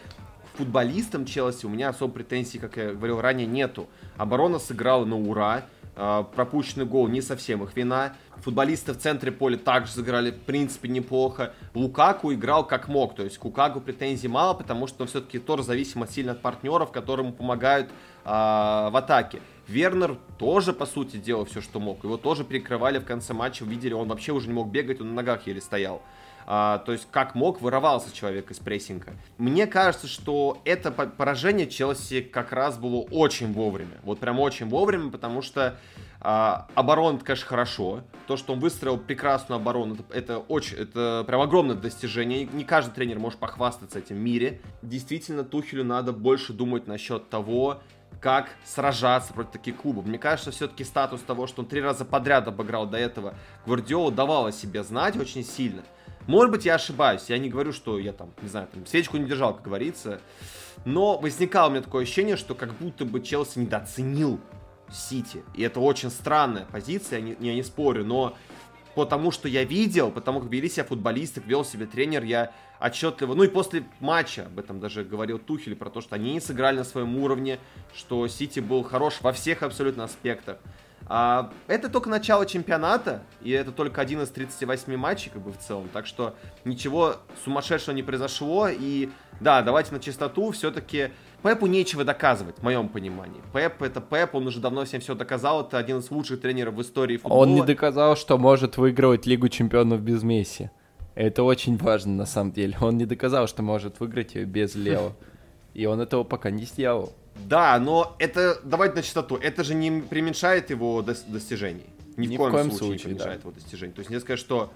футболистам 0.56 1.26
Челси 1.26 1.66
у 1.66 1.70
меня 1.70 1.90
особо 1.90 2.14
претензий, 2.14 2.60
как 2.60 2.78
я 2.78 2.94
говорил 2.94 3.22
ранее, 3.22 3.48
нету. 3.48 3.88
Оборона 4.18 4.60
сыграла 4.60 5.06
на 5.06 5.18
ура, 5.18 5.66
пропущенный 5.96 6.86
гол 6.86 7.08
не 7.08 7.22
совсем 7.22 7.64
их 7.64 7.76
вина, 7.76 8.14
Футболисты 8.46 8.94
в 8.94 8.98
центре 8.98 9.32
поля 9.32 9.58
также 9.58 9.92
сыграли, 9.94 10.32
в 10.32 10.40
принципе, 10.42 10.88
неплохо. 10.88 11.54
Лукаку 11.74 12.34
играл 12.34 12.66
как 12.66 12.88
мог. 12.88 13.16
То 13.16 13.24
есть 13.24 13.38
к 13.38 13.46
Лукаку 13.46 13.82
претензий 13.82 14.28
мало, 14.28 14.54
потому 14.54 14.88
что 14.88 15.04
он 15.04 15.08
все-таки 15.08 15.40
тоже 15.40 15.64
зависим 15.64 16.06
сильно 16.08 16.34
от 16.34 16.42
партнеров, 16.42 16.92
которые 16.92 17.26
ему 17.26 17.36
помогают 17.36 17.90
а, 18.24 18.90
в 18.90 18.98
атаке. 18.98 19.42
Вернер 19.68 20.18
тоже, 20.38 20.74
по 20.74 20.86
сути, 20.86 21.18
делал 21.18 21.46
все, 21.46 21.62
что 21.62 21.80
мог. 21.80 22.04
Его 22.04 22.18
тоже 22.18 22.44
перекрывали 22.44 23.00
в 23.00 23.06
конце 23.06 23.34
матча, 23.34 23.66
видели, 23.66 23.94
он 23.94 24.10
вообще 24.10 24.32
уже 24.32 24.48
не 24.48 24.54
мог 24.54 24.70
бегать, 24.70 25.02
он 25.02 25.10
на 25.10 25.16
ногах 25.16 25.48
еле 25.48 25.62
стоял. 25.62 26.04
А, 26.48 26.80
то 26.80 26.92
есть, 26.92 27.08
как 27.12 27.34
мог, 27.36 27.62
вырывался 27.62 28.14
человек 28.16 28.52
из 28.52 28.60
прессинга. 28.60 29.14
Мне 29.38 29.66
кажется, 29.66 30.08
что 30.08 30.62
это 30.64 30.92
поражение 30.92 31.68
Челси 31.68 32.22
как 32.22 32.52
раз 32.52 32.78
было 32.78 33.02
очень 33.02 33.52
вовремя. 33.52 33.98
Вот 34.04 34.20
прям 34.20 34.40
очень 34.40 34.68
вовремя, 34.68 35.10
потому 35.10 35.42
что 35.42 35.78
а, 36.22 36.68
оборона, 36.76 37.20
конечно, 37.20 37.48
хорошо. 37.48 38.02
То, 38.28 38.38
что 38.38 38.54
он 38.54 38.60
выстроил 38.60 38.98
прекрасную 38.98 39.58
оборону, 39.58 39.96
это, 39.96 40.04
это 40.14 40.38
очень, 40.40 40.78
это 40.78 41.24
прям 41.26 41.42
огромное 41.42 41.76
достижение. 41.76 42.46
Не 42.46 42.64
каждый 42.64 42.94
тренер 42.94 43.20
может 43.20 43.40
похвастаться 43.40 44.00
этим 44.00 44.18
в 44.18 44.20
мире. 44.20 44.62
Действительно, 44.82 45.44
Тухелю 45.44 45.84
надо 45.84 46.14
больше 46.14 46.54
думать 46.54 46.88
насчет 46.88 47.30
того, 47.30 47.82
как 48.22 48.50
сражаться 48.64 49.34
против 49.34 49.52
таких 49.52 49.78
клубов. 49.78 50.06
Мне 50.06 50.18
кажется, 50.18 50.52
все-таки 50.52 50.84
статус 50.84 51.22
того, 51.22 51.48
что 51.48 51.62
он 51.62 51.68
три 51.68 51.82
раза 51.82 52.06
подряд 52.06 52.48
обыграл 52.48 52.88
до 52.88 52.98
этого 52.98 53.36
Гвардиолу, 53.66 54.12
давал 54.12 54.48
о 54.48 54.52
себе 54.52 54.84
знать 54.84 55.16
очень 55.18 55.44
сильно. 55.44 55.84
Может 56.28 56.52
быть, 56.52 56.66
я 56.66 56.76
ошибаюсь. 56.76 57.26
Я 57.30 57.38
не 57.38 57.50
говорю, 57.50 57.72
что 57.72 58.00
я 58.00 58.14
там, 58.14 58.34
не 58.42 58.50
знаю, 58.50 58.68
там, 58.74 58.86
свечку 58.86 59.18
не 59.18 59.26
держал, 59.26 59.54
как 59.54 59.64
говорится. 59.64 60.20
Но 60.84 61.18
возникало 61.18 61.70
у 61.70 61.72
меня 61.72 61.82
такое 61.82 62.04
ощущение, 62.04 62.38
что 62.38 62.56
как 62.56 62.74
будто 62.76 63.06
бы 63.06 63.22
Челси 63.22 63.60
недооценил 63.60 64.40
Сити. 64.92 65.44
И 65.56 65.64
это 65.64 65.80
очень 65.80 66.10
странная 66.10 66.66
позиция, 66.72 67.20
я 67.20 67.26
не, 67.26 67.38
я 67.40 67.56
не 67.56 67.64
спорю, 67.64 68.06
но 68.06 68.36
потому 68.94 69.32
что 69.32 69.48
я 69.48 69.64
видел, 69.64 70.12
потому 70.12 70.40
как 70.42 70.52
вели 70.52 70.70
себя 70.70 70.86
футболисты, 70.86 71.42
вел 71.46 71.66
себя 71.66 71.86
тренер, 71.86 72.24
я 72.24 72.52
отчетливо, 72.80 73.34
ну 73.34 73.44
и 73.44 73.48
после 73.48 73.84
матча, 74.00 74.46
об 74.46 74.60
этом 74.60 74.80
даже 74.80 75.04
говорил 75.04 75.40
Тухель, 75.40 75.76
про 75.76 75.90
то, 75.90 76.02
что 76.02 76.16
они 76.16 76.34
не 76.34 76.40
сыграли 76.40 76.78
на 76.78 76.84
своем 76.84 77.18
уровне, 77.18 77.60
что 77.96 78.28
Сити 78.28 78.60
был 78.60 78.84
хорош 78.84 79.18
во 79.22 79.34
всех 79.34 79.64
абсолютно 79.64 80.04
аспектах. 80.04 80.58
А, 81.08 81.52
это 81.68 81.90
только 81.90 82.10
начало 82.10 82.46
чемпионата, 82.46 83.22
и 83.42 83.52
это 83.52 83.72
только 83.72 84.02
один 84.02 84.22
из 84.22 84.30
38 84.30 84.96
матчей, 84.96 85.32
как 85.32 85.42
бы 85.42 85.52
в 85.52 85.58
целом. 85.58 85.88
Так 85.94 86.08
что 86.08 86.36
ничего 86.64 87.18
сумасшедшего 87.44 87.94
не 87.94 88.02
произошло. 88.02 88.68
И 88.70 89.10
да, 89.40 89.62
давайте 89.62 89.94
на 89.94 90.00
чистоту, 90.00 90.52
все-таки 90.52 91.12
Пепу 91.44 91.68
нечего 91.68 92.04
доказывать, 92.04 92.58
в 92.58 92.64
моем 92.64 92.90
понимании. 92.90 93.40
Пеп 93.54 93.84
это 93.84 94.02
Пеп, 94.02 94.34
он 94.34 94.48
уже 94.48 94.60
давно 94.60 94.84
всем 94.86 95.00
все 95.00 95.14
доказал, 95.14 95.62
это 95.62 95.78
один 95.78 96.00
из 96.00 96.10
лучших 96.10 96.42
тренеров 96.42 96.74
в 96.74 96.82
истории 96.82 97.18
футбола. 97.18 97.42
Он 97.42 97.54
не 97.54 97.62
доказал, 97.62 98.16
что 98.16 98.40
может 98.40 98.78
выигрывать 98.78 99.28
Лигу 99.28 99.48
Чемпионов 99.50 100.02
без 100.02 100.24
Месси. 100.24 100.72
Это 101.14 101.44
очень 101.44 101.78
важно 101.78 102.14
на 102.14 102.26
самом 102.26 102.52
деле. 102.52 102.76
Он 102.82 102.98
не 102.98 103.06
доказал, 103.06 103.48
что 103.48 103.62
может 103.62 104.00
выиграть 104.00 104.34
ее 104.34 104.46
без 104.46 104.74
Лео. 104.76 105.14
И 105.76 105.86
он 105.86 106.02
этого 106.02 106.24
пока 106.24 106.50
не 106.50 106.64
сделал. 106.64 107.14
Да, 107.36 107.78
но 107.80 108.16
это, 108.20 108.60
давайте 108.64 108.96
начистоту, 108.96 109.36
это 109.36 109.64
же 109.64 109.76
не 109.76 110.02
преуменьшает 110.02 110.70
его 110.70 111.02
достижений. 111.02 111.86
Ни, 112.18 112.28
Ни 112.28 112.36
в 112.36 112.38
коем, 112.38 112.52
коем 112.52 112.72
случае, 112.72 112.78
случае 112.78 112.96
не 112.96 113.02
преуменьшает 113.04 113.44
да. 113.44 113.50
его 113.50 113.52
достижений. 113.52 113.94
То 113.94 114.00
есть 114.00 114.10
не 114.10 114.20
сказать, 114.20 114.40
что 114.40 114.72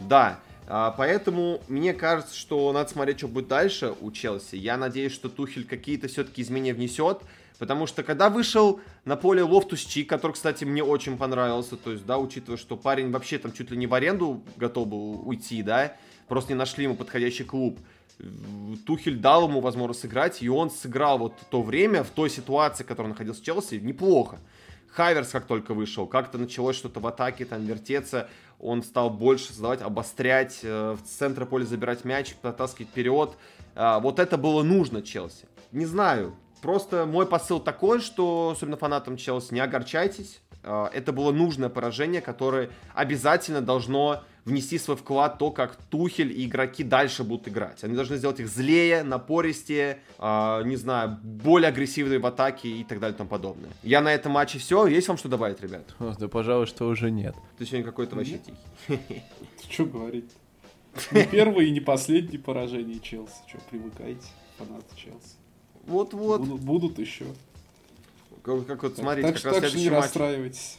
да, 0.00 0.40
а, 0.66 0.90
поэтому 0.90 1.60
мне 1.68 1.92
кажется, 1.92 2.36
что 2.36 2.72
надо 2.72 2.90
смотреть, 2.90 3.18
что 3.18 3.28
будет 3.28 3.48
дальше 3.48 3.94
у 4.00 4.10
Челси. 4.10 4.56
Я 4.56 4.76
надеюсь, 4.76 5.12
что 5.12 5.28
Тухель 5.28 5.64
какие-то 5.64 6.08
все-таки 6.08 6.42
изменения 6.42 6.74
внесет. 6.74 7.22
Потому 7.58 7.86
что 7.86 8.02
когда 8.02 8.28
вышел 8.28 8.80
на 9.04 9.14
поле 9.14 9.42
Лофтус 9.42 9.80
Чик, 9.80 10.08
который, 10.08 10.32
кстати, 10.32 10.64
мне 10.64 10.82
очень 10.82 11.16
понравился, 11.16 11.76
то 11.76 11.92
есть, 11.92 12.04
да, 12.04 12.18
учитывая, 12.18 12.58
что 12.58 12.76
парень 12.76 13.12
вообще 13.12 13.38
там 13.38 13.52
чуть 13.52 13.70
ли 13.70 13.76
не 13.76 13.86
в 13.86 13.94
аренду 13.94 14.42
готов 14.56 14.88
был 14.88 15.28
уйти, 15.28 15.62
да, 15.62 15.96
просто 16.26 16.54
не 16.54 16.58
нашли 16.58 16.84
ему 16.84 16.96
подходящий 16.96 17.44
клуб. 17.44 17.78
Тухель 18.86 19.18
дал 19.18 19.48
ему 19.48 19.60
возможность 19.60 20.00
сыграть, 20.00 20.42
и 20.42 20.48
он 20.48 20.70
сыграл 20.70 21.18
вот 21.18 21.34
то 21.50 21.62
время 21.62 22.04
в 22.04 22.10
той 22.10 22.30
ситуации, 22.30 22.84
в 22.84 22.86
которой 22.86 23.08
находился 23.08 23.44
Челси, 23.44 23.76
неплохо. 23.76 24.38
Хайверс 24.88 25.28
как 25.28 25.46
только 25.46 25.74
вышел, 25.74 26.06
как-то 26.06 26.38
началось 26.38 26.76
что-то 26.76 27.00
в 27.00 27.06
атаке, 27.06 27.46
там 27.46 27.64
вертеться, 27.64 28.28
он 28.60 28.82
стал 28.82 29.10
больше 29.10 29.48
создавать, 29.48 29.80
обострять, 29.82 30.60
э, 30.62 30.92
в 30.92 31.02
центр 31.02 31.46
поля 31.46 31.64
забирать 31.64 32.04
мяч, 32.04 32.34
протаскивать 32.34 32.90
вперед. 32.90 33.36
Э, 33.74 33.98
вот 34.00 34.18
это 34.18 34.36
было 34.36 34.62
нужно 34.62 35.02
Челси. 35.02 35.46
Не 35.72 35.86
знаю, 35.86 36.36
просто 36.60 37.06
мой 37.06 37.26
посыл 37.26 37.58
такой, 37.58 38.00
что, 38.00 38.50
особенно 38.54 38.76
фанатам 38.76 39.16
Челси, 39.16 39.54
не 39.54 39.60
огорчайтесь. 39.60 40.40
Э, 40.62 40.88
это 40.92 41.12
было 41.12 41.32
нужное 41.32 41.70
поражение, 41.70 42.20
которое 42.20 42.70
обязательно 42.94 43.62
должно 43.62 44.22
внести 44.44 44.78
свой 44.78 44.96
вклад 44.96 45.36
в 45.36 45.38
то, 45.38 45.50
как 45.50 45.76
Тухель 45.76 46.32
и 46.32 46.46
игроки 46.46 46.82
дальше 46.82 47.24
будут 47.24 47.48
играть. 47.48 47.84
Они 47.84 47.94
должны 47.94 48.16
сделать 48.16 48.40
их 48.40 48.48
злее, 48.48 49.02
напористее, 49.02 50.00
э, 50.18 50.62
не 50.64 50.76
знаю, 50.76 51.18
более 51.22 51.68
агрессивные 51.68 52.18
в 52.18 52.26
атаке 52.26 52.68
и 52.68 52.84
так 52.84 53.00
далее 53.00 53.14
и 53.14 53.18
тому 53.18 53.30
подобное. 53.30 53.70
Я 53.82 54.00
на 54.00 54.12
этом 54.12 54.32
матче 54.32 54.58
все. 54.58 54.86
Есть 54.86 55.08
вам 55.08 55.16
что 55.16 55.28
добавить, 55.28 55.60
ребят? 55.60 55.94
О, 55.98 56.14
да, 56.18 56.28
пожалуй, 56.28 56.66
что 56.66 56.88
уже 56.88 57.10
нет. 57.10 57.34
Ты 57.58 57.66
сегодня 57.66 57.84
какой-то 57.84 58.16
вообще 58.16 58.38
тихий. 58.38 59.22
Что 59.70 59.86
говорить? 59.86 60.30
Не 61.10 61.24
первое 61.24 61.64
и 61.64 61.70
не 61.70 61.80
последнее 61.80 62.38
поражение 62.38 63.00
Челси. 63.00 63.32
Что, 63.48 63.58
привыкайте, 63.70 64.26
фанаты 64.58 64.94
Челси. 64.96 65.36
Вот-вот. 65.86 66.40
Будут, 66.40 66.60
будут 66.60 66.98
еще. 66.98 67.24
Как, 68.42 68.66
как 68.66 68.82
вот, 68.82 68.96
смотрите, 68.96 69.28
так, 69.28 69.40
как 69.40 69.54
так, 69.54 69.62
раз 69.62 69.72
так 69.72 69.80
не 69.80 69.88
матч. 69.88 70.02
расстраивайтесь. 70.02 70.78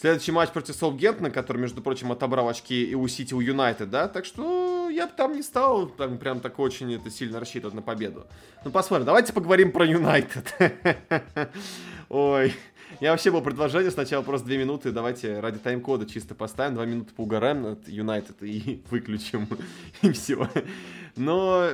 Следующий 0.00 0.30
матч 0.30 0.50
против 0.50 0.76
Саутгемптона, 0.76 1.28
который, 1.32 1.58
между 1.58 1.82
прочим, 1.82 2.12
отобрал 2.12 2.48
очки 2.48 2.84
и 2.84 2.94
у 2.94 3.08
Сити, 3.08 3.34
у 3.34 3.40
Юнайтед, 3.40 3.90
да, 3.90 4.06
так 4.06 4.26
что 4.26 4.88
я 4.90 5.08
бы 5.08 5.12
там 5.16 5.32
не 5.34 5.42
стал 5.42 5.88
там 5.88 6.18
прям 6.18 6.38
так 6.38 6.60
очень 6.60 6.94
это 6.94 7.10
сильно 7.10 7.40
рассчитывать 7.40 7.74
на 7.74 7.82
победу. 7.82 8.28
Ну, 8.64 8.70
посмотрим. 8.70 9.06
Давайте 9.06 9.32
поговорим 9.32 9.72
про 9.72 9.84
Юнайтед. 9.84 10.54
Ой, 12.08 12.54
я 13.00 13.10
вообще 13.10 13.32
был 13.32 13.42
предложение 13.42 13.90
сначала 13.90 14.22
просто 14.22 14.46
две 14.46 14.58
минуты, 14.58 14.92
давайте 14.92 15.40
ради 15.40 15.58
тайм-кода 15.58 16.06
чисто 16.06 16.36
поставим, 16.36 16.74
два 16.76 16.84
минуты 16.84 17.12
поугараем 17.12 17.62
над 17.62 17.88
Юнайтед 17.88 18.40
и 18.44 18.84
выключим, 18.90 19.48
и 20.02 20.12
все. 20.12 20.48
Но, 21.16 21.70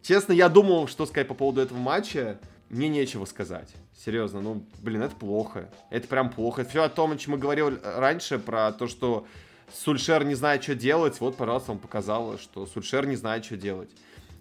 честно, 0.00 0.32
я 0.32 0.48
думал, 0.48 0.88
что 0.88 1.04
сказать 1.04 1.28
по 1.28 1.34
поводу 1.34 1.60
этого 1.60 1.76
матча, 1.76 2.40
мне 2.70 2.88
нечего 2.88 3.26
сказать. 3.26 3.74
Серьезно, 4.04 4.40
ну, 4.40 4.64
блин, 4.80 5.02
это 5.02 5.16
плохо. 5.16 5.70
Это 5.90 6.06
прям 6.06 6.30
плохо. 6.30 6.64
Все 6.64 6.82
о 6.82 6.88
том, 6.88 7.12
о 7.12 7.16
чем 7.16 7.32
мы 7.32 7.38
говорили 7.38 7.80
раньше, 7.82 8.38
про 8.38 8.70
то, 8.72 8.86
что 8.86 9.26
Сульшер 9.72 10.24
не 10.24 10.34
знает, 10.34 10.62
что 10.62 10.74
делать. 10.74 11.18
Вот, 11.20 11.36
пожалуйста, 11.36 11.72
он 11.72 11.78
показал, 11.78 12.38
что 12.38 12.66
Сульшер 12.66 13.06
не 13.06 13.16
знает, 13.16 13.44
что 13.44 13.56
делать. 13.56 13.90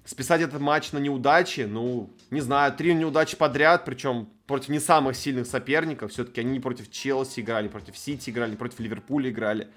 списать 0.06 0.42
этот 0.42 0.62
матч 0.62 0.92
на 0.92 1.00
неудачи, 1.00 1.62
ну, 1.62 2.10
не 2.30 2.42
знаю, 2.42 2.72
три 2.74 2.94
неудачи 2.94 3.36
подряд, 3.36 3.84
причем 3.86 4.30
против 4.46 4.70
не 4.70 4.80
самых 4.80 5.16
сильных 5.16 5.48
соперников. 5.48 6.12
Все-таки 6.12 6.42
они 6.42 6.52
не 6.52 6.60
против 6.60 6.92
Челси 6.92 7.42
играли, 7.42 7.68
против 7.68 7.98
Сити 7.98 8.30
играли, 8.30 8.52
не 8.52 8.58
против 8.58 8.80
Ливерпуля 8.80 9.32
играли. 9.32 9.68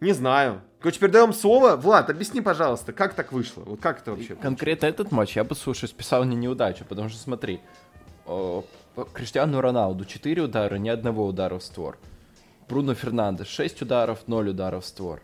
Не 0.00 0.12
знаю. 0.12 0.62
Короче, 0.80 1.00
передаем 1.00 1.32
слово. 1.32 1.76
Влад, 1.76 2.10
объясни, 2.10 2.40
пожалуйста, 2.40 2.92
как 2.92 3.14
так 3.14 3.32
вышло? 3.32 3.62
Вот 3.62 3.80
как 3.80 4.00
это 4.00 4.12
вообще? 4.12 4.36
Конкретно 4.36 4.86
этот 4.86 5.10
матч 5.10 5.36
я 5.36 5.44
бы, 5.44 5.54
слушай, 5.54 5.88
списал 5.88 6.24
не 6.24 6.36
неудачу, 6.36 6.84
потому 6.84 7.08
что 7.08 7.18
смотри, 7.18 7.60
Криштиану 9.04 9.60
Роналду 9.60 10.04
4 10.04 10.42
удара, 10.42 10.76
ни 10.76 10.88
одного 10.88 11.26
удара 11.26 11.58
в 11.58 11.62
створ. 11.62 11.98
Бруно 12.68 12.94
Фернандес 12.94 13.46
6 13.48 13.82
ударов, 13.82 14.26
0 14.26 14.48
ударов 14.48 14.84
в 14.84 14.86
створ. 14.86 15.22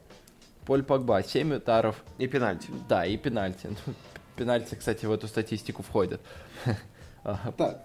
Поль 0.66 0.82
Погба 0.82 1.22
7 1.22 1.54
ударов. 1.54 2.02
И 2.18 2.26
пенальти. 2.26 2.68
Да, 2.88 3.04
и 3.04 3.16
пенальти. 3.16 3.68
Ну, 3.86 3.94
пенальти, 4.36 4.74
кстати, 4.74 5.06
в 5.06 5.12
эту 5.12 5.28
статистику 5.28 5.82
входят. 5.82 6.20
Так, 7.56 7.82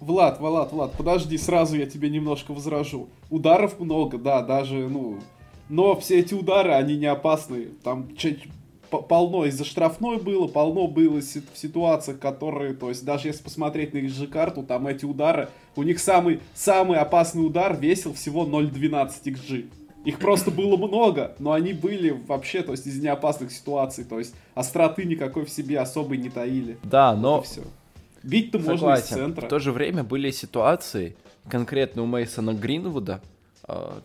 Влад, 0.00 0.40
Влад, 0.40 0.70
Влад, 0.70 0.92
подожди, 0.92 1.38
сразу 1.38 1.74
я 1.76 1.86
тебе 1.86 2.10
немножко 2.10 2.52
возражу. 2.52 3.08
Ударов 3.30 3.80
много, 3.80 4.18
да, 4.18 4.42
даже, 4.42 4.88
ну, 4.88 5.20
но 5.68 5.96
все 5.96 6.20
эти 6.20 6.34
удары, 6.34 6.72
они 6.72 6.96
не 6.96 7.06
опасны. 7.06 7.68
Там 7.82 8.14
полно 9.02 9.44
из-за 9.46 9.64
штрафной 9.64 10.18
было, 10.18 10.46
полно 10.46 10.86
было 10.86 11.20
в 11.20 11.58
ситуациях, 11.58 12.18
которые, 12.18 12.74
то 12.74 12.88
есть 12.88 13.04
даже 13.04 13.28
если 13.28 13.42
посмотреть 13.42 13.94
на 13.94 13.98
XG 13.98 14.28
карту, 14.28 14.62
там 14.62 14.86
эти 14.86 15.04
удары, 15.04 15.48
у 15.76 15.82
них 15.82 15.98
самый, 15.98 16.40
самый 16.54 16.98
опасный 16.98 17.46
удар 17.46 17.76
весил 17.76 18.14
всего 18.14 18.44
0.12 18.44 19.10
XG. 19.24 19.70
Их 20.04 20.18
просто 20.18 20.50
было 20.50 20.76
много, 20.76 21.34
но 21.38 21.52
они 21.52 21.72
были 21.72 22.10
вообще, 22.10 22.62
то 22.62 22.72
есть 22.72 22.86
из 22.86 23.00
неопасных 23.00 23.50
ситуаций, 23.50 24.04
то 24.04 24.18
есть 24.18 24.34
остроты 24.54 25.04
никакой 25.04 25.46
в 25.46 25.50
себе 25.50 25.78
особой 25.80 26.18
не 26.18 26.28
таили. 26.28 26.76
Да, 26.82 27.14
но... 27.16 27.36
Вот 27.36 27.46
все. 27.46 27.62
Бить-то 28.22 28.58
можно 28.58 28.94
из 28.94 29.04
центра. 29.04 29.46
В 29.46 29.48
то 29.48 29.58
же 29.58 29.72
время 29.72 30.02
были 30.02 30.30
ситуации, 30.30 31.16
конкретно 31.48 32.02
у 32.02 32.06
Мейсона 32.06 32.54
Гринвуда, 32.54 33.20
а, 33.64 34.00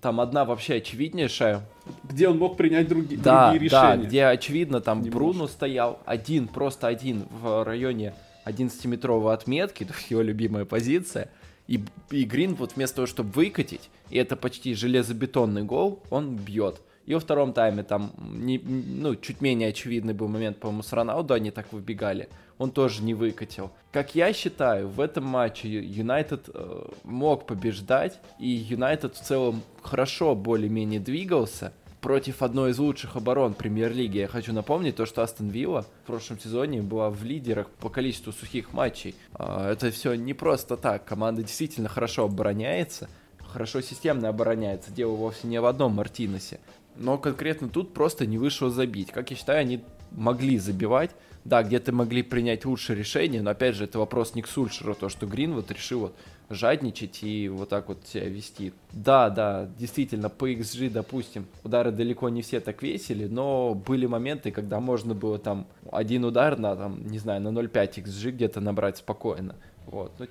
там 0.00 0.20
одна 0.20 0.44
вообще 0.44 0.74
очевиднейшая. 0.76 1.66
Где 2.04 2.28
он 2.28 2.38
мог 2.38 2.56
принять 2.56 2.88
други, 2.88 3.16
да, 3.16 3.50
другие 3.50 3.68
решения. 3.68 4.02
Да, 4.02 4.08
где 4.08 4.24
очевидно 4.26 4.80
там 4.80 5.02
Не 5.02 5.10
Бруно 5.10 5.40
может. 5.40 5.52
стоял 5.52 6.00
один, 6.06 6.48
просто 6.48 6.86
один 6.86 7.26
в 7.30 7.64
районе 7.64 8.14
11-метровой 8.44 9.34
отметки, 9.34 9.86
его 10.08 10.22
любимая 10.22 10.64
позиция. 10.64 11.30
И, 11.66 11.84
и 12.10 12.24
Грин 12.24 12.54
вот 12.54 12.76
вместо 12.76 12.96
того, 12.96 13.06
чтобы 13.06 13.30
выкатить, 13.30 13.90
и 14.08 14.16
это 14.16 14.36
почти 14.36 14.74
железобетонный 14.74 15.64
гол, 15.64 16.02
он 16.10 16.36
бьет. 16.36 16.80
И 17.08 17.14
во 17.14 17.20
втором 17.20 17.54
тайме 17.54 17.84
там 17.84 18.12
не, 18.18 18.58
ну, 18.58 19.16
чуть 19.16 19.40
менее 19.40 19.70
очевидный 19.70 20.12
был 20.12 20.28
момент, 20.28 20.58
по-моему, 20.58 20.82
с 20.82 20.92
Роналду 20.92 21.32
они 21.32 21.50
так 21.50 21.72
выбегали. 21.72 22.28
Он 22.58 22.70
тоже 22.70 23.02
не 23.02 23.14
выкатил. 23.14 23.70
Как 23.92 24.14
я 24.14 24.30
считаю, 24.34 24.90
в 24.90 25.00
этом 25.00 25.24
матче 25.24 25.70
Юнайтед 25.70 26.50
э, 26.52 26.82
мог 27.04 27.46
побеждать, 27.46 28.20
и 28.38 28.48
Юнайтед 28.50 29.14
в 29.14 29.22
целом 29.22 29.62
хорошо 29.80 30.34
более-менее 30.34 31.00
двигался 31.00 31.72
против 32.02 32.42
одной 32.42 32.72
из 32.72 32.78
лучших 32.78 33.16
оборон 33.16 33.54
премьер-лиги. 33.54 34.18
Я 34.18 34.28
хочу 34.28 34.52
напомнить 34.52 34.96
то, 34.96 35.06
что 35.06 35.22
Астон 35.22 35.48
Вилла 35.48 35.86
в 36.02 36.06
прошлом 36.06 36.38
сезоне 36.38 36.82
была 36.82 37.08
в 37.08 37.24
лидерах 37.24 37.70
по 37.70 37.88
количеству 37.88 38.34
сухих 38.34 38.74
матчей. 38.74 39.14
Э, 39.38 39.70
это 39.72 39.90
все 39.90 40.12
не 40.12 40.34
просто 40.34 40.76
так. 40.76 41.06
Команда 41.06 41.42
действительно 41.42 41.88
хорошо 41.88 42.24
обороняется, 42.24 43.08
хорошо 43.38 43.80
системно 43.80 44.28
обороняется. 44.28 44.90
Дело 44.90 45.12
вовсе 45.12 45.46
не 45.46 45.58
в 45.58 45.64
одном 45.64 45.94
Мартинесе. 45.94 46.60
Но 46.98 47.16
конкретно 47.18 47.68
тут 47.68 47.94
просто 47.94 48.26
не 48.26 48.38
вышло 48.38 48.70
забить. 48.70 49.10
Как 49.10 49.30
я 49.30 49.36
считаю, 49.36 49.60
они 49.60 49.80
могли 50.10 50.58
забивать. 50.58 51.10
Да, 51.44 51.62
где-то 51.62 51.92
могли 51.92 52.22
принять 52.22 52.66
лучшее 52.66 52.98
решение, 52.98 53.40
но 53.40 53.50
опять 53.50 53.74
же, 53.74 53.84
это 53.84 53.98
вопрос 53.98 54.34
не 54.34 54.42
к 54.42 54.48
Сульшеру, 54.48 54.94
то, 54.94 55.08
что 55.08 55.26
Грин 55.26 55.54
вот 55.54 55.70
решил 55.70 56.00
вот 56.00 56.14
жадничать 56.50 57.22
и 57.22 57.48
вот 57.48 57.68
так 57.68 57.88
вот 57.88 58.06
себя 58.06 58.28
вести. 58.28 58.72
Да, 58.92 59.30
да, 59.30 59.68
действительно, 59.78 60.28
по 60.28 60.50
XG, 60.50 60.90
допустим, 60.90 61.46
удары 61.64 61.90
далеко 61.90 62.28
не 62.28 62.42
все 62.42 62.60
так 62.60 62.82
весили, 62.82 63.26
но 63.26 63.74
были 63.74 64.04
моменты, 64.04 64.50
когда 64.50 64.80
можно 64.80 65.14
было 65.14 65.38
там 65.38 65.66
один 65.90 66.24
удар 66.24 66.58
на, 66.58 66.76
там, 66.76 67.06
не 67.06 67.18
знаю, 67.18 67.40
на 67.40 67.48
0,5 67.48 68.04
XG 68.04 68.32
где-то 68.32 68.60
набрать 68.60 68.98
спокойно. 68.98 69.54
Вот, 69.86 70.12
но 70.18 70.26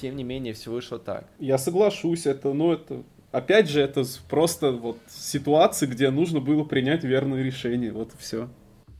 тем 0.00 0.14
не 0.14 0.24
менее, 0.24 0.54
все 0.54 0.70
вышло 0.70 0.98
так. 0.98 1.26
Я 1.38 1.58
соглашусь, 1.58 2.26
это, 2.26 2.52
ну, 2.52 2.72
это 2.72 3.02
опять 3.32 3.68
же, 3.68 3.80
это 3.80 4.04
просто 4.28 4.72
вот 4.72 4.98
ситуации, 5.08 5.86
где 5.86 6.10
нужно 6.10 6.40
было 6.40 6.64
принять 6.64 7.04
верное 7.04 7.42
решение. 7.42 7.92
Вот 7.92 8.12
и 8.14 8.16
все. 8.18 8.48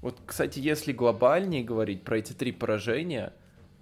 Вот, 0.02 0.16
кстати, 0.24 0.58
если 0.58 0.92
глобальнее 0.92 1.62
говорить 1.62 2.02
про 2.02 2.18
эти 2.18 2.32
три 2.32 2.52
поражения 2.52 3.32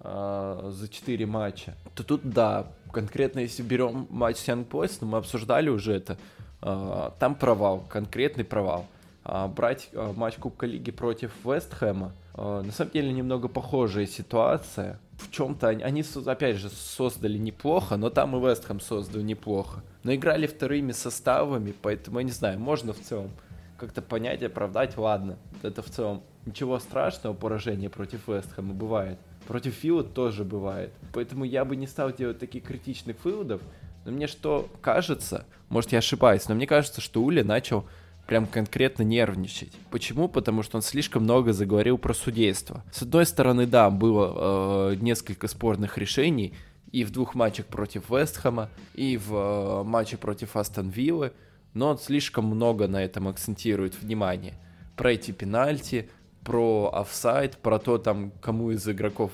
э, 0.01 0.69
за 0.71 0.89
четыре 0.89 1.25
матча, 1.25 1.75
то 1.95 2.03
тут 2.03 2.21
да, 2.23 2.67
конкретно 2.91 3.39
если 3.39 3.63
берем 3.63 4.07
матч 4.09 4.37
с 4.37 4.47
Young 4.47 4.67
Boys, 4.67 4.97
ну, 5.01 5.07
мы 5.07 5.17
обсуждали 5.19 5.69
уже 5.69 5.93
это, 5.93 6.17
э, 6.61 7.11
там 7.19 7.35
провал, 7.35 7.85
конкретный 7.89 8.43
провал. 8.43 8.85
А 9.23 9.47
брать 9.47 9.89
э, 9.93 10.13
матч 10.15 10.35
Кубка 10.35 10.65
Лиги 10.65 10.91
против 10.91 11.31
Вестхэма, 11.45 12.11
э, 12.28 12.28
на 12.35 12.71
самом 12.71 12.91
деле 12.91 13.11
немного 13.11 13.47
похожая 13.47 14.05
ситуация. 14.05 14.99
В 15.17 15.29
чем-то 15.31 15.67
они, 15.67 15.83
они, 15.83 16.03
опять 16.25 16.57
же, 16.57 16.69
создали 16.69 17.37
неплохо, 17.37 17.97
но 17.97 18.09
там 18.09 18.35
и 18.35 18.39
Вестхэм 18.39 18.79
создал 18.79 19.21
неплохо. 19.21 19.83
Но 20.03 20.13
играли 20.13 20.47
вторыми 20.47 20.93
составами, 20.93 21.73
поэтому, 21.81 22.19
я 22.19 22.23
не 22.23 22.31
знаю, 22.31 22.59
можно 22.59 22.93
в 22.93 23.01
целом 23.01 23.31
как-то 23.77 24.01
понять, 24.01 24.43
оправдать, 24.43 24.97
ладно. 24.97 25.37
Это 25.61 25.81
в 25.81 25.89
целом 25.89 26.23
ничего 26.45 26.79
страшного, 26.79 27.33
поражение 27.33 27.89
против 27.89 28.27
Вестхэма 28.27 28.73
бывает. 28.73 29.19
Против 29.47 29.73
Фила 29.73 30.03
тоже 30.03 30.43
бывает. 30.43 30.93
Поэтому 31.13 31.43
я 31.43 31.65
бы 31.65 31.75
не 31.75 31.87
стал 31.87 32.13
делать 32.13 32.39
таких 32.39 32.63
критичных 32.63 33.23
выводов. 33.25 33.61
Но 34.05 34.11
мне 34.11 34.27
что 34.27 34.69
кажется, 34.81 35.45
может 35.67 35.91
я 35.91 35.99
ошибаюсь, 35.99 36.47
но 36.47 36.55
мне 36.55 36.67
кажется, 36.67 37.01
что 37.01 37.21
Уля 37.21 37.43
начал 37.43 37.85
прям 38.29 38.45
конкретно 38.45 39.01
нервничать. 39.01 39.71
Почему? 39.89 40.29
Потому 40.29 40.61
что 40.61 40.77
он 40.77 40.83
слишком 40.83 41.23
много 41.23 41.51
заговорил 41.51 41.97
про 41.97 42.13
судейство. 42.13 42.83
С 42.91 43.01
одной 43.01 43.25
стороны, 43.25 43.65
да, 43.65 43.89
было 43.89 44.91
э, 44.91 44.97
несколько 45.01 45.47
спорных 45.47 45.97
решений 45.97 46.53
и 46.91 47.03
в 47.03 47.09
двух 47.09 47.33
матчах 47.33 47.65
против 47.65 48.07
Вестхэма, 48.11 48.69
и 48.93 49.17
в 49.17 49.33
э, 49.33 49.83
матче 49.83 50.17
против 50.17 50.55
Астон 50.55 50.89
Виллы, 50.89 51.33
но 51.73 51.89
он 51.89 51.97
слишком 51.97 52.45
много 52.45 52.87
на 52.87 53.03
этом 53.03 53.27
акцентирует 53.27 53.99
внимание. 53.99 54.53
Про 54.95 55.13
эти 55.13 55.31
пенальти, 55.31 56.07
про 56.43 56.91
офсайд, 56.93 57.57
про 57.57 57.79
то, 57.79 57.97
там, 57.97 58.31
кому 58.41 58.69
из 58.69 58.87
игроков 58.87 59.31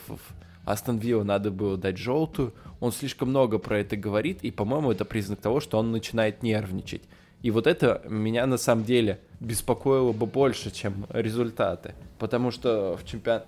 Астон 0.64 1.00
Вилла 1.00 1.24
надо 1.24 1.52
было 1.52 1.76
дать 1.76 1.98
желтую. 1.98 2.54
Он 2.80 2.94
слишком 2.94 3.28
много 3.28 3.58
про 3.58 3.80
это 3.80 3.98
говорит, 3.98 4.40
и, 4.44 4.52
по-моему, 4.52 4.94
это 4.94 5.04
признак 5.04 5.42
того, 5.42 5.60
что 5.60 5.80
он 5.80 5.92
начинает 5.92 6.44
нервничать. 6.44 7.02
И 7.42 7.52
вот 7.52 7.68
это 7.68 8.02
меня 8.08 8.46
на 8.48 8.58
самом 8.58 8.86
деле 8.86 9.20
беспокоило 9.40 10.12
бы 10.12 10.26
больше, 10.26 10.72
чем 10.72 11.06
результаты. 11.10 11.94
Потому 12.18 12.52
что 12.52 12.98
в 12.98 13.06
чемпионате... 13.06 13.46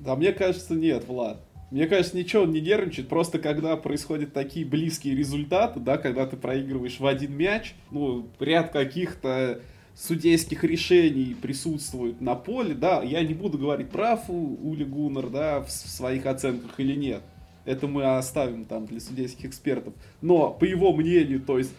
Да 0.00 0.16
мне 0.16 0.32
кажется, 0.32 0.74
нет, 0.74 1.06
Влад. 1.06 1.38
Мне 1.70 1.86
кажется, 1.86 2.16
ничего 2.16 2.42
он 2.42 2.52
не 2.52 2.60
нервничает, 2.60 3.08
просто 3.08 3.38
когда 3.38 3.76
происходят 3.76 4.34
такие 4.34 4.66
близкие 4.66 5.16
результаты, 5.16 5.80
да, 5.80 5.96
когда 5.96 6.26
ты 6.26 6.36
проигрываешь 6.36 7.00
в 7.00 7.06
один 7.06 7.34
мяч, 7.34 7.74
ну, 7.90 8.28
ряд 8.40 8.72
каких-то 8.72 9.60
судейских 9.94 10.64
решений 10.64 11.34
присутствует 11.40 12.20
на 12.20 12.34
поле, 12.34 12.74
да, 12.74 13.02
я 13.02 13.22
не 13.22 13.32
буду 13.32 13.56
говорить, 13.56 13.88
прав 13.88 14.28
Ули 14.28 14.84
Гуннер, 14.84 15.30
да, 15.30 15.60
в 15.60 15.70
своих 15.70 16.26
оценках 16.26 16.78
или 16.78 16.94
нет. 16.94 17.22
Это 17.64 17.86
мы 17.86 18.16
оставим 18.16 18.64
там 18.64 18.86
для 18.86 19.00
судейских 19.00 19.46
экспертов. 19.46 19.94
Но, 20.20 20.50
по 20.50 20.64
его 20.64 20.92
мнению, 20.92 21.40
то 21.40 21.58
есть, 21.58 21.72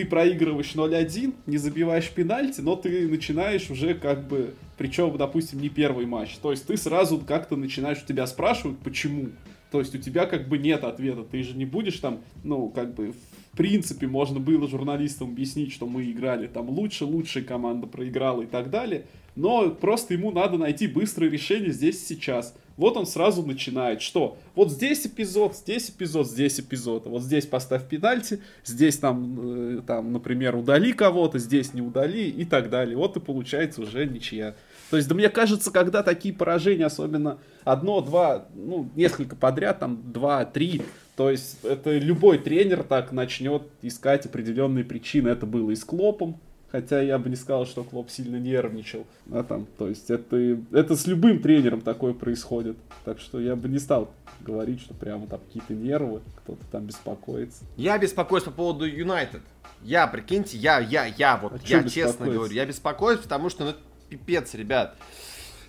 ты 0.00 0.06
проигрываешь 0.06 0.74
0-1, 0.74 1.34
не 1.46 1.58
забиваешь 1.58 2.08
пенальти, 2.08 2.62
но 2.62 2.74
ты 2.74 3.06
начинаешь 3.06 3.68
уже 3.70 3.92
как 3.92 4.26
бы 4.26 4.54
причем, 4.78 5.14
допустим, 5.18 5.60
не 5.60 5.68
первый 5.68 6.06
матч. 6.06 6.38
То 6.38 6.52
есть 6.52 6.66
ты 6.66 6.78
сразу 6.78 7.18
как-то 7.18 7.56
начинаешь, 7.56 8.02
тебя 8.06 8.26
спрашивают, 8.26 8.78
почему. 8.78 9.28
То 9.70 9.80
есть 9.80 9.94
у 9.94 9.98
тебя 9.98 10.24
как 10.24 10.48
бы 10.48 10.56
нет 10.56 10.84
ответа. 10.84 11.22
Ты 11.22 11.42
же 11.42 11.54
не 11.54 11.66
будешь 11.66 11.98
там, 11.98 12.20
ну, 12.44 12.70
как 12.70 12.94
бы, 12.94 13.12
в 13.52 13.56
принципе, 13.58 14.06
можно 14.06 14.40
было 14.40 14.66
журналистам 14.66 15.32
объяснить, 15.32 15.70
что 15.70 15.86
мы 15.86 16.10
играли 16.10 16.46
там 16.46 16.70
лучше, 16.70 17.04
лучшая 17.04 17.44
команда 17.44 17.86
проиграла 17.86 18.40
и 18.40 18.46
так 18.46 18.70
далее. 18.70 19.04
Но 19.40 19.70
просто 19.70 20.12
ему 20.12 20.30
надо 20.32 20.58
найти 20.58 20.86
быстрое 20.86 21.30
решение 21.30 21.72
здесь 21.72 22.06
сейчас. 22.06 22.54
Вот 22.76 22.98
он 22.98 23.06
сразу 23.06 23.42
начинает, 23.42 24.02
что 24.02 24.36
вот 24.54 24.70
здесь 24.70 25.06
эпизод, 25.06 25.56
здесь 25.56 25.88
эпизод, 25.88 26.28
здесь 26.28 26.60
эпизод. 26.60 27.06
Вот 27.06 27.22
здесь 27.22 27.46
поставь 27.46 27.88
пенальти, 27.88 28.42
здесь 28.66 28.98
там, 28.98 29.78
э, 29.78 29.82
там 29.86 30.12
например, 30.12 30.56
удали 30.56 30.92
кого-то, 30.92 31.38
здесь 31.38 31.72
не 31.72 31.80
удали 31.80 32.28
и 32.28 32.44
так 32.44 32.68
далее. 32.68 32.98
Вот 32.98 33.16
и 33.16 33.20
получается 33.20 33.80
уже 33.80 34.04
ничья. 34.06 34.56
То 34.90 34.98
есть, 34.98 35.08
да 35.08 35.14
мне 35.14 35.30
кажется, 35.30 35.70
когда 35.70 36.02
такие 36.02 36.34
поражения, 36.34 36.84
особенно 36.84 37.38
одно, 37.64 38.02
два, 38.02 38.46
ну, 38.54 38.90
несколько 38.94 39.36
подряд, 39.36 39.78
там, 39.78 40.12
два, 40.12 40.44
три, 40.44 40.82
то 41.16 41.30
есть, 41.30 41.64
это 41.64 41.96
любой 41.96 42.38
тренер 42.38 42.82
так 42.82 43.10
начнет 43.12 43.62
искать 43.80 44.26
определенные 44.26 44.84
причины. 44.84 45.28
Это 45.28 45.46
было 45.46 45.70
и 45.70 45.76
с 45.76 45.84
Клопом, 45.84 46.38
Хотя 46.72 47.02
я 47.02 47.18
бы 47.18 47.28
не 47.28 47.36
сказал, 47.36 47.66
что 47.66 47.82
Клоп 47.82 48.10
сильно 48.10 48.36
нервничал. 48.36 49.04
А 49.32 49.42
там, 49.42 49.66
то 49.76 49.88
есть 49.88 50.08
это, 50.08 50.58
это 50.70 50.94
с 50.94 51.06
любым 51.06 51.40
тренером 51.40 51.80
такое 51.80 52.14
происходит. 52.14 52.76
Так 53.04 53.18
что 53.18 53.40
я 53.40 53.56
бы 53.56 53.68
не 53.68 53.80
стал 53.80 54.12
говорить, 54.40 54.80
что 54.80 54.94
прямо 54.94 55.26
там 55.26 55.40
какие-то 55.40 55.74
нервы, 55.74 56.20
кто-то 56.36 56.64
там 56.70 56.86
беспокоится. 56.86 57.64
Я 57.76 57.98
беспокоюсь 57.98 58.44
по 58.44 58.52
поводу 58.52 58.84
Юнайтед. 58.84 59.42
Я, 59.82 60.06
прикиньте, 60.06 60.58
я, 60.58 60.78
я, 60.78 61.06
я, 61.06 61.36
вот, 61.38 61.54
а 61.54 61.58
я 61.64 61.82
честно 61.88 62.26
говорю, 62.26 62.52
я 62.52 62.66
беспокоюсь, 62.66 63.20
потому 63.20 63.48
что, 63.48 63.64
ну, 63.64 63.74
пипец, 64.08 64.54
ребят. 64.54 64.96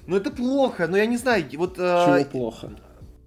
Ну, 0.06 0.18
это 0.18 0.30
плохо, 0.32 0.88
но 0.88 0.98
я 0.98 1.06
не 1.06 1.18
знаю, 1.18 1.46
вот... 1.56 1.78
Э, 1.80 2.06
Чего 2.06 2.18
э, 2.18 2.26
плохо? 2.26 2.72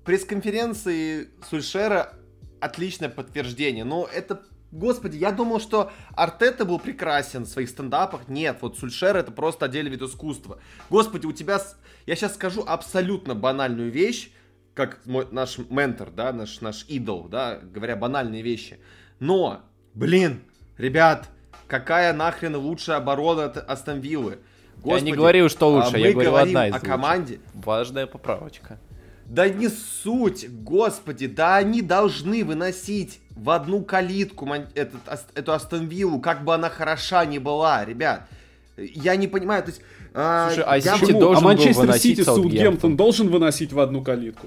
Пресс-конференции 0.04 1.28
Сульшера 1.48 2.12
отличное 2.60 3.08
подтверждение, 3.08 3.84
но 3.84 4.06
это 4.12 4.42
Господи, 4.74 5.16
я 5.16 5.30
думал, 5.30 5.60
что 5.60 5.92
Артета 6.16 6.64
был 6.64 6.80
прекрасен 6.80 7.44
в 7.44 7.48
своих 7.48 7.68
стендапах. 7.68 8.26
Нет, 8.26 8.58
вот 8.60 8.76
Сульшер 8.76 9.16
это 9.16 9.30
просто 9.30 9.66
отдельный 9.66 9.90
вид 9.92 10.02
искусства. 10.02 10.58
Господи, 10.90 11.26
у 11.26 11.32
тебя... 11.32 11.60
Я 12.06 12.16
сейчас 12.16 12.34
скажу 12.34 12.64
абсолютно 12.66 13.36
банальную 13.36 13.92
вещь, 13.92 14.32
как 14.74 14.98
мой, 15.06 15.28
наш 15.30 15.58
ментор, 15.70 16.10
да, 16.10 16.32
наш, 16.32 16.60
наш 16.60 16.84
идол, 16.88 17.28
да, 17.28 17.60
говоря 17.62 17.94
банальные 17.94 18.42
вещи. 18.42 18.80
Но, 19.20 19.60
блин, 19.94 20.42
ребят, 20.76 21.28
какая 21.68 22.12
нахрен 22.12 22.56
лучшая 22.56 22.96
оборона 22.96 23.44
от 23.44 23.56
Астон 23.70 24.00
Виллы? 24.00 24.40
Господи, 24.78 24.94
я 24.94 25.00
не 25.00 25.12
говорил, 25.12 25.48
что 25.48 25.70
лучше, 25.70 25.94
а 25.94 25.98
я 25.98 26.12
говорил 26.12 26.36
одна 26.36 26.66
из 26.66 26.74
о 26.74 26.80
команде. 26.80 27.38
Важная 27.54 28.08
поправочка. 28.08 28.80
Да 29.26 29.48
не 29.48 29.68
суть, 29.68 30.48
господи, 30.50 31.26
да 31.26 31.56
они 31.56 31.82
должны 31.82 32.44
выносить 32.44 33.20
в 33.30 33.50
одну 33.50 33.82
калитку 33.82 34.48
этот, 34.74 35.00
эту 35.34 35.52
Астон 35.52 35.86
Виллу, 35.86 36.20
как 36.20 36.44
бы 36.44 36.54
она 36.54 36.70
хороша 36.70 37.24
ни 37.24 37.38
была, 37.38 37.84
ребят. 37.84 38.28
Я 38.76 39.16
не 39.16 39.28
понимаю, 39.28 39.62
то 39.62 39.70
есть... 39.70 39.82
А, 40.14 40.48
Слушай, 40.48 40.64
а 40.66 40.80
Сити 40.80 41.12
должен 41.12 41.44
а 41.44 41.48
Манчестер 41.48 41.92
Сити 41.98 42.22
Саутгемптон 42.22 42.96
должен 42.96 43.28
выносить 43.28 43.72
в 43.72 43.80
одну 43.80 44.02
калитку? 44.02 44.46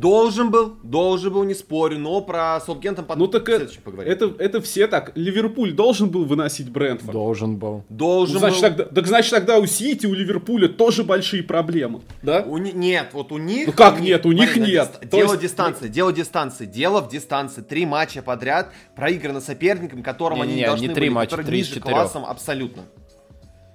Должен 0.00 0.50
был, 0.50 0.76
должен 0.82 1.32
был, 1.32 1.44
не 1.44 1.54
спорю, 1.54 1.98
но 1.98 2.22
про 2.22 2.58
Саутгемптон 2.64 3.04
потом 3.04 3.20
ну, 3.20 3.28
так 3.28 3.48
это, 3.48 3.68
поговорим. 3.84 4.10
Это, 4.10 4.32
это 4.38 4.60
все 4.62 4.86
так. 4.86 5.12
Ливерпуль 5.14 5.72
должен 5.72 6.08
был 6.08 6.24
выносить 6.24 6.70
Брентфорд? 6.70 7.12
Должен 7.12 7.56
был. 7.56 7.84
Должен 7.90 8.34
ну, 8.34 8.38
значит, 8.40 8.60
был. 8.60 8.68
Тогда, 8.68 8.84
так 8.84 9.06
значит 9.06 9.30
тогда 9.30 9.58
у 9.58 9.66
Сити, 9.66 10.06
у 10.06 10.14
Ливерпуля 10.14 10.68
тоже 10.68 11.04
большие 11.04 11.42
проблемы, 11.42 12.00
да? 12.22 12.42
У, 12.46 12.56
нет, 12.56 13.08
вот 13.12 13.30
у 13.30 13.38
них... 13.38 13.66
Ну 13.66 13.72
как 13.74 13.98
у 13.98 14.02
нет, 14.02 14.24
у 14.24 14.32
них 14.32 14.52
смотри, 14.52 14.72
нет. 14.72 14.90
Дист... 15.00 15.12
Дело 15.12 15.32
есть... 15.32 15.42
дистанции, 15.42 15.88
дело 15.88 16.12
дистанции, 16.12 16.64
дело 16.64 17.00
в 17.02 17.10
дистанции. 17.10 17.60
Три 17.60 17.84
матча 17.84 18.22
подряд 18.22 18.72
проиграно 18.96 19.40
соперником, 19.40 20.02
которым 20.02 20.38
не, 20.38 20.42
они 20.44 20.52
не, 20.52 20.60
не 20.60 20.66
должны 20.66 20.86
не 20.86 20.94
три 20.94 21.06
были, 21.06 21.14
матча, 21.14 21.30
который 21.30 21.46
три 21.46 21.58
ниже 21.58 21.80
классом 21.80 22.24
абсолютно. 22.24 22.84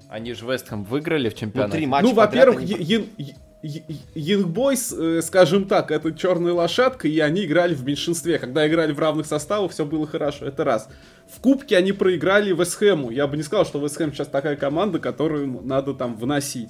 Они 0.09 0.33
же 0.33 0.45
Вестхэм 0.45 0.85
выиграли 0.85 1.29
в 1.29 1.35
чемпионате. 1.35 1.73
Ну, 1.73 1.77
три 1.77 1.85
матча 1.85 2.07
ну 2.07 2.13
во-первых, 2.13 2.61
они... 2.61 3.09
Янгбойс, 4.13 4.93
э, 4.93 5.21
скажем 5.21 5.65
так, 5.65 5.91
это 5.91 6.13
черная 6.13 6.53
лошадка, 6.53 7.07
и 7.07 7.19
они 7.19 7.45
играли 7.45 7.73
в 7.73 7.83
меньшинстве. 7.83 8.37
Когда 8.37 8.67
играли 8.67 8.91
в 8.91 8.99
равных 8.99 9.25
составах, 9.25 9.71
все 9.71 9.85
было 9.85 10.05
хорошо. 10.05 10.45
Это 10.45 10.63
раз. 10.63 10.87
В 11.27 11.39
Кубке 11.39 11.77
они 11.77 11.91
проиграли 11.91 12.53
Вестхэму. 12.53 13.09
Я 13.09 13.27
бы 13.27 13.37
не 13.37 13.43
сказал, 13.43 13.65
что 13.65 13.79
Вестхэм 13.79 14.13
сейчас 14.13 14.27
такая 14.27 14.55
команда, 14.55 14.99
которую 14.99 15.61
надо 15.63 15.93
там 15.93 16.15
вносить. 16.15 16.69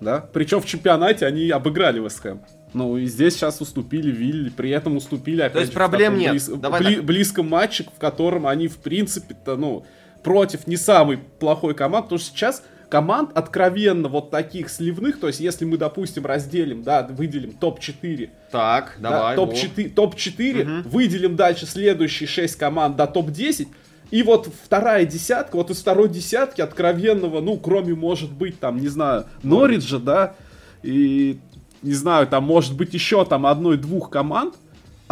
Да? 0.00 0.28
Причем 0.32 0.60
в 0.60 0.66
чемпионате 0.66 1.26
они 1.26 1.48
обыграли 1.50 2.00
Вестхэм. 2.00 2.42
Ну 2.74 2.96
и 2.96 3.06
здесь 3.06 3.34
сейчас 3.34 3.60
уступили 3.60 4.10
Вилли, 4.10 4.48
при 4.48 4.70
этом 4.70 4.96
уступили 4.96 5.42
опять 5.42 5.52
То 5.52 5.60
есть 5.60 5.72
проблем 5.72 6.18
нет. 6.18 6.32
Близ, 6.32 6.48
бли, 6.48 7.00
близком 7.00 7.48
матче, 7.48 7.84
в 7.84 8.00
котором 8.00 8.46
они 8.46 8.66
в 8.66 8.78
принципе-то, 8.78 9.56
ну, 9.56 9.84
против 10.22 10.66
не 10.66 10.76
самой 10.76 11.18
плохой 11.18 11.74
команды, 11.74 12.04
потому 12.04 12.18
что 12.18 12.34
сейчас 12.34 12.62
команд 12.92 13.30
откровенно 13.34 14.08
вот 14.08 14.30
таких 14.30 14.68
сливных, 14.68 15.18
то 15.18 15.26
есть 15.26 15.40
если 15.40 15.64
мы, 15.64 15.78
допустим, 15.78 16.26
разделим, 16.26 16.82
да, 16.82 17.08
выделим 17.08 17.52
топ-4. 17.52 18.28
Так, 18.50 18.98
да, 19.00 19.10
давай. 19.10 19.36
Топ-4, 19.36 19.88
топ-4 19.94 20.80
угу. 20.80 20.88
выделим 20.90 21.34
дальше 21.34 21.64
следующие 21.64 22.28
6 22.28 22.54
команд 22.56 22.96
до 22.96 23.06
топ-10. 23.06 23.68
И 24.10 24.22
вот 24.22 24.50
вторая 24.62 25.06
десятка, 25.06 25.56
вот 25.56 25.70
из 25.70 25.80
второй 25.80 26.10
десятки 26.10 26.60
откровенного, 26.60 27.40
ну, 27.40 27.56
кроме, 27.56 27.94
может 27.94 28.30
быть, 28.30 28.60
там, 28.60 28.78
не 28.78 28.88
знаю, 28.88 29.24
Норриджа, 29.42 29.98
да, 29.98 30.34
и, 30.82 31.38
не 31.80 31.94
знаю, 31.94 32.26
там, 32.26 32.44
может 32.44 32.76
быть, 32.76 32.92
еще 32.92 33.24
там 33.24 33.46
одной-двух 33.46 34.10
команд, 34.10 34.56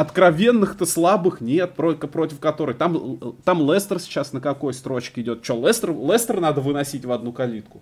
откровенных-то 0.01 0.86
слабых 0.86 1.40
нет, 1.40 1.74
против 1.74 2.40
которой. 2.40 2.74
Там, 2.74 3.36
там 3.44 3.70
Лестер 3.70 4.01
сейчас 4.01 4.32
на 4.32 4.40
какой 4.40 4.72
строчке 4.74 5.20
идет? 5.20 5.42
Че, 5.42 5.55
Лестер, 5.55 5.92
Лестер 5.92 6.40
надо 6.40 6.61
выносить 6.61 7.05
в 7.05 7.12
одну 7.12 7.32
калитку? 7.32 7.80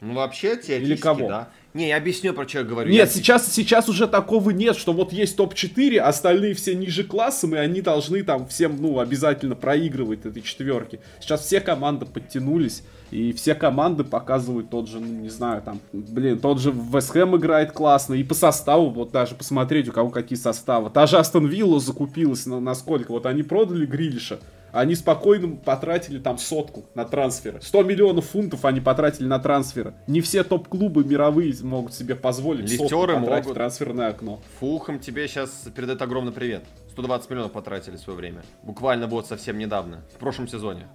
Ну, 0.00 0.14
вообще, 0.14 0.56
теоретически, 0.56 0.84
Или 0.84 0.96
кого? 0.96 1.28
да. 1.28 1.48
Не, 1.74 1.88
я 1.88 1.96
объясню, 1.96 2.34
про 2.34 2.46
что 2.48 2.58
я 2.58 2.64
говорю. 2.64 2.90
Нет, 2.90 3.08
я... 3.08 3.14
сейчас, 3.14 3.52
сейчас 3.52 3.88
уже 3.88 4.08
такого 4.08 4.50
нет, 4.50 4.76
что 4.76 4.92
вот 4.92 5.12
есть 5.12 5.36
топ-4, 5.36 5.98
остальные 5.98 6.54
все 6.54 6.74
ниже 6.74 7.04
классом, 7.04 7.54
и 7.54 7.58
они 7.58 7.80
должны 7.80 8.24
там 8.24 8.48
всем, 8.48 8.82
ну, 8.82 8.98
обязательно 8.98 9.54
проигрывать 9.54 10.26
этой 10.26 10.42
четверки. 10.42 10.98
Сейчас 11.20 11.42
все 11.42 11.60
команды 11.60 12.04
подтянулись, 12.06 12.82
и 13.12 13.32
все 13.32 13.54
команды 13.54 14.04
показывают 14.04 14.70
тот 14.70 14.88
же, 14.88 14.98
ну, 14.98 15.06
не 15.06 15.28
знаю, 15.28 15.62
там, 15.62 15.80
блин, 15.92 16.38
тот 16.40 16.60
же 16.60 16.72
Вестхэм 16.72 17.36
играет 17.36 17.72
классно, 17.72 18.14
и 18.14 18.24
по 18.24 18.34
составу, 18.34 18.88
вот 18.90 19.12
даже 19.12 19.34
посмотреть, 19.34 19.88
у 19.88 19.92
кого 19.92 20.10
какие 20.10 20.38
составы. 20.38 20.90
Та 20.90 21.06
же 21.06 21.18
Астон 21.18 21.46
Вилла 21.46 21.78
закупилась 21.78 22.46
на, 22.46 22.58
на 22.58 22.74
сколько, 22.74 23.12
вот 23.12 23.26
они 23.26 23.42
продали 23.42 23.84
Грилиша, 23.84 24.38
они 24.72 24.94
спокойно 24.94 25.56
потратили 25.56 26.18
там 26.18 26.38
сотку 26.38 26.84
на 26.94 27.04
трансферы. 27.04 27.60
100 27.60 27.82
миллионов 27.82 28.26
фунтов 28.26 28.64
они 28.64 28.80
потратили 28.80 29.26
на 29.26 29.38
трансферы. 29.38 29.92
Не 30.06 30.22
все 30.22 30.42
топ-клубы 30.42 31.04
мировые 31.04 31.54
могут 31.62 31.92
себе 31.92 32.14
позволить 32.14 32.70
Лифтеры 32.70 33.14
потратить 33.14 33.44
могут... 33.44 33.54
трансферное 33.54 34.08
окно. 34.08 34.40
Фулхам 34.58 34.98
тебе 34.98 35.28
сейчас 35.28 35.50
передает 35.74 36.00
огромный 36.00 36.32
привет. 36.32 36.64
120 36.92 37.30
миллионов 37.30 37.52
потратили 37.52 37.96
в 37.96 38.00
свое 38.00 38.18
время. 38.18 38.42
Буквально 38.62 39.06
вот 39.06 39.26
совсем 39.26 39.58
недавно. 39.58 40.02
В 40.14 40.18
прошлом 40.18 40.46
сезоне. 40.46 40.88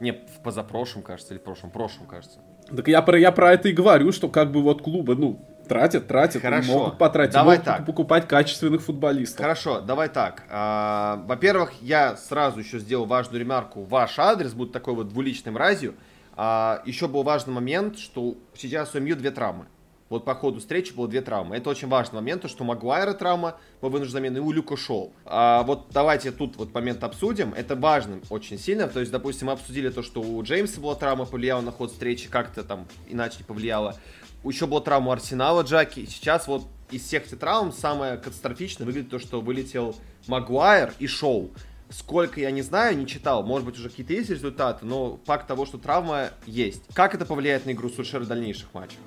Не, 0.00 0.12
в 0.12 0.42
позапрошлом, 0.42 1.02
кажется, 1.02 1.34
или 1.34 1.40
в 1.40 1.42
прошлом. 1.42 1.70
Прошлом, 1.70 2.06
кажется. 2.06 2.40
Так 2.74 2.86
я 2.88 3.02
про, 3.02 3.18
я 3.18 3.32
про 3.32 3.52
это 3.52 3.68
и 3.68 3.72
говорю, 3.72 4.12
что 4.12 4.28
как 4.28 4.52
бы 4.52 4.62
вот 4.62 4.82
клубы, 4.82 5.16
ну, 5.16 5.44
тратят, 5.66 6.06
тратят, 6.06 6.42
Хорошо. 6.42 6.72
могут 6.72 6.98
потратить, 6.98 7.34
давай 7.34 7.56
могут 7.56 7.64
так. 7.64 7.86
покупать 7.86 8.28
качественных 8.28 8.82
футболистов. 8.82 9.40
Хорошо, 9.40 9.80
давай 9.80 10.08
так. 10.08 10.44
А, 10.50 11.24
во-первых, 11.26 11.72
я 11.80 12.16
сразу 12.16 12.60
еще 12.60 12.78
сделал 12.78 13.06
важную 13.06 13.40
ремарку. 13.40 13.82
Ваш 13.84 14.18
адрес 14.18 14.52
будет 14.52 14.72
такой 14.72 14.94
вот 14.94 15.08
двуличным 15.08 15.56
разью. 15.56 15.94
А, 16.36 16.82
еще 16.84 17.08
был 17.08 17.22
важный 17.22 17.54
момент, 17.54 17.98
что 17.98 18.36
сейчас 18.54 18.94
у 18.94 19.00
МЮ 19.00 19.16
две 19.16 19.30
травмы. 19.30 19.66
Вот 20.10 20.24
по 20.24 20.34
ходу 20.34 20.58
встречи 20.58 20.92
было 20.92 21.06
две 21.06 21.20
травмы. 21.22 21.56
Это 21.56 21.70
очень 21.70 21.86
важный 21.86 22.16
момент, 22.16 22.42
то, 22.42 22.48
что 22.48 22.64
Магуайра 22.64 23.14
травма 23.14 23.56
по 23.80 23.88
вынужденной 23.88 24.28
замены 24.28 24.38
и 24.38 24.40
у 24.40 24.50
Люка 24.50 24.76
Шоу. 24.76 25.12
А 25.24 25.62
вот 25.62 25.86
давайте 25.92 26.32
тут 26.32 26.56
вот 26.56 26.74
момент 26.74 27.04
обсудим. 27.04 27.54
Это 27.54 27.76
важно 27.76 28.18
очень 28.28 28.58
сильно. 28.58 28.88
То 28.88 28.98
есть, 28.98 29.12
допустим, 29.12 29.46
мы 29.46 29.52
обсудили 29.52 29.88
то, 29.88 30.02
что 30.02 30.20
у 30.20 30.42
Джеймса 30.42 30.80
была 30.80 30.96
травма, 30.96 31.26
повлияла 31.26 31.60
на 31.60 31.70
ход 31.70 31.92
встречи, 31.92 32.28
как-то 32.28 32.64
там 32.64 32.88
иначе 33.08 33.36
не 33.38 33.44
повлияло. 33.44 33.96
Еще 34.42 34.66
была 34.66 34.80
травма 34.80 35.12
Арсенала 35.12 35.62
Джаки. 35.62 36.06
Сейчас 36.06 36.48
вот 36.48 36.64
из 36.90 37.06
всех 37.06 37.26
этих 37.28 37.38
травм 37.38 37.72
самое 37.72 38.16
катастрофичное 38.16 38.86
выглядит 38.86 39.10
то, 39.10 39.20
что 39.20 39.40
вылетел 39.40 39.94
Магуайр 40.26 40.92
и 40.98 41.06
Шоу. 41.06 41.50
Сколько 41.88 42.40
я 42.40 42.50
не 42.50 42.62
знаю, 42.62 42.98
не 42.98 43.06
читал, 43.06 43.44
может 43.44 43.66
быть 43.66 43.76
уже 43.76 43.90
какие-то 43.90 44.12
есть 44.12 44.30
результаты, 44.30 44.86
но 44.86 45.20
факт 45.24 45.46
того, 45.46 45.66
что 45.66 45.78
травма 45.78 46.30
есть. 46.46 46.82
Как 46.94 47.14
это 47.14 47.26
повлияет 47.26 47.64
на 47.66 47.70
игру 47.72 47.88
Сульшера 47.88 48.24
в 48.24 48.28
дальнейших 48.28 48.74
матчах? 48.74 48.98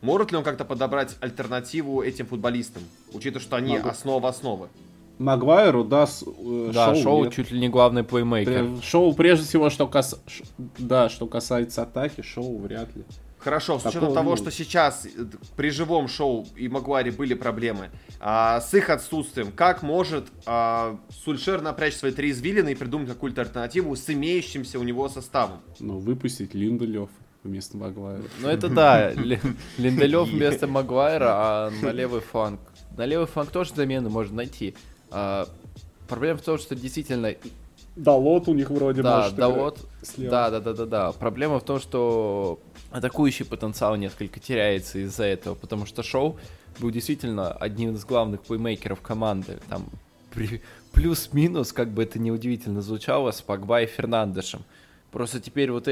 Может 0.00 0.30
ли 0.32 0.38
он 0.38 0.44
как-то 0.44 0.64
подобрать 0.64 1.16
альтернативу 1.20 2.02
этим 2.02 2.26
футболистам, 2.26 2.82
учитывая, 3.12 3.42
что 3.42 3.56
они 3.56 3.76
Могу. 3.76 3.88
основа 3.88 4.28
основы? 4.28 4.68
Магуайру, 5.18 5.82
да, 5.82 6.06
с, 6.06 6.22
э, 6.22 6.70
да, 6.74 6.94
шоу, 6.94 7.02
шоу 7.02 7.30
чуть 7.30 7.50
ли 7.50 7.58
не 7.58 7.68
главный 7.68 8.04
плеймейкер. 8.04 8.82
Шоу, 8.82 9.14
прежде 9.14 9.46
всего, 9.46 9.70
что, 9.70 9.86
кас... 9.86 10.20
да, 10.78 11.08
что 11.08 11.26
касается 11.26 11.82
атаки, 11.82 12.20
шоу 12.20 12.58
вряд 12.58 12.94
ли. 12.94 13.04
Хорошо, 13.38 13.78
с 13.78 13.86
учетом 13.86 14.12
того, 14.12 14.34
что 14.34 14.50
сейчас 14.50 15.06
э, 15.06 15.24
при 15.56 15.70
живом 15.70 16.08
шоу 16.08 16.46
и 16.56 16.68
Магуаре 16.68 17.12
были 17.12 17.34
проблемы, 17.34 17.90
а, 18.18 18.60
с 18.60 18.74
их 18.74 18.90
отсутствием, 18.90 19.52
как 19.52 19.82
может 19.82 20.26
а, 20.46 20.98
Сульшер 21.24 21.62
напрячь 21.62 21.94
свои 21.94 22.10
три 22.10 22.32
извилины 22.32 22.72
и 22.72 22.74
придумать 22.74 23.08
какую-то 23.08 23.42
альтернативу 23.42 23.94
с 23.94 24.10
имеющимся 24.10 24.80
у 24.80 24.82
него 24.82 25.08
составом? 25.08 25.60
Ну, 25.78 25.98
выпустить 25.98 26.54
Линделев 26.54 27.08
вместо 27.46 27.76
Магуайра. 27.76 28.22
Ну 28.40 28.48
это 28.48 28.68
да, 28.68 29.12
Линделев 29.78 30.28
вместо 30.28 30.66
Магуайра, 30.66 31.28
а 31.30 31.70
на 31.82 31.90
левый 31.90 32.20
фланг. 32.20 32.60
На 32.96 33.04
левый 33.04 33.26
фланг 33.26 33.50
тоже 33.50 33.74
замены 33.74 34.08
можно 34.08 34.36
найти. 34.36 34.74
А, 35.10 35.48
проблема 36.08 36.38
в 36.38 36.42
том, 36.42 36.58
что 36.58 36.74
действительно... 36.74 37.34
Далот 37.94 38.46
у 38.48 38.54
них 38.54 38.68
вроде 38.68 39.02
да, 39.02 39.22
может 39.22 39.36
Далот, 39.36 39.78
да, 40.18 40.50
да, 40.50 40.60
да, 40.60 40.74
да, 40.74 40.86
да. 40.86 41.12
Проблема 41.12 41.58
в 41.58 41.64
том, 41.64 41.80
что 41.80 42.60
атакующий 42.90 43.46
потенциал 43.46 43.96
несколько 43.96 44.38
теряется 44.38 44.98
из-за 44.98 45.24
этого, 45.24 45.54
потому 45.54 45.86
что 45.86 46.02
Шоу 46.02 46.38
был 46.78 46.90
действительно 46.90 47.52
одним 47.52 47.94
из 47.94 48.04
главных 48.04 48.42
плеймейкеров 48.42 49.00
команды. 49.00 49.58
Там 49.68 49.86
плюс-минус, 50.92 51.72
как 51.72 51.88
бы 51.88 52.02
это 52.02 52.18
неудивительно 52.18 52.82
звучало, 52.82 53.30
с 53.30 53.40
Погба 53.40 53.82
и 53.82 53.86
Фернандешем. 53.86 54.62
Просто 55.10 55.40
теперь 55.40 55.70
вот 55.70 55.88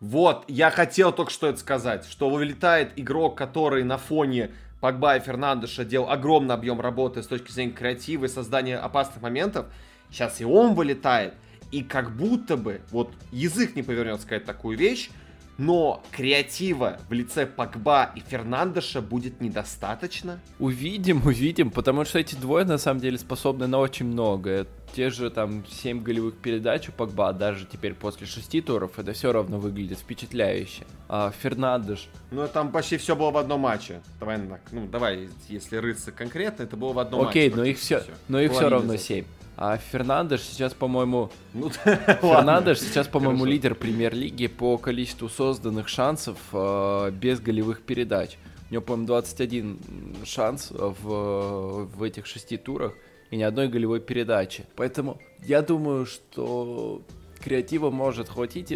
Вот, 0.00 0.46
я 0.48 0.70
хотел 0.70 1.12
только 1.12 1.30
что 1.30 1.46
это 1.46 1.58
сказать, 1.58 2.06
что 2.10 2.30
вылетает 2.30 2.92
игрок, 2.96 3.36
который 3.36 3.84
на 3.84 3.98
фоне 3.98 4.50
Погба 4.80 5.16
и 5.16 5.20
Фернандеша 5.20 5.84
делал 5.84 6.10
огромный 6.10 6.54
объем 6.54 6.80
работы 6.80 7.22
с 7.22 7.26
точки 7.26 7.52
зрения 7.52 7.72
креатива 7.72 8.24
и 8.24 8.28
создания 8.28 8.78
опасных 8.78 9.22
моментов. 9.22 9.66
Сейчас 10.10 10.40
и 10.40 10.44
он 10.46 10.74
вылетает, 10.74 11.34
и 11.70 11.82
как 11.82 12.16
будто 12.16 12.56
бы, 12.56 12.80
вот 12.90 13.12
язык 13.30 13.76
не 13.76 13.82
повернется 13.82 14.22
сказать 14.22 14.46
такую 14.46 14.78
вещь, 14.78 15.10
но 15.58 16.02
креатива 16.10 16.98
в 17.10 17.12
лице 17.12 17.44
Погба 17.44 18.10
и 18.16 18.20
Фернандеша 18.20 19.02
будет 19.02 19.42
недостаточно. 19.42 20.40
Увидим, 20.58 21.20
увидим, 21.26 21.70
потому 21.70 22.06
что 22.06 22.18
эти 22.18 22.34
двое 22.34 22.64
на 22.64 22.78
самом 22.78 23.00
деле 23.00 23.18
способны 23.18 23.66
на 23.66 23.78
очень 23.78 24.06
многое. 24.06 24.66
Те 24.94 25.10
же 25.10 25.30
там 25.30 25.64
7 25.66 26.02
голевых 26.02 26.34
передач 26.36 26.88
у 26.88 26.92
Погба, 26.92 27.32
даже 27.32 27.64
теперь 27.64 27.94
после 27.94 28.26
6 28.26 28.64
туров, 28.64 28.98
это 28.98 29.12
все 29.12 29.32
равно 29.32 29.58
выглядит 29.58 29.98
впечатляюще. 29.98 30.84
А 31.08 31.32
Фернандеш... 31.42 32.08
Ну, 32.30 32.46
там 32.48 32.72
почти 32.72 32.96
все 32.96 33.14
было 33.14 33.30
в 33.30 33.36
одном 33.36 33.60
матче. 33.60 34.00
Давай, 34.18 34.40
ну, 34.72 34.86
давай, 34.88 35.28
если 35.48 35.76
рыться 35.76 36.10
конкретно, 36.10 36.64
это 36.64 36.76
было 36.76 36.92
в 36.92 36.98
одном 36.98 37.28
Окей, 37.28 37.48
матче. 37.50 37.60
но 37.60 37.64
их 37.64 37.78
все, 37.78 38.02
но 38.28 38.40
их 38.40 38.52
все 38.52 38.68
равно 38.68 38.96
7. 38.96 39.24
А 39.56 39.76
Фернандеш 39.76 40.40
сейчас, 40.40 40.74
по-моему... 40.74 41.30
Ну, 41.52 41.68
Фернандеш 41.84 42.80
сейчас, 42.80 43.06
по-моему, 43.06 43.44
лидер 43.44 43.74
премьер-лиги 43.74 44.46
по 44.46 44.78
количеству 44.78 45.28
созданных 45.28 45.86
шансов 45.88 46.38
э, 46.52 47.10
без 47.12 47.40
голевых 47.40 47.82
передач. 47.82 48.38
У 48.70 48.72
него, 48.72 48.82
по-моему, 48.82 49.06
21 49.08 49.78
шанс 50.24 50.70
в, 50.70 51.84
в 51.84 52.02
этих 52.02 52.26
шести 52.26 52.56
турах 52.56 52.94
и 53.30 53.36
ни 53.36 53.42
одной 53.42 53.68
голевой 53.68 54.00
передачи. 54.00 54.64
Поэтому 54.76 55.20
я 55.42 55.62
думаю, 55.62 56.06
что 56.06 57.02
креатива 57.42 57.90
может 57.90 58.28
хватить. 58.28 58.72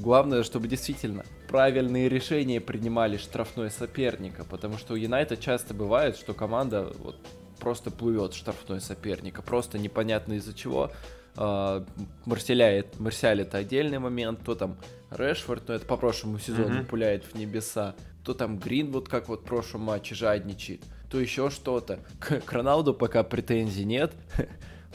Главное, 0.00 0.42
чтобы 0.42 0.68
действительно 0.68 1.24
правильные 1.48 2.08
решения 2.08 2.60
принимали 2.60 3.16
штрафной 3.16 3.70
соперника, 3.70 4.44
потому 4.44 4.78
что 4.78 4.94
у 4.94 4.96
Юнайта 4.96 5.36
часто 5.36 5.74
бывает, 5.74 6.16
что 6.16 6.34
команда 6.34 6.92
вот, 6.98 7.16
просто 7.58 7.90
плывет 7.90 8.34
штрафной 8.34 8.80
соперника, 8.80 9.42
просто 9.42 9.78
непонятно 9.78 10.34
из-за 10.34 10.54
чего. 10.54 10.90
Uh, 11.36 11.86
Марселя, 12.24 12.84
Марсиаль 12.98 13.42
это 13.42 13.58
отдельный 13.58 14.00
момент, 14.00 14.40
то 14.44 14.56
там 14.56 14.76
Решфорд, 15.10 15.68
но 15.68 15.74
это 15.74 15.86
по 15.86 15.96
прошлому 15.96 16.40
сезону 16.40 16.80
mm-hmm. 16.80 16.86
пуляет 16.86 17.24
в 17.24 17.36
небеса, 17.36 17.94
то 18.24 18.34
там 18.34 18.58
Гринвуд, 18.58 19.08
как 19.08 19.28
вот 19.28 19.42
в 19.42 19.44
прошлом 19.44 19.82
матче, 19.82 20.16
жадничает, 20.16 20.82
то 21.10 21.18
еще 21.18 21.50
что-то. 21.50 21.98
К, 22.18 22.40
к 22.40 22.52
Роналду 22.52 22.94
пока 22.94 23.22
претензий 23.22 23.84
нет. 23.84 24.12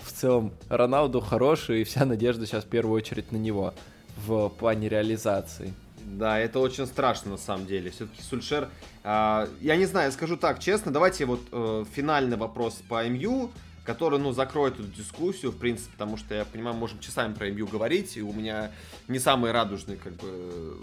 в 0.01 0.11
целом, 0.11 0.53
Роналду 0.69 1.21
хороший, 1.21 1.81
и 1.81 1.83
вся 1.83 2.05
надежда 2.05 2.45
сейчас 2.45 2.63
в 2.63 2.67
первую 2.67 2.95
очередь 2.95 3.31
на 3.31 3.37
него 3.37 3.73
в 4.17 4.49
плане 4.49 4.89
реализации. 4.89 5.73
Да, 6.05 6.37
это 6.37 6.59
очень 6.59 6.85
страшно 6.85 7.31
на 7.31 7.37
самом 7.37 7.65
деле. 7.65 7.89
Все-таки 7.89 8.21
Сульшер, 8.21 8.69
э, 9.03 9.47
я 9.61 9.75
не 9.75 9.85
знаю, 9.85 10.11
скажу 10.11 10.37
так 10.37 10.59
честно, 10.59 10.91
давайте 10.91 11.25
вот 11.25 11.41
э, 11.51 11.85
финальный 11.93 12.37
вопрос 12.37 12.81
по 12.87 13.07
МЮ, 13.07 13.51
который, 13.85 14.19
ну, 14.19 14.31
закроет 14.31 14.75
эту 14.75 14.87
дискуссию, 14.89 15.51
в 15.51 15.57
принципе, 15.57 15.91
потому 15.93 16.17
что 16.17 16.35
я 16.35 16.45
понимаю, 16.45 16.75
можем 16.75 16.99
часами 16.99 17.33
про 17.33 17.49
МЮ 17.49 17.67
говорить, 17.67 18.17
и 18.17 18.21
у 18.21 18.33
меня 18.33 18.71
не 19.07 19.19
самые 19.19 19.53
радужные, 19.53 19.97
как 19.97 20.13
бы, 20.13 20.77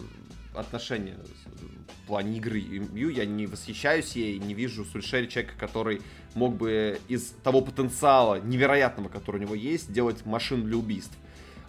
отношения 0.55 1.16
в 2.03 2.07
плане 2.07 2.38
игры 2.38 2.61
МЮ, 2.61 3.11
я 3.11 3.24
не 3.24 3.46
восхищаюсь 3.46 4.16
ей, 4.16 4.38
не 4.38 4.55
вижу 4.55 4.84
в 4.84 4.88
Сульшере 4.88 5.28
человека, 5.28 5.55
который 5.59 6.03
мог 6.34 6.57
бы 6.57 7.01
из 7.09 7.32
того 7.42 7.61
потенциала 7.61 8.40
невероятного, 8.40 9.09
который 9.09 9.36
у 9.36 9.40
него 9.40 9.55
есть, 9.55 9.90
сделать 9.90 10.26
машину 10.26 10.64
для 10.64 10.76
убийств. 10.76 11.16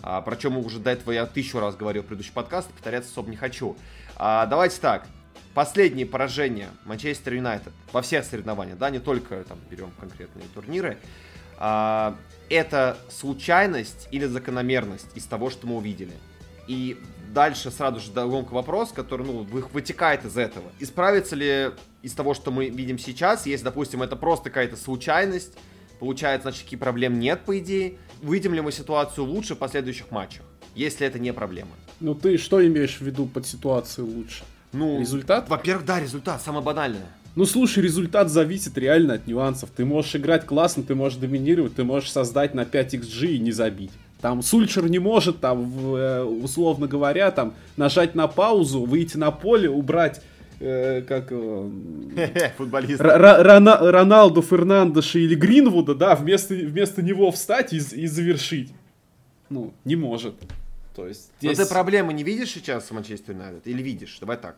А, 0.01 0.21
про 0.21 0.35
чем 0.35 0.57
уже 0.57 0.79
до 0.79 0.91
этого 0.91 1.11
я 1.11 1.25
тысячу 1.25 1.59
раз 1.59 1.75
говорил 1.75 2.03
в 2.03 2.07
предыдущий 2.07 2.33
подкаст, 2.33 2.69
повторяться 2.71 3.11
особо 3.11 3.29
не 3.29 3.37
хочу. 3.37 3.77
А, 4.15 4.45
давайте 4.47 4.79
так. 4.79 5.07
Последние 5.53 6.05
поражения 6.05 6.69
Манчестер 6.85 7.33
Юнайтед 7.33 7.73
во 7.91 8.01
всех 8.01 8.23
соревнованиях, 8.23 8.77
да, 8.77 8.89
не 8.89 8.99
только 8.99 9.43
там 9.43 9.59
берем 9.69 9.91
конкретные 9.99 10.45
турниры. 10.53 10.97
А, 11.57 12.15
это 12.49 12.97
случайность 13.09 14.07
или 14.11 14.25
закономерность 14.25 15.15
из 15.15 15.25
того, 15.25 15.49
что 15.49 15.67
мы 15.67 15.77
увидели? 15.77 16.13
И 16.67 16.97
дальше 17.33 17.71
сразу 17.71 17.99
же 17.99 18.11
громко 18.11 18.53
вопрос, 18.53 18.91
который, 18.91 19.25
ну, 19.25 19.43
вытекает 19.43 20.25
из 20.25 20.37
этого. 20.37 20.71
Исправится 20.79 21.35
ли 21.35 21.71
из 22.01 22.13
того, 22.13 22.33
что 22.33 22.51
мы 22.51 22.69
видим 22.69 22.97
сейчас, 22.97 23.45
если, 23.45 23.65
допустим, 23.65 24.01
это 24.01 24.15
просто 24.15 24.49
какая-то 24.49 24.77
случайность, 24.77 25.53
получается, 25.99 26.49
значит, 26.49 26.63
каких 26.63 26.79
проблем 26.79 27.19
нет, 27.19 27.41
по 27.45 27.57
идее, 27.59 27.97
Увидим 28.23 28.53
ли 28.53 28.61
мы 28.61 28.71
ситуацию 28.71 29.25
лучше 29.25 29.55
в 29.55 29.57
последующих 29.57 30.11
матчах, 30.11 30.43
если 30.75 31.07
это 31.07 31.17
не 31.17 31.33
проблема? 31.33 31.71
Ну 31.99 32.13
ты 32.13 32.37
что 32.37 32.65
имеешь 32.65 32.97
в 32.97 33.01
виду 33.01 33.25
под 33.25 33.47
ситуацией 33.47 34.07
лучше? 34.07 34.43
Ну, 34.73 34.99
результат? 34.99 35.49
Во-первых, 35.49 35.85
да, 35.85 35.99
результат, 35.99 36.41
самое 36.41 36.63
банальное. 36.63 37.07
Ну 37.35 37.45
слушай, 37.45 37.81
результат 37.81 38.29
зависит 38.29 38.77
реально 38.77 39.15
от 39.15 39.25
нюансов. 39.25 39.71
Ты 39.75 39.85
можешь 39.85 40.15
играть 40.15 40.45
классно, 40.45 40.83
ты 40.83 40.93
можешь 40.93 41.17
доминировать, 41.17 41.75
ты 41.75 41.83
можешь 41.83 42.11
создать 42.11 42.53
на 42.53 42.65
5 42.65 42.95
xg 42.95 43.27
и 43.27 43.39
не 43.39 43.51
забить. 43.51 43.91
Там 44.21 44.41
Сульчер 44.43 44.87
не 44.89 44.99
может, 44.99 45.39
там, 45.39 45.95
э, 45.95 46.23
условно 46.23 46.87
говоря, 46.87 47.31
там, 47.31 47.53
нажать 47.75 48.13
на 48.13 48.27
паузу, 48.27 48.83
выйти 48.85 49.17
на 49.17 49.31
поле, 49.31 49.69
убрать 49.69 50.21
э, 50.59 51.01
как 51.01 51.29
футболист 52.57 53.01
Роналду, 53.01 54.41
Фернандеша 54.41 55.19
или 55.19 55.33
Гринвуда, 55.33 55.95
да, 55.95 56.15
вместо, 56.15 56.53
вместо 56.53 57.01
него 57.01 57.31
встать 57.31 57.73
и, 57.73 57.77
и 57.77 58.05
завершить. 58.07 58.71
Ну, 59.49 59.73
не 59.85 59.95
может. 59.95 60.35
То 60.95 61.07
есть 61.07 61.31
здесь... 61.39 61.57
Но 61.57 61.63
ты 61.63 61.69
проблемы 61.69 62.13
не 62.13 62.23
видишь 62.23 62.51
сейчас 62.51 62.85
в 62.85 62.91
Манчестер 62.91 63.33
Юнайтед? 63.33 63.65
Или 63.65 63.81
видишь? 63.81 64.17
Давай 64.19 64.37
так. 64.37 64.57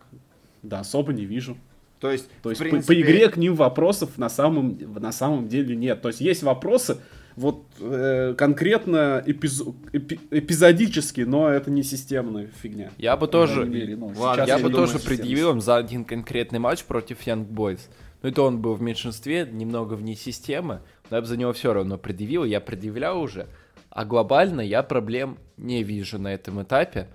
Да, 0.61 0.79
особо 0.81 1.13
не 1.13 1.25
вижу. 1.25 1.57
То 1.99 2.11
есть, 2.11 2.27
То 2.41 2.49
есть 2.49 2.59
принципе... 2.59 2.81
по, 2.81 2.87
по 2.93 3.01
игре 3.01 3.29
к 3.29 3.37
ним 3.37 3.55
вопросов 3.55 4.17
на 4.17 4.29
самом, 4.29 4.77
на 4.99 5.13
самом 5.13 5.47
деле 5.47 5.73
нет. 5.75 6.01
То 6.01 6.09
есть 6.09 6.19
есть 6.19 6.43
вопросы, 6.43 6.99
вот 7.35 7.65
э, 7.79 8.35
конкретно 8.37 9.23
эпиз... 9.25 9.63
эпи... 9.91 10.19
эпизодически, 10.31 11.21
но 11.21 11.49
это 11.49 11.71
не 11.71 11.83
системная 11.83 12.47
фигня. 12.47 12.91
Я 12.97 13.17
бы 13.17 13.27
тоже, 13.27 13.65
мере, 13.65 13.95
ну, 13.95 14.13
Ладно, 14.15 14.43
я 14.43 14.59
бы 14.59 14.69
тоже 14.69 14.99
предъявил 14.99 15.51
им 15.51 15.61
за 15.61 15.77
один 15.77 16.05
конкретный 16.05 16.59
матч 16.59 16.83
против 16.83 17.25
Young 17.25 17.47
Boys. 17.47 17.81
Ну, 18.21 18.29
это 18.29 18.41
он 18.43 18.61
был 18.61 18.75
в 18.75 18.81
меньшинстве, 18.81 19.47
немного 19.51 19.95
вне 19.95 20.15
системы, 20.15 20.81
но 21.09 21.17
я 21.17 21.21
бы 21.21 21.27
за 21.27 21.37
него 21.37 21.53
все 21.53 21.73
равно 21.73 21.97
предъявил, 21.97 22.43
я 22.43 22.61
предъявлял 22.61 23.21
уже. 23.21 23.47
А 23.89 24.05
глобально 24.05 24.61
я 24.61 24.81
проблем 24.81 25.37
не 25.57 25.83
вижу 25.83 26.19
на 26.19 26.33
этом 26.33 26.61
этапе. 26.61 27.07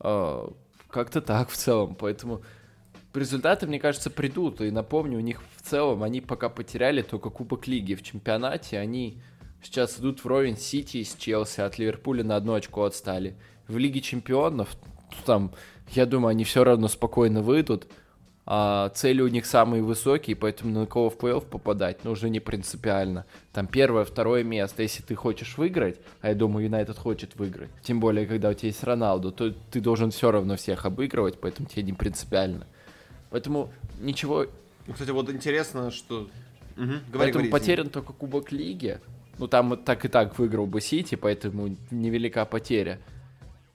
Э, 0.00 0.48
как-то 0.88 1.20
так 1.20 1.48
в 1.48 1.56
целом, 1.56 1.94
поэтому 1.94 2.42
результаты, 3.14 3.66
мне 3.66 3.78
кажется, 3.78 4.10
придут. 4.10 4.60
И 4.60 4.70
напомню, 4.70 5.18
у 5.18 5.22
них 5.22 5.42
в 5.56 5.62
целом, 5.62 6.02
они 6.02 6.20
пока 6.20 6.48
потеряли 6.48 7.02
только 7.02 7.30
Кубок 7.30 7.66
Лиги 7.66 7.94
в 7.94 8.02
чемпионате, 8.02 8.78
они 8.78 9.20
сейчас 9.62 9.98
идут 9.98 10.24
вровень 10.24 10.56
Сити 10.56 11.02
с 11.02 11.14
Челси, 11.14 11.60
от 11.60 11.78
Ливерпуля 11.78 12.24
на 12.24 12.36
одно 12.36 12.54
очко 12.54 12.84
отстали. 12.84 13.34
В 13.68 13.78
Лиге 13.78 14.00
Чемпионов, 14.00 14.76
там, 15.24 15.52
я 15.90 16.06
думаю, 16.06 16.30
они 16.30 16.44
все 16.44 16.64
равно 16.64 16.88
спокойно 16.88 17.42
выйдут. 17.42 17.86
А 18.52 18.88
цели 18.88 19.20
у 19.20 19.28
них 19.28 19.46
самые 19.46 19.80
высокие, 19.80 20.34
поэтому 20.34 20.80
на 20.80 20.84
кого 20.84 21.08
в 21.08 21.16
плей-офф 21.16 21.46
попадать, 21.46 21.98
ну, 22.02 22.10
уже 22.10 22.28
не 22.30 22.40
принципиально. 22.40 23.24
Там 23.52 23.68
первое, 23.68 24.04
второе 24.04 24.42
место, 24.42 24.82
если 24.82 25.04
ты 25.04 25.14
хочешь 25.14 25.56
выиграть, 25.56 26.00
а 26.20 26.30
я 26.30 26.34
думаю, 26.34 26.64
Юнайтед 26.64 26.98
хочет 26.98 27.36
выиграть, 27.36 27.70
тем 27.84 28.00
более, 28.00 28.26
когда 28.26 28.48
у 28.48 28.54
тебя 28.54 28.68
есть 28.68 28.82
Роналду, 28.82 29.30
то 29.30 29.52
ты 29.70 29.80
должен 29.80 30.10
все 30.10 30.32
равно 30.32 30.56
всех 30.56 30.84
обыгрывать, 30.84 31.38
поэтому 31.38 31.68
тебе 31.68 31.84
не 31.84 31.92
принципиально. 31.92 32.66
Поэтому 33.30 33.72
ничего... 34.00 34.46
Кстати, 34.92 35.10
вот 35.10 35.30
интересно, 35.30 35.92
что... 35.92 36.22
Угу. 36.76 36.86
Говори, 36.86 37.02
Поэтому 37.12 37.44
говори, 37.44 37.50
потерян 37.50 37.88
только 37.88 38.12
Кубок 38.12 38.50
Лиги. 38.50 38.98
Ну, 39.40 39.48
там 39.48 39.78
так 39.78 40.04
и 40.04 40.08
так 40.08 40.38
выиграл 40.38 40.66
бы 40.66 40.82
Сити, 40.82 41.14
поэтому 41.14 41.74
невелика 41.90 42.44
потеря. 42.44 43.00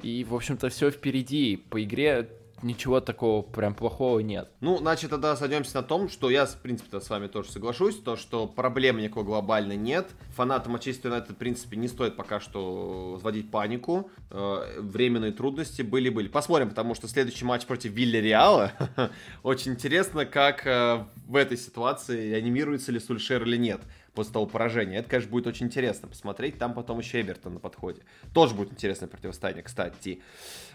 И, 0.03 0.23
в 0.23 0.35
общем-то, 0.35 0.69
все 0.69 0.91
впереди. 0.91 1.57
По 1.57 1.83
игре 1.83 2.29
ничего 2.61 3.01
такого 3.01 3.41
прям 3.41 3.73
плохого 3.73 4.19
нет. 4.19 4.47
Ну, 4.61 4.77
значит, 4.77 5.09
тогда 5.09 5.35
сойдемся 5.35 5.77
на 5.77 5.81
том, 5.81 6.07
что 6.07 6.29
я, 6.29 6.45
в 6.45 6.61
принципе, 6.61 6.99
с 6.99 7.09
вами 7.09 7.25
тоже 7.25 7.51
соглашусь, 7.51 7.95
то, 7.95 8.15
что 8.15 8.45
проблем 8.45 8.97
никакой 8.97 9.23
глобальной 9.23 9.75
нет. 9.75 10.07
Фанаты 10.35 10.69
Манчестер 10.69 11.09
Юнайтед, 11.09 11.31
в 11.31 11.35
принципе, 11.35 11.77
не 11.77 11.87
стоит 11.87 12.15
пока 12.15 12.39
что 12.39 13.17
вводить 13.19 13.49
панику. 13.49 14.11
Э, 14.29 14.79
временные 14.79 15.31
трудности 15.31 15.81
были-были. 15.81 16.27
Посмотрим, 16.27 16.69
потому 16.69 16.93
что 16.93 17.07
следующий 17.07 17.45
матч 17.45 17.65
против 17.65 17.91
Вилли 17.91 18.17
Реала. 18.17 18.71
Очень 19.41 19.71
интересно, 19.71 20.27
как 20.27 20.67
э, 20.67 21.05
в 21.25 21.35
этой 21.35 21.57
ситуации 21.57 22.33
анимируется 22.33 22.91
ли 22.91 22.99
Сульшер 22.99 23.41
или 23.43 23.57
нет 23.57 23.81
после 24.15 24.33
того 24.33 24.45
поражения. 24.45 24.97
Это, 24.97 25.09
конечно, 25.09 25.29
будет 25.29 25.47
очень 25.47 25.67
интересно 25.67 26.07
посмотреть. 26.07 26.57
Там 26.57 26.73
потом 26.73 26.99
еще 26.99 27.21
Эвертон 27.21 27.55
на 27.55 27.59
подходе. 27.59 28.01
Тоже 28.33 28.55
будет 28.55 28.71
интересное 28.71 29.07
противостояние, 29.07 29.63
кстати. 29.63 30.21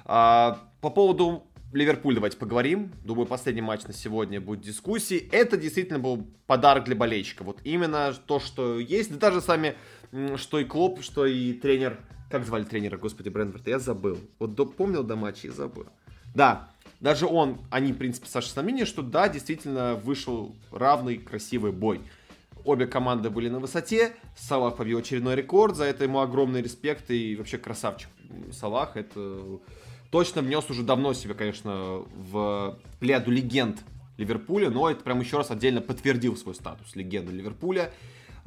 А, 0.04 0.60
по 0.80 0.90
поводу 0.90 1.44
Ливерпуль 1.72 2.14
давайте 2.14 2.36
поговорим. 2.36 2.92
Думаю, 3.04 3.26
последний 3.26 3.62
матч 3.62 3.84
на 3.84 3.92
сегодня 3.92 4.40
будет 4.40 4.60
дискуссии. 4.60 5.28
Это 5.30 5.56
действительно 5.56 6.00
был 6.00 6.26
подарок 6.46 6.84
для 6.84 6.96
болельщика. 6.96 7.44
Вот 7.44 7.60
именно 7.64 8.12
то, 8.26 8.40
что 8.40 8.78
есть. 8.80 9.12
Да 9.12 9.18
даже 9.18 9.40
сами, 9.40 9.76
что 10.36 10.58
и 10.58 10.64
Клоп, 10.64 11.02
что 11.02 11.26
и 11.26 11.52
тренер... 11.52 12.00
Как 12.28 12.44
звали 12.44 12.64
тренера, 12.64 12.96
господи, 12.96 13.28
Брэнфорд? 13.28 13.66
Я 13.66 13.80
забыл. 13.80 14.18
Вот 14.38 14.54
до, 14.54 14.64
помнил 14.66 15.02
до 15.02 15.16
матча 15.16 15.48
и 15.48 15.50
забыл. 15.50 15.86
Да, 16.34 16.70
даже 17.00 17.26
он, 17.26 17.58
они, 17.70 17.92
в 17.92 17.98
принципе, 17.98 18.28
сошлись 18.28 18.54
на 18.54 18.62
мнение, 18.62 18.84
что 18.84 19.02
да, 19.02 19.28
действительно 19.28 19.94
вышел 19.96 20.54
равный, 20.70 21.18
красивый 21.18 21.72
бой. 21.72 22.00
Обе 22.64 22.86
команды 22.86 23.30
были 23.30 23.48
на 23.48 23.58
высоте. 23.58 24.12
Салах 24.36 24.76
побил 24.76 24.98
очередной 24.98 25.34
рекорд. 25.34 25.76
За 25.76 25.84
это 25.84 26.04
ему 26.04 26.20
огромный 26.20 26.62
респект 26.62 27.10
и 27.10 27.36
вообще 27.36 27.58
красавчик. 27.58 28.08
Салах 28.52 28.96
это 28.96 29.60
точно 30.10 30.42
внес 30.42 30.68
уже 30.70 30.82
давно 30.82 31.12
себе, 31.12 31.34
конечно, 31.34 32.04
в 32.14 32.78
плеяду 32.98 33.30
легенд 33.30 33.78
Ливерпуля, 34.16 34.70
но 34.70 34.90
это 34.90 35.02
прям 35.02 35.20
еще 35.20 35.38
раз 35.38 35.50
отдельно 35.50 35.80
подтвердил 35.80 36.36
свой 36.36 36.54
статус 36.54 36.94
легенды 36.94 37.32
Ливерпуля. 37.32 37.92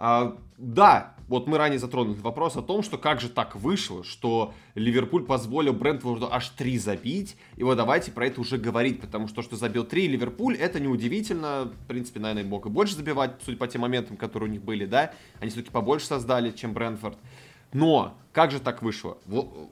А, 0.06 0.36
да, 0.58 1.16
вот 1.30 1.48
мы 1.48 1.58
ранее 1.58 1.80
затронули 1.80 2.20
вопрос 2.20 2.58
о 2.58 2.62
том, 2.62 2.84
что 2.84 2.98
как 2.98 3.22
же 3.22 3.30
так 3.30 3.56
вышло, 3.56 4.04
что 4.04 4.54
Ливерпуль 4.76 5.24
позволил 5.24 5.72
Брентфорду 5.72 6.28
аж 6.30 6.50
три 6.50 6.78
забить, 6.78 7.38
и 7.56 7.64
вот 7.64 7.78
давайте 7.78 8.12
про 8.12 8.28
это 8.28 8.42
уже 8.42 8.58
говорить, 8.58 9.00
потому 9.00 9.28
что 9.28 9.38
то, 9.38 9.42
что 9.44 9.56
забил 9.56 9.86
три 9.86 10.10
Ливерпуль, 10.10 10.58
это 10.58 10.82
неудивительно, 10.82 11.72
в 11.86 11.88
принципе, 11.88 12.20
наверное, 12.20 12.44
мог 12.44 12.66
и 12.66 12.70
больше 12.70 12.96
забивать, 12.96 13.36
судя 13.46 13.58
по 13.58 13.66
тем 13.66 13.80
моментам, 13.84 14.18
которые 14.18 14.50
у 14.50 14.52
них 14.52 14.62
были, 14.62 14.86
да, 14.86 15.14
они 15.40 15.52
все-таки 15.52 15.72
побольше 15.72 16.08
создали, 16.08 16.52
чем 16.52 16.74
Брентфорд. 16.74 17.18
Но 17.74 18.16
как 18.34 18.50
же 18.50 18.60
так 18.60 18.82
вышло? 18.82 19.20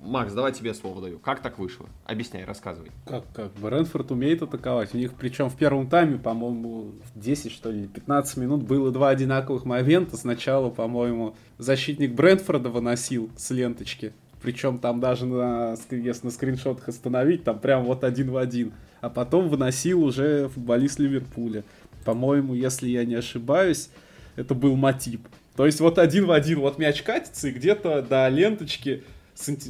Макс, 0.03 0.33
давай 0.33 0.53
тебе 0.53 0.75
слово 0.75 1.01
даю. 1.01 1.17
Как 1.17 1.41
так 1.41 1.57
вышло? 1.57 1.87
Объясняй, 2.05 2.45
рассказывай. 2.45 2.91
Как, 3.07 3.23
как? 3.33 3.51
Брэнфорд 3.53 4.11
умеет 4.11 4.43
атаковать. 4.43 4.93
У 4.93 4.97
них, 4.97 5.13
причем 5.13 5.49
в 5.49 5.57
первом 5.57 5.89
тайме, 5.89 6.19
по-моему, 6.19 6.91
10, 7.15 7.51
что 7.51 7.71
ли, 7.71 7.87
15 7.87 8.37
минут 8.37 8.63
было 8.63 8.91
два 8.91 9.09
одинаковых 9.09 9.65
момента. 9.65 10.15
Сначала, 10.15 10.69
по-моему, 10.69 11.35
защитник 11.57 12.13
Брэнфорда 12.13 12.69
выносил 12.69 13.31
с 13.35 13.49
ленточки. 13.49 14.13
Причем 14.43 14.77
там 14.77 14.99
даже 14.99 15.25
на, 15.25 15.75
если 15.89 16.25
на 16.25 16.31
скриншотах 16.31 16.87
остановить, 16.87 17.43
там 17.43 17.57
прям 17.57 17.83
вот 17.85 18.03
один 18.03 18.29
в 18.29 18.37
один. 18.37 18.73
А 18.99 19.09
потом 19.09 19.49
выносил 19.49 20.03
уже 20.03 20.49
футболист 20.49 20.99
Ливерпуля. 20.99 21.63
По-моему, 22.05 22.53
если 22.53 22.89
я 22.89 23.05
не 23.05 23.15
ошибаюсь, 23.15 23.89
это 24.35 24.53
был 24.53 24.75
Матип. 24.75 25.27
То 25.55 25.65
есть 25.65 25.79
вот 25.79 25.97
один 25.97 26.25
в 26.25 26.31
один 26.31 26.59
вот 26.59 26.77
мяч 26.77 27.01
катится, 27.01 27.49
и 27.49 27.51
где-то 27.51 28.01
до 28.01 28.27
ленточки, 28.29 29.03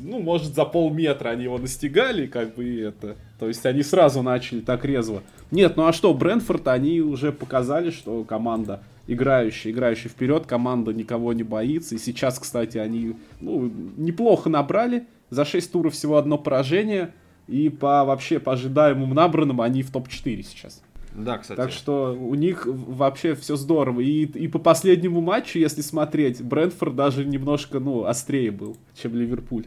ну, 0.02 0.20
может, 0.20 0.54
за 0.54 0.66
полметра 0.66 1.30
они 1.30 1.44
его 1.44 1.58
настигали, 1.58 2.28
как 2.28 2.56
бы 2.56 2.82
это. 2.82 3.16
То 3.40 3.48
есть 3.48 3.66
они 3.66 3.84
сразу 3.84 4.22
начали 4.22 4.60
так 4.60 4.86
резво. 4.86 5.24
Нет, 5.50 5.78
ну 5.78 5.86
а 5.86 5.94
что, 5.94 6.14
Брэнфорд, 6.14 6.68
они 6.68 7.02
уже 7.02 7.32
показали, 7.32 7.90
что 7.90 8.24
команда 8.24 8.84
играющая, 9.08 9.72
играющая 9.72 10.10
вперед, 10.10 10.46
команда 10.46 10.94
никого 10.94 11.34
не 11.34 11.44
боится. 11.44 11.96
И 11.96 11.98
сейчас, 11.98 12.40
кстати, 12.40 12.78
они 12.78 13.16
ну, 13.40 13.72
неплохо 13.98 14.50
набрали. 14.50 15.08
За 15.30 15.46
6 15.46 15.72
туров 15.72 15.94
всего 15.94 16.18
одно 16.18 16.38
поражение. 16.38 17.14
И 17.48 17.70
по 17.70 18.06
вообще 18.06 18.40
по 18.40 18.54
ожидаемым 18.54 19.14
набранным 19.14 19.62
они 19.62 19.84
в 19.84 19.92
топ-4 19.92 20.44
сейчас. 20.44 20.82
Да, 21.14 21.38
кстати. 21.38 21.58
Так 21.58 21.72
что 21.72 22.14
у 22.14 22.36
них 22.36 22.66
вообще 22.66 23.36
все 23.36 23.56
здорово. 23.56 24.02
И, 24.02 24.26
и 24.26 24.48
по 24.48 24.60
последнему 24.60 25.22
матчу, 25.22 25.60
если 25.60 25.82
смотреть, 25.82 26.42
Брентфорд 26.42 26.96
даже 26.96 27.26
немножко, 27.26 27.80
ну, 27.80 28.06
острее 28.06 28.52
был, 28.52 28.78
чем 28.96 29.16
Ливерпуль. 29.16 29.66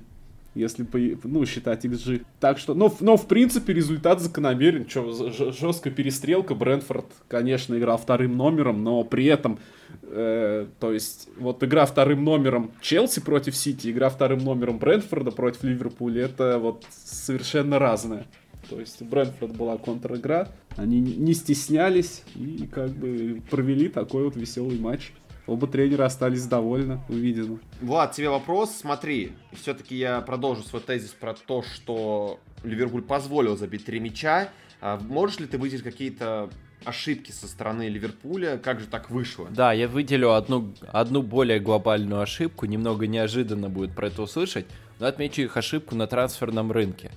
Если, 0.55 0.85
по, 0.85 0.99
ну, 1.25 1.45
считать 1.47 1.85
XG. 1.85 2.25
Так 2.39 2.59
что, 2.59 2.75
но, 2.75 2.95
но 3.01 3.17
в 3.17 3.27
принципе, 3.27 3.73
результат 3.73 4.21
закономерен. 4.21 4.87
Че, 4.87 5.13
жесткая 5.53 5.93
перестрелка. 5.93 6.55
Брентфорд, 6.55 7.07
конечно, 7.29 7.77
играл 7.77 7.99
вторым 7.99 8.37
номером, 8.37 8.85
но 8.85 9.03
при 9.03 9.27
этом, 9.27 9.59
э, 10.03 10.67
то 10.79 10.93
есть, 10.93 11.29
вот 11.39 11.63
игра 11.65 11.87
вторым 11.87 12.23
номером 12.25 12.71
Челси 12.81 13.21
против 13.21 13.57
Сити, 13.57 13.91
игра 13.91 14.09
вторым 14.09 14.45
номером 14.45 14.79
Брентфорда 14.79 15.33
против 15.33 15.65
Ливерпуля, 15.65 16.27
это 16.27 16.59
вот 16.61 16.85
совершенно 16.91 17.81
разное. 17.81 18.27
То 18.69 18.81
есть 18.81 19.01
у 19.03 19.05
Брэнфорд 19.05 19.57
была 19.57 19.77
контр-игра, 19.77 20.49
они 20.77 21.01
не 21.01 21.35
стеснялись 21.35 22.23
и 22.35 22.69
как 22.73 22.91
бы 22.91 23.43
провели 23.51 23.89
такой 23.89 24.25
вот 24.25 24.37
веселый 24.37 24.79
матч. 24.79 25.13
Оба 25.47 25.67
тренера 25.67 26.07
остались 26.07 26.47
довольны 26.47 27.01
увиденным. 27.09 27.61
Влад, 27.83 28.13
тебе 28.13 28.31
вопрос. 28.31 28.71
Смотри, 28.71 29.33
все-таки 29.53 29.95
я 29.95 30.21
продолжу 30.23 30.63
свой 30.63 30.81
тезис 30.81 31.11
про 31.11 31.35
то, 31.35 31.63
что 31.63 32.41
Ливерпуль 32.63 33.03
позволил 33.03 33.57
забить 33.57 33.85
три 33.85 34.01
мяча. 34.01 34.49
А 34.81 34.99
можешь 34.99 35.41
ли 35.41 35.47
ты 35.47 35.59
выделить 35.59 35.83
какие-то 35.83 36.49
ошибки 36.85 37.31
со 37.31 37.47
стороны 37.47 37.89
Ливерпуля? 37.89 38.57
Как 38.57 38.81
же 38.81 38.87
так 38.87 39.11
вышло? 39.11 39.47
Да, 39.51 39.75
я 39.75 39.87
выделю 39.87 40.33
одну, 40.33 40.73
одну 40.89 41.23
более 41.23 41.61
глобальную 41.61 42.23
ошибку. 42.23 42.65
Немного 42.65 43.07
неожиданно 43.07 43.69
будет 43.69 43.95
про 43.95 44.07
это 44.07 44.23
услышать, 44.23 44.65
но 44.99 45.07
отмечу 45.07 45.43
их 45.43 45.59
ошибку 45.59 45.95
на 45.95 46.07
трансферном 46.07 46.73
рынке 46.73 47.11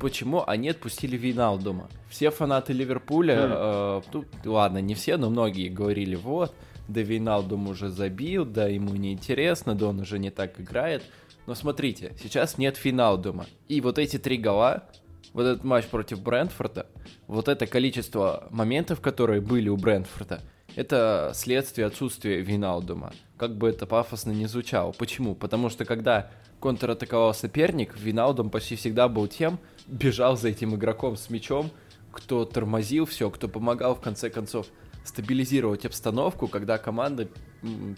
почему 0.00 0.42
они 0.46 0.70
отпустили 0.70 1.16
Виналдума. 1.16 1.88
Все 2.08 2.30
фанаты 2.30 2.72
Ливерпуля, 2.72 3.34
mm. 3.34 4.02
э, 4.14 4.22
ну, 4.44 4.52
ладно, 4.52 4.78
не 4.78 4.94
все, 4.94 5.16
но 5.16 5.30
многие 5.30 5.68
говорили, 5.68 6.16
вот, 6.16 6.54
да 6.88 7.02
Виналдум 7.02 7.68
уже 7.68 7.88
забил, 7.88 8.44
да 8.44 8.66
ему 8.66 8.96
не 8.96 9.12
интересно, 9.12 9.74
да 9.74 9.88
он 9.88 10.00
уже 10.00 10.18
не 10.18 10.30
так 10.30 10.58
играет. 10.58 11.04
Но 11.46 11.54
смотрите, 11.54 12.14
сейчас 12.20 12.58
нет 12.58 12.76
Финалдума. 12.76 13.46
И 13.68 13.80
вот 13.80 13.98
эти 13.98 14.18
три 14.18 14.38
гола, 14.38 14.84
вот 15.32 15.44
этот 15.44 15.64
матч 15.64 15.86
против 15.86 16.20
Брентфорда, 16.22 16.86
вот 17.26 17.48
это 17.48 17.66
количество 17.66 18.48
моментов, 18.50 19.00
которые 19.00 19.40
были 19.40 19.68
у 19.68 19.76
Брентфорда, 19.76 20.40
это 20.76 21.32
следствие 21.34 21.86
отсутствия 21.86 22.40
Виналдума. 22.40 23.12
Как 23.36 23.56
бы 23.56 23.68
это 23.68 23.86
пафосно 23.86 24.30
не 24.32 24.46
звучало. 24.46 24.92
Почему? 24.92 25.34
Потому 25.34 25.68
что 25.68 25.84
когда 25.84 26.30
контратаковал 26.60 27.34
соперник, 27.34 27.96
Виналдум 27.96 28.50
почти 28.50 28.76
всегда 28.76 29.08
был 29.08 29.26
тем, 29.26 29.58
бежал 29.90 30.36
за 30.36 30.48
этим 30.48 30.74
игроком 30.74 31.16
с 31.16 31.28
мячом, 31.30 31.70
кто 32.12 32.44
тормозил 32.44 33.06
все, 33.06 33.30
кто 33.30 33.48
помогал 33.48 33.94
в 33.94 34.00
конце 34.00 34.30
концов 34.30 34.66
стабилизировать 35.04 35.84
обстановку, 35.86 36.48
когда 36.48 36.78
команда 36.78 37.28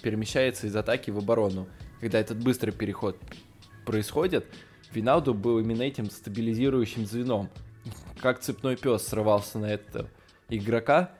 перемещается 0.03 0.67
из 0.67 0.77
атаки 0.77 1.11
в 1.11 1.19
оборону. 1.19 1.69
Когда 2.01 2.19
этот 2.19 2.43
быстрый 2.43 2.71
переход 2.71 3.17
происходит, 3.85 4.47
Виналду 4.93 5.33
был 5.33 5.59
именно 5.59 5.83
этим 5.83 6.11
стабилизирующим 6.11 7.07
звеном. 7.07 7.49
Как 8.21 8.41
цепной 8.41 8.77
пес 8.77 9.07
срывался 9.07 9.59
на 9.59 9.67
этого 9.67 10.09
игрока, 10.49 11.13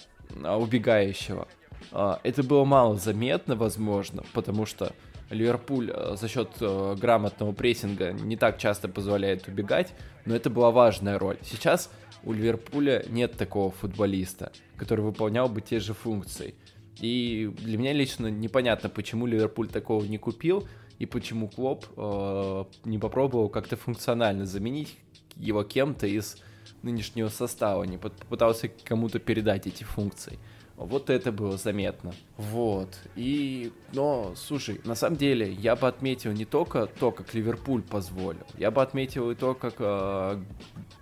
а, 0.45 0.59
убегающего. 0.59 1.49
А, 1.91 2.21
это 2.23 2.43
было 2.43 2.65
мало 2.65 2.97
заметно, 2.97 3.57
возможно, 3.57 4.25
потому 4.35 4.67
что 4.67 4.93
Ливерпуль 5.33 5.91
э, 5.93 6.17
за 6.17 6.29
счет 6.29 6.49
э, 6.61 6.95
грамотного 6.99 7.53
прессинга 7.53 8.13
не 8.13 8.37
так 8.37 8.59
часто 8.59 8.89
позволяет 8.89 9.49
убегать, 9.49 9.95
но 10.25 10.35
это 10.35 10.51
была 10.51 10.71
важная 10.71 11.19
роль. 11.19 11.39
Сейчас 11.43 11.91
у 12.25 12.33
Ливерпуля 12.33 13.05
нет 13.09 13.33
такого 13.37 13.71
футболиста, 13.71 14.53
который 14.77 15.01
выполнял 15.01 15.49
бы 15.49 15.61
те 15.61 15.81
же 15.81 15.95
функции. 15.95 16.55
И 17.01 17.51
для 17.59 17.79
меня 17.79 17.93
лично 17.93 18.29
непонятно, 18.29 18.89
почему 18.89 19.27
Ливерпуль 19.27 19.69
такого 19.69 20.05
не 20.05 20.19
купил, 20.19 20.69
и 20.99 21.07
почему 21.07 21.49
Клоп 21.49 21.87
э, 21.97 22.65
не 22.85 22.99
попробовал 22.99 23.49
как-то 23.49 23.77
функционально 23.77 24.47
заменить 24.47 24.97
его 25.37 25.65
кем-то 25.65 26.07
из 26.07 26.37
нынешнего 26.83 27.29
состава, 27.29 27.85
не 27.85 27.99
попытался 27.99 28.69
кому-то 28.85 29.19
передать 29.19 29.67
эти 29.67 29.85
функции. 29.85 30.39
Вот 30.77 31.11
это 31.11 31.33
было 31.33 31.57
заметно. 31.57 32.13
Вот. 32.37 32.99
И, 33.15 33.73
но, 33.93 34.33
слушай, 34.37 34.81
на 34.85 34.95
самом 34.95 35.17
деле, 35.17 35.53
я 35.53 35.77
бы 35.77 35.87
отметил 35.87 36.33
не 36.33 36.45
только 36.45 36.87
то, 36.87 37.11
как 37.11 37.35
Ливерпуль 37.35 37.83
позволил, 37.83 38.47
я 38.59 38.71
бы 38.71 38.83
отметил 38.83 39.31
и 39.31 39.35
то, 39.35 39.55
как 39.55 39.75
э, 39.79 40.43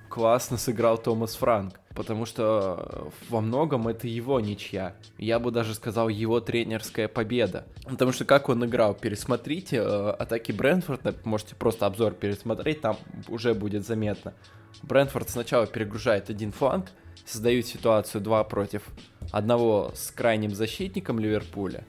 классно 0.09 0.59
сыграл 0.59 0.99
Томас 0.99 1.35
Франк. 1.37 1.81
Потому 1.95 2.25
что 2.25 3.11
во 3.29 3.41
многом 3.41 3.89
это 3.89 4.07
его 4.07 4.39
ничья. 4.39 4.95
Я 5.19 5.39
бы 5.39 5.51
даже 5.51 5.75
сказал, 5.75 6.09
его 6.09 6.41
тренерская 6.41 7.09
победа. 7.09 7.67
Потому 7.85 8.13
что 8.13 8.25
как 8.25 8.49
он 8.49 8.65
играл, 8.65 8.95
пересмотрите 8.95 9.79
э, 9.79 10.11
атаки 10.11 10.53
Брэнфорда, 10.53 11.15
можете 11.25 11.57
просто 11.57 11.87
обзор 11.87 12.13
пересмотреть, 12.13 12.81
там 12.81 12.97
уже 13.29 13.55
будет 13.55 13.85
заметно. 13.85 14.35
Брэнфорд 14.83 15.31
сначала 15.31 15.67
перегружает 15.67 16.31
один 16.31 16.53
фланг, 16.53 16.91
создают 17.27 17.67
ситуацию 17.67 18.21
2 18.21 18.45
против 18.45 18.83
одного 19.31 19.93
с 19.95 20.11
крайним 20.11 20.55
защитником 20.55 21.19
Ливерпуля. 21.19 21.85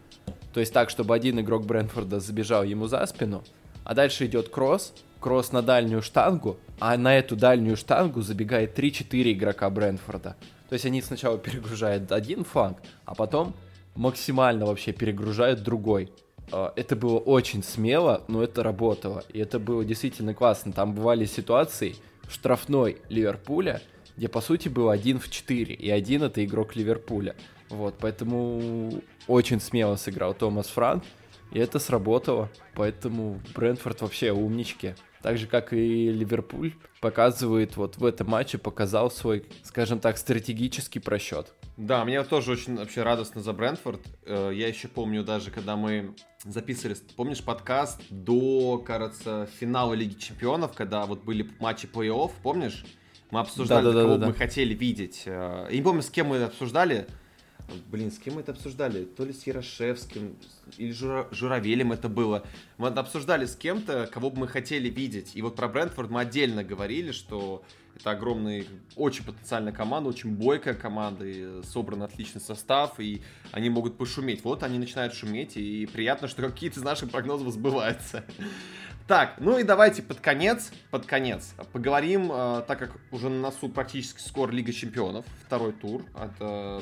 То 0.53 0.59
есть 0.59 0.73
так, 0.73 0.89
чтобы 0.89 1.15
один 1.15 1.39
игрок 1.39 1.65
Брэнфорда 1.65 2.19
забежал 2.19 2.63
ему 2.63 2.87
за 2.87 3.05
спину, 3.05 3.43
а 3.83 3.93
дальше 3.93 4.25
идет 4.25 4.49
кросс, 4.49 4.93
кросс 5.19 5.51
на 5.51 5.61
дальнюю 5.61 6.01
штангу, 6.01 6.57
а 6.79 6.97
на 6.97 7.17
эту 7.17 7.35
дальнюю 7.35 7.77
штангу 7.77 8.21
забегает 8.21 8.77
3-4 8.77 9.31
игрока 9.31 9.69
Брэнфорда. 9.69 10.35
То 10.69 10.73
есть 10.73 10.85
они 10.85 11.01
сначала 11.01 11.37
перегружают 11.37 12.11
один 12.11 12.43
фланг, 12.43 12.77
а 13.05 13.15
потом 13.15 13.53
максимально 13.95 14.65
вообще 14.65 14.91
перегружают 14.91 15.63
другой. 15.63 16.11
А, 16.51 16.73
это 16.75 16.95
было 16.95 17.19
очень 17.19 17.63
смело, 17.63 18.23
но 18.27 18.43
это 18.43 18.63
работало. 18.63 19.23
И 19.33 19.39
это 19.39 19.59
было 19.59 19.85
действительно 19.85 20.33
классно. 20.33 20.73
Там 20.73 20.93
бывали 20.93 21.25
ситуации 21.25 21.95
в 22.23 22.33
штрафной 22.33 22.97
Ливерпуля, 23.09 23.81
где 24.17 24.27
по 24.27 24.41
сути 24.41 24.69
был 24.69 24.89
один 24.89 25.19
в 25.19 25.29
4, 25.29 25.73
и 25.73 25.89
один 25.89 26.23
это 26.23 26.43
игрок 26.43 26.75
Ливерпуля. 26.75 27.35
Вот, 27.69 27.95
поэтому 27.99 29.01
очень 29.27 29.61
смело 29.61 29.95
сыграл 29.95 30.33
Томас 30.33 30.67
Франк, 30.67 31.03
и 31.51 31.59
это 31.59 31.79
сработало. 31.79 32.49
Поэтому 32.75 33.39
Брентфорд 33.55 34.01
вообще 34.01 34.31
умнички. 34.31 34.95
так 35.21 35.37
же, 35.37 35.45
как 35.45 35.71
и 35.71 36.11
Ливерпуль, 36.11 36.73
показывает, 36.99 37.77
вот 37.77 37.97
в 37.97 38.05
этом 38.05 38.27
матче 38.29 38.57
показал 38.57 39.11
свой, 39.11 39.45
скажем 39.63 39.99
так, 39.99 40.17
стратегический 40.17 40.99
просчет. 40.99 41.53
Да, 41.77 42.03
мне 42.05 42.23
тоже 42.23 42.51
очень 42.51 42.75
вообще 42.75 43.03
радостно 43.03 43.41
за 43.41 43.53
Брентфорд. 43.53 44.01
Э, 44.25 44.51
я 44.53 44.67
еще 44.67 44.87
помню 44.87 45.23
даже, 45.23 45.51
когда 45.51 45.75
мы 45.75 46.15
записывали, 46.43 46.97
помнишь, 47.15 47.43
подкаст 47.43 48.01
до, 48.09 48.79
кажется, 48.79 49.47
финала 49.59 49.93
Лиги 49.93 50.15
Чемпионов, 50.15 50.73
когда 50.73 51.05
вот 51.05 51.23
были 51.23 51.47
матчи 51.59 51.85
плей-офф, 51.85 52.31
помнишь? 52.41 52.83
Мы 53.31 53.39
обсуждали, 53.39 53.85
да, 53.85 53.93
да, 53.93 54.01
кого 54.01 54.13
да, 54.13 54.17
да, 54.19 54.27
мы 54.27 54.33
хотели 54.33 54.73
видеть. 54.73 55.23
Э, 55.25 55.67
я 55.69 55.75
не 55.75 55.81
помню, 55.81 56.01
с 56.01 56.09
кем 56.09 56.27
мы 56.27 56.35
это 56.35 56.47
обсуждали. 56.47 57.07
Блин, 57.87 58.11
с 58.11 58.19
кем 58.19 58.35
мы 58.35 58.41
это 58.41 58.51
обсуждали? 58.51 59.05
То 59.05 59.23
ли 59.23 59.31
с 59.31 59.47
Ярошевским, 59.47 60.35
или 60.77 60.91
Жура... 60.91 61.27
Журавелем 61.31 61.93
это 61.93 62.09
было. 62.09 62.43
Мы 62.77 62.89
обсуждали 62.89 63.45
с 63.45 63.55
кем-то, 63.55 64.09
кого 64.11 64.29
бы 64.29 64.41
мы 64.41 64.47
хотели 64.49 64.89
видеть. 64.89 65.31
И 65.35 65.41
вот 65.41 65.55
про 65.55 65.69
Брентфорд 65.69 66.09
мы 66.09 66.19
отдельно 66.19 66.65
говорили, 66.65 67.11
что 67.13 67.63
это 67.95 68.11
огромный, 68.11 68.67
очень 68.95 69.23
потенциальная 69.23 69.71
команда, 69.71 70.09
очень 70.09 70.31
бойкая 70.31 70.73
команда, 70.73 71.25
и 71.25 71.63
собран 71.63 72.03
отличный 72.03 72.41
состав, 72.41 72.99
и 72.99 73.21
они 73.51 73.69
могут 73.69 73.97
пошуметь. 73.97 74.43
Вот 74.43 74.63
они 74.63 74.77
начинают 74.77 75.13
шуметь, 75.13 75.55
и 75.55 75.85
приятно, 75.85 76.27
что 76.27 76.41
какие-то 76.41 76.79
из 76.79 76.83
наших 76.83 77.11
прогнозов 77.11 77.53
сбываются. 77.53 78.25
Так, 79.07 79.35
ну 79.39 79.57
и 79.57 79.63
давайте 79.63 80.01
под 80.01 80.19
конец, 80.19 80.71
под 80.89 81.05
конец 81.05 81.53
поговорим, 81.73 82.31
э, 82.31 82.63
так 82.67 82.79
как 82.79 82.91
уже 83.11 83.29
на 83.29 83.41
носу 83.41 83.67
практически 83.69 84.21
скоро 84.21 84.51
Лига 84.51 84.71
Чемпионов, 84.71 85.25
второй 85.45 85.73
тур 85.73 86.05
от 86.13 86.31
э, 86.39 86.81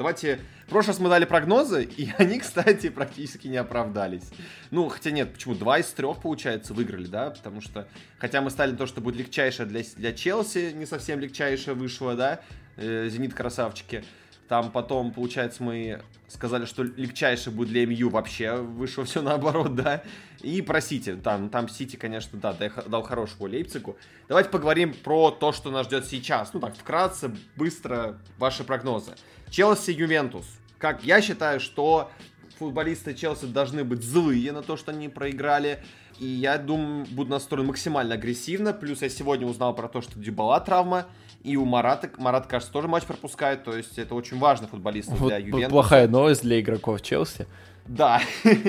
Давайте... 0.00 0.40
В 0.66 0.70
прошлый 0.70 0.94
раз 0.94 1.00
мы 1.00 1.10
дали 1.10 1.26
прогнозы, 1.26 1.84
и 1.84 2.10
они, 2.18 2.38
кстати, 2.38 2.88
практически 2.88 3.48
не 3.48 3.58
оправдались. 3.58 4.30
Ну, 4.70 4.88
хотя 4.88 5.10
нет, 5.10 5.30
почему? 5.30 5.54
Два 5.54 5.78
из 5.78 5.88
трех, 5.88 6.22
получается, 6.22 6.72
выиграли, 6.72 7.04
да? 7.04 7.28
Потому 7.28 7.60
что... 7.60 7.86
Хотя 8.18 8.40
мы 8.40 8.48
стали 8.48 8.74
то, 8.74 8.86
что 8.86 9.02
будет 9.02 9.16
легчайшее 9.16 9.66
для, 9.66 9.82
для 9.96 10.12
Челси, 10.14 10.72
не 10.74 10.86
совсем 10.86 11.20
легчайшее 11.20 11.74
вышло, 11.74 12.14
да? 12.14 12.40
Э, 12.76 13.10
Зенит 13.10 13.34
красавчики. 13.34 14.02
Там 14.48 14.70
потом, 14.72 15.12
получается, 15.12 15.62
мы 15.62 16.00
сказали, 16.28 16.64
что 16.64 16.82
легчайшее 16.82 17.54
будет 17.54 17.68
для 17.68 17.84
МЮ 17.84 18.08
вообще. 18.08 18.54
Вышло 18.54 19.04
все 19.04 19.20
наоборот, 19.20 19.74
да? 19.76 20.02
И 20.42 20.62
про 20.62 20.80
Сити. 20.80 21.16
Там, 21.16 21.50
там 21.50 21.68
Сити, 21.68 21.96
конечно, 21.96 22.38
да, 22.38 22.54
дал 22.86 23.02
хорошего 23.02 23.46
Лейпцигу. 23.46 23.96
Давайте 24.28 24.50
поговорим 24.50 24.94
про 24.94 25.30
то, 25.30 25.52
что 25.52 25.70
нас 25.70 25.86
ждет 25.86 26.06
сейчас. 26.06 26.52
Ну 26.52 26.60
так, 26.60 26.76
вкратце, 26.76 27.34
быстро, 27.56 28.18
ваши 28.38 28.64
прогнозы. 28.64 29.12
Челси 29.50 29.90
Ювентус. 29.90 30.46
Как 30.78 31.04
я 31.04 31.20
считаю, 31.20 31.60
что 31.60 32.10
футболисты 32.58 33.14
Челси 33.14 33.46
должны 33.46 33.84
быть 33.84 34.02
злые 34.02 34.52
на 34.52 34.62
то, 34.62 34.76
что 34.76 34.92
они 34.92 35.08
проиграли. 35.08 35.82
И 36.18 36.26
я 36.26 36.58
думаю, 36.58 37.06
буду 37.10 37.30
настроен 37.30 37.66
максимально 37.66 38.14
агрессивно. 38.14 38.72
Плюс 38.72 39.02
я 39.02 39.08
сегодня 39.08 39.46
узнал 39.46 39.74
про 39.74 39.88
то, 39.88 40.02
что 40.02 40.18
Дюбала 40.18 40.60
травма. 40.60 41.06
И 41.42 41.56
у 41.56 41.64
Марата, 41.64 42.10
Марат, 42.18 42.46
кажется, 42.46 42.70
тоже 42.70 42.88
матч 42.88 43.04
пропускает. 43.04 43.64
То 43.64 43.74
есть 43.74 43.98
это 43.98 44.14
очень 44.14 44.38
важный 44.38 44.68
футболист 44.68 45.08
вот 45.08 45.28
для 45.28 45.38
Ювентуса. 45.38 45.70
Плохая 45.70 46.08
новость 46.08 46.42
для 46.42 46.60
игроков 46.60 47.00
Челси. 47.00 47.46
Да. 47.86 48.20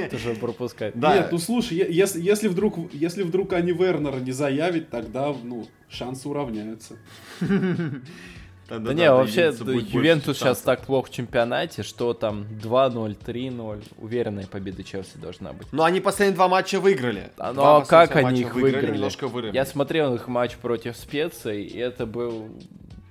Тоже 0.09 0.35
пропускает. 0.35 0.97
Да. 0.97 1.15
Нет, 1.15 1.29
ну 1.31 1.37
слушай, 1.37 1.77
если, 1.77 2.21
если, 2.21 2.47
вдруг, 2.47 2.93
если 2.93 3.23
вдруг 3.23 3.53
они 3.53 3.71
Вернера 3.71 4.17
не 4.17 4.31
заявит, 4.31 4.89
тогда, 4.89 5.33
ну, 5.43 5.67
шансы 5.89 6.27
уравняются. 6.27 6.95
Тогда, 8.71 8.91
да, 8.91 8.93
да 8.95 9.01
не, 9.01 9.11
вообще 9.11 9.53
Ювентус 9.91 10.37
сейчас 10.37 10.59
так 10.59 10.85
плохо 10.85 11.09
в 11.09 11.11
чемпионате, 11.11 11.83
что 11.83 12.13
там 12.13 12.45
2-0, 12.63 13.17
3-0. 13.21 13.83
Уверенная 13.97 14.47
победа 14.47 14.81
Челси 14.81 15.17
должна 15.17 15.51
быть. 15.51 15.67
Но 15.73 15.83
они 15.83 15.99
последние 15.99 16.35
два 16.35 16.47
матча 16.47 16.79
выиграли. 16.79 17.31
А, 17.37 17.51
ну 17.51 17.63
а 17.63 17.83
как 17.83 18.15
они 18.15 18.41
их 18.41 18.55
выиграли? 18.55 18.93
Немножко 18.93 19.29
Я 19.51 19.65
смотрел 19.65 20.15
их 20.15 20.29
матч 20.29 20.55
против 20.55 20.95
специй, 20.95 21.65
и 21.65 21.77
это 21.79 22.05
был 22.05 22.47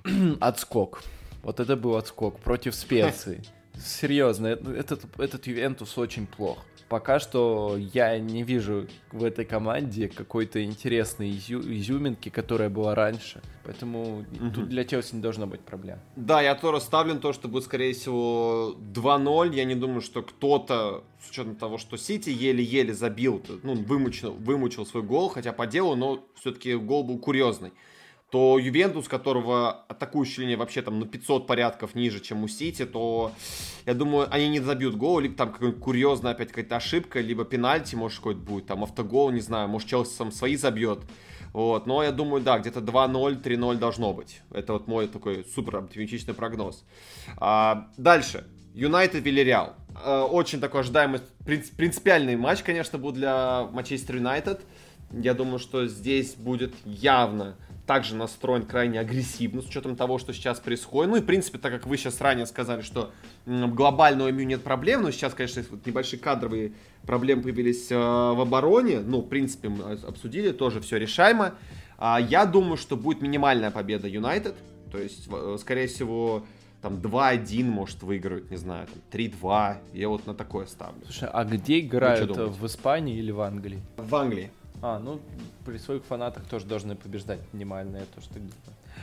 отскок. 0.39 1.03
Вот 1.43 1.59
это 1.59 1.75
был 1.75 1.95
отскок 1.95 2.39
против 2.39 2.73
специй. 2.73 3.41
Серьезно, 3.83 4.47
этот, 4.47 5.05
этот 5.19 5.47
Ювентус 5.47 5.97
очень 5.97 6.27
плох 6.27 6.59
пока 6.91 7.21
что 7.21 7.77
я 7.77 8.19
не 8.19 8.43
вижу 8.43 8.85
в 9.13 9.23
этой 9.23 9.45
команде 9.45 10.09
какой-то 10.09 10.61
интересной 10.61 11.31
изю 11.31 11.61
изюминки, 11.61 12.27
которая 12.27 12.69
была 12.69 12.95
раньше. 12.95 13.41
Поэтому 13.63 14.25
угу. 14.29 14.51
тут 14.53 14.67
для 14.67 14.83
Челси 14.83 15.15
не 15.15 15.21
должно 15.21 15.47
быть 15.47 15.61
проблем. 15.61 15.99
Да, 16.17 16.41
я 16.41 16.53
тоже 16.53 16.81
ставлю 16.81 17.13
на 17.13 17.21
то, 17.21 17.31
что 17.31 17.47
будет, 17.47 17.63
скорее 17.63 17.93
всего, 17.93 18.75
2-0. 18.93 19.55
Я 19.55 19.63
не 19.63 19.75
думаю, 19.75 20.01
что 20.01 20.21
кто-то, 20.21 21.05
с 21.25 21.29
учетом 21.29 21.55
того, 21.55 21.77
что 21.77 21.95
Сити 21.95 22.29
еле-еле 22.29 22.93
забил, 22.93 23.41
ну, 23.63 23.75
вымучил, 23.75 24.33
вымучил 24.33 24.85
свой 24.85 25.03
гол, 25.03 25.29
хотя 25.29 25.53
по 25.53 25.67
делу, 25.67 25.95
но 25.95 26.27
все-таки 26.35 26.75
гол 26.75 27.05
был 27.05 27.19
курьезный 27.19 27.71
то 28.31 28.57
Ювентус, 28.57 29.09
которого 29.09 29.83
атакующая 29.89 30.43
линия 30.43 30.57
вообще 30.57 30.81
там 30.81 30.99
на 30.99 31.05
500 31.05 31.47
порядков 31.47 31.95
ниже, 31.95 32.21
чем 32.21 32.43
у 32.43 32.47
Сити, 32.47 32.85
то, 32.85 33.33
я 33.85 33.93
думаю, 33.93 34.27
они 34.31 34.47
не 34.47 34.61
забьют 34.61 34.95
гол, 34.95 35.19
либо 35.19 35.35
там 35.35 35.51
какая-нибудь 35.51 35.81
курьезная 35.81 36.31
опять 36.31 36.47
какая-то 36.49 36.77
ошибка, 36.77 37.19
либо 37.19 37.43
пенальти, 37.43 37.95
может, 37.95 38.19
какой-то 38.19 38.39
будет, 38.39 38.67
там 38.67 38.83
автогол, 38.83 39.31
не 39.31 39.41
знаю, 39.41 39.67
может, 39.67 39.89
Челси 39.89 40.13
сам 40.13 40.31
свои 40.31 40.55
забьет. 40.55 40.99
Вот, 41.51 41.85
но 41.85 42.01
я 42.01 42.13
думаю, 42.13 42.41
да, 42.41 42.57
где-то 42.57 42.79
2-0, 42.79 43.43
3-0 43.43 43.75
должно 43.75 44.13
быть. 44.13 44.41
Это 44.51 44.73
вот 44.73 44.87
мой 44.87 45.07
такой 45.09 45.45
супер 45.53 45.75
оптимистичный 45.77 46.33
прогноз. 46.33 46.85
А, 47.37 47.89
дальше. 47.97 48.47
Юнайтед 48.73 49.25
Вильяреал. 49.25 49.73
А, 50.05 50.23
очень 50.23 50.61
такой 50.61 50.79
ожидаемый, 50.81 51.19
принципиальный 51.43 52.37
матч, 52.37 52.63
конечно, 52.63 52.97
был 52.97 53.11
для 53.11 53.67
Манчестер 53.73 54.15
Юнайтед. 54.15 54.61
Я 55.11 55.33
думаю, 55.33 55.59
что 55.59 55.87
здесь 55.87 56.35
будет 56.35 56.73
явно 56.85 57.57
также 57.91 58.15
настроен 58.15 58.65
крайне 58.65 59.01
агрессивно 59.01 59.61
с 59.61 59.65
учетом 59.65 59.97
того, 59.97 60.17
что 60.17 60.31
сейчас 60.31 60.61
происходит. 60.61 61.11
Ну 61.11 61.17
и, 61.17 61.19
в 61.19 61.25
принципе, 61.25 61.57
так 61.57 61.73
как 61.73 61.85
вы 61.85 61.97
сейчас 61.97 62.21
ранее 62.21 62.45
сказали, 62.45 62.83
что 62.83 63.11
глобально 63.45 64.23
у 64.23 64.31
МЮ 64.31 64.45
нет 64.45 64.63
проблем, 64.63 65.01
но 65.01 65.11
сейчас, 65.11 65.33
конечно, 65.33 65.61
небольшие 65.85 66.17
кадровые 66.17 66.71
проблемы 67.05 67.41
появились 67.41 67.91
э, 67.91 67.97
в 67.97 68.39
обороне. 68.39 69.01
Ну, 69.01 69.19
в 69.19 69.27
принципе, 69.27 69.67
мы 69.67 69.91
обсудили, 70.07 70.53
тоже 70.53 70.79
все 70.79 70.95
решаемо. 70.95 71.55
А 71.97 72.21
я 72.21 72.45
думаю, 72.45 72.77
что 72.77 72.95
будет 72.95 73.21
минимальная 73.21 73.71
победа 73.71 74.07
Юнайтед. 74.07 74.55
То 74.89 74.97
есть, 74.97 75.27
э, 75.29 75.57
скорее 75.59 75.87
всего, 75.87 76.45
там 76.81 76.93
2-1 76.93 77.65
может 77.65 78.03
выигрывать, 78.03 78.49
не 78.49 78.55
знаю, 78.55 78.87
там 78.87 79.01
3-2. 79.11 79.79
Я 79.91 80.07
вот 80.07 80.25
на 80.25 80.33
такое 80.33 80.65
ставлю. 80.65 81.01
Слушай, 81.03 81.27
а 81.27 81.43
где 81.43 81.81
играют? 81.81 82.37
В 82.37 82.65
Испании 82.65 83.17
или 83.17 83.31
в 83.31 83.41
Англии? 83.41 83.81
В 83.97 84.15
Англии. 84.15 84.49
А, 84.81 84.99
ну, 84.99 85.19
при 85.65 85.77
своих 85.77 86.03
фанатах 86.03 86.45
тоже 86.45 86.65
должны 86.65 86.95
побеждать 86.95 87.39
минимально, 87.53 87.97
я 87.97 88.05
тоже 88.15 88.27
так 88.27 88.37
думаю. 88.37 88.53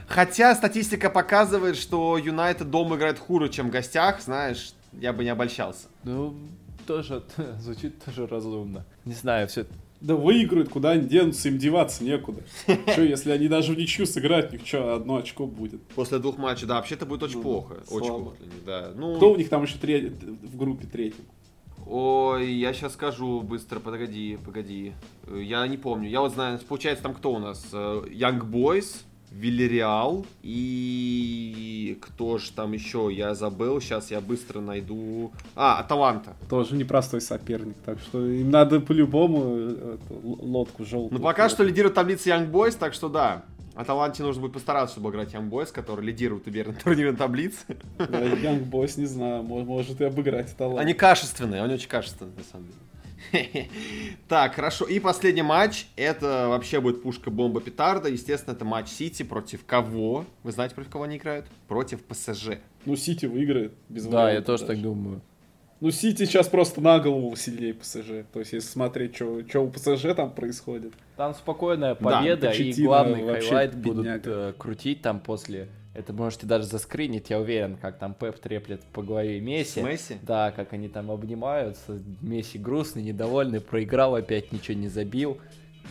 Хотя 0.08 0.54
статистика 0.54 1.10
показывает, 1.10 1.76
что 1.76 2.18
Юнайтед 2.18 2.70
дома 2.70 2.96
играет 2.96 3.18
хуже, 3.18 3.48
чем 3.48 3.68
в 3.68 3.70
гостях, 3.70 4.20
знаешь, 4.20 4.72
я 4.92 5.12
бы 5.12 5.22
не 5.22 5.30
обольщался. 5.30 5.86
Ну, 6.04 6.34
тоже 6.86 7.22
звучит 7.60 8.02
тоже 8.04 8.26
разумно. 8.26 8.84
Не 9.04 9.14
знаю, 9.14 9.46
все 9.48 9.66
да 10.00 10.14
выиграют, 10.14 10.68
куда 10.68 10.90
они 10.90 11.08
денутся, 11.08 11.48
им 11.48 11.58
деваться 11.58 12.04
некуда. 12.04 12.42
Что, 12.92 13.02
если 13.02 13.32
они 13.32 13.48
даже 13.48 13.72
в 13.72 13.78
ничью 13.78 14.06
сыграют, 14.06 14.50
у 14.50 14.52
них 14.52 14.64
что, 14.64 14.94
одно 14.94 15.16
очко 15.16 15.44
будет. 15.46 15.82
После 15.94 16.18
двух 16.18 16.38
матчей, 16.38 16.66
да, 16.66 16.76
вообще 16.76 16.94
это 16.94 17.04
будет 17.04 17.24
очень 17.24 17.38
ну, 17.38 17.42
плохо. 17.42 17.78
Очень 17.90 18.08
плохо 18.08 18.36
для 18.38 18.46
них, 18.46 18.64
да. 18.64 18.92
Ну... 18.94 19.16
Кто 19.16 19.32
у 19.32 19.36
них 19.36 19.48
там 19.48 19.64
еще 19.64 19.76
третий, 19.78 20.10
в 20.10 20.56
группе 20.56 20.86
третий? 20.86 21.24
Ой, 21.90 22.52
я 22.52 22.74
сейчас 22.74 22.92
скажу 22.92 23.40
быстро, 23.40 23.80
погоди, 23.80 24.38
погоди. 24.44 24.92
Я 25.32 25.66
не 25.66 25.78
помню. 25.78 26.10
Я 26.10 26.20
вот 26.20 26.34
знаю, 26.34 26.58
получается, 26.68 27.02
там 27.02 27.14
кто 27.14 27.32
у 27.32 27.38
нас? 27.38 27.64
Э, 27.72 28.02
Young 28.10 28.40
Boys, 28.42 29.04
Вильяреал 29.30 30.26
и 30.42 31.98
кто 32.00 32.38
же 32.38 32.52
там 32.52 32.72
еще, 32.72 33.08
я 33.10 33.34
забыл, 33.34 33.80
сейчас 33.80 34.10
я 34.10 34.20
быстро 34.20 34.60
найду. 34.60 35.32
А, 35.54 35.78
Аталанта. 35.78 36.34
Тоже 36.50 36.76
непростой 36.76 37.22
соперник, 37.22 37.76
так 37.84 37.98
что 38.00 38.26
им 38.26 38.50
надо 38.50 38.80
по-любому 38.80 39.42
э, 39.46 39.96
лодку 40.22 40.84
желтую. 40.84 41.18
Ну 41.18 41.24
пока 41.24 41.48
что 41.48 41.62
лидирует 41.62 41.94
таблица 41.94 42.30
Young 42.30 42.50
Boys, 42.50 42.76
так 42.78 42.92
что 42.92 43.08
да. 43.08 43.44
Аталанте 43.78 44.24
нужно 44.24 44.42
будет 44.42 44.54
постараться, 44.54 44.94
чтобы 44.94 45.10
играть 45.10 45.32
Young 45.32 45.48
Boys, 45.48 45.70
который 45.72 46.04
лидирует 46.04 46.48
уверенно 46.48 46.74
турнирной 46.74 47.16
таблице. 47.16 47.64
Да, 47.96 48.22
Young 48.22 48.68
Boys, 48.68 48.98
не 48.98 49.06
знаю, 49.06 49.44
может 49.44 50.00
и 50.00 50.04
обыграть 50.04 50.52
Аталанту. 50.52 50.80
Они 50.80 50.94
качественные, 50.94 51.62
они 51.62 51.74
очень 51.74 51.88
качественные, 51.88 52.34
на 52.36 52.42
самом 52.42 52.66
деле. 52.66 53.68
Так, 54.28 54.54
хорошо. 54.54 54.84
И 54.84 54.98
последний 54.98 55.42
матч. 55.42 55.86
Это 55.94 56.46
вообще 56.48 56.80
будет 56.80 57.02
пушка-бомба 57.02 57.60
петарда. 57.60 58.08
Естественно, 58.08 58.54
это 58.54 58.64
матч 58.64 58.88
Сити 58.88 59.22
против 59.22 59.64
кого? 59.64 60.24
Вы 60.42 60.52
знаете, 60.52 60.74
против 60.74 60.90
кого 60.90 61.04
они 61.04 61.16
играют? 61.16 61.46
Против 61.68 62.02
ПСЖ. 62.04 62.58
Ну, 62.84 62.96
Сити 62.96 63.26
выиграет. 63.26 63.74
Без 63.88 64.06
да, 64.06 64.32
я 64.32 64.40
тоже 64.40 64.64
так 64.64 64.80
думаю. 64.80 65.20
Ну, 65.80 65.90
Сити 65.92 66.24
сейчас 66.24 66.48
просто 66.48 66.80
на 66.80 66.98
голову 66.98 67.34
сильнее 67.36 67.72
ПСЖ. 67.72 68.26
То 68.32 68.40
есть, 68.40 68.52
если 68.52 68.68
смотреть, 68.68 69.14
что 69.14 69.60
у 69.60 69.70
ПСЖ 69.70 70.14
там 70.16 70.32
происходит. 70.32 70.92
Там 71.16 71.34
спокойная 71.34 71.94
победа, 71.94 72.48
да, 72.48 72.52
и 72.52 72.72
главный 72.82 73.24
хайлайт 73.24 73.76
будут 73.76 74.26
э, 74.26 74.54
крутить 74.58 75.02
там 75.02 75.20
после. 75.20 75.68
Это 75.94 76.12
можете 76.12 76.46
даже 76.46 76.64
заскринить, 76.64 77.30
я 77.30 77.40
уверен, 77.40 77.76
как 77.76 77.98
там 77.98 78.14
Пеп 78.14 78.38
треплет 78.38 78.82
по 78.92 79.02
голове 79.02 79.40
Месси. 79.40 79.80
Месси? 79.80 80.18
Да, 80.22 80.52
как 80.52 80.72
они 80.72 80.88
там 80.88 81.10
обнимаются. 81.10 82.00
Месси 82.20 82.56
грустный, 82.56 83.02
недовольный, 83.02 83.60
проиграл 83.60 84.14
опять, 84.14 84.52
ничего 84.52 84.78
не 84.78 84.86
забил. 84.86 85.38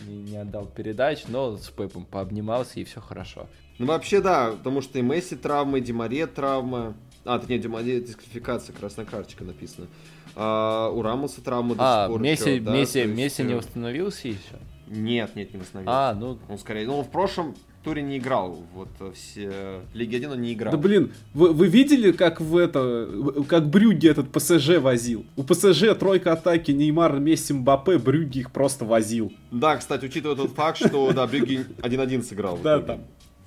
не, 0.06 0.16
не 0.16 0.36
отдал 0.38 0.64
передач, 0.66 1.24
но 1.28 1.58
с 1.58 1.68
Пепом 1.68 2.06
пообнимался 2.06 2.80
и 2.80 2.84
все 2.84 3.00
хорошо. 3.02 3.48
Ну, 3.78 3.86
вообще, 3.86 4.22
да, 4.22 4.52
потому 4.52 4.80
что 4.80 4.98
и 4.98 5.02
Месси 5.02 5.36
травма, 5.36 5.78
и 5.78 5.80
Димаре 5.82 6.26
травма. 6.26 6.94
А, 7.28 7.36
это 7.36 7.46
нет, 7.52 7.60
дисквалификация, 7.60 8.74
красная 8.74 9.04
карточка 9.04 9.44
написана. 9.44 9.86
А, 10.34 10.88
у 10.88 11.02
Рамоса 11.02 11.42
травма 11.42 11.74
до 11.74 11.82
А, 11.82 12.04
сих 12.06 12.12
пор. 12.12 12.20
Месси, 12.22 12.44
чё, 12.58 12.64
да, 12.64 12.72
Месси, 12.72 12.98
есть, 13.00 13.14
Месси 13.14 13.42
не 13.42 13.52
э, 13.52 13.56
восстановился 13.56 14.28
еще? 14.28 14.38
Нет, 14.86 15.36
нет, 15.36 15.52
не 15.52 15.60
восстановился. 15.60 16.08
А, 16.10 16.14
ну, 16.14 16.38
Он 16.48 16.58
скорее, 16.58 16.86
ну, 16.86 16.96
он 16.98 17.04
в 17.04 17.10
прошлом 17.10 17.54
туре 17.84 18.00
не 18.00 18.16
играл. 18.16 18.62
Вот 18.72 18.88
э, 19.00 19.12
все 19.14 19.80
Лиги 19.92 20.16
1 20.16 20.32
он 20.32 20.40
не 20.40 20.54
играл. 20.54 20.72
Да 20.72 20.78
блин, 20.78 21.12
вы, 21.34 21.52
вы 21.52 21.66
видели, 21.66 22.12
как 22.12 22.40
в 22.40 22.56
это, 22.56 23.08
как 23.46 23.68
Брюгге 23.68 24.08
этот 24.08 24.32
ПСЖ 24.32 24.78
возил? 24.78 25.26
У 25.36 25.42
ПСЖ 25.42 25.94
тройка 25.98 26.32
атаки 26.32 26.70
Неймар, 26.70 27.18
Месси, 27.18 27.52
Мбаппе, 27.52 27.98
Брюгге 27.98 28.40
их 28.40 28.52
просто 28.52 28.86
возил. 28.86 29.32
Да, 29.50 29.76
кстати, 29.76 30.06
учитывая 30.06 30.34
тот 30.34 30.52
факт, 30.52 30.78
что, 30.78 31.12
да, 31.12 31.26
Брюгге 31.26 31.66
1-1 31.82 32.22
сыграл. 32.22 32.58
Да, 32.62 32.80
там. 32.80 33.00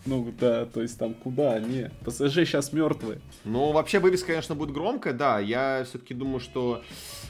Ну 0.06 0.34
да, 0.40 0.66
то 0.66 0.82
есть 0.82 0.98
там 0.98 1.14
куда? 1.14 1.60
Не, 1.60 1.92
ПСЖ 2.04 2.34
сейчас 2.34 2.74
мертвые. 2.74 3.22
Ну, 3.46 3.72
вообще, 3.72 4.00
вывеска, 4.00 4.28
конечно, 4.28 4.56
будет 4.56 4.72
громкая, 4.72 5.14
да. 5.14 5.40
Я 5.40 5.84
все-таки 5.88 6.14
думаю, 6.14 6.40
что 6.40 6.82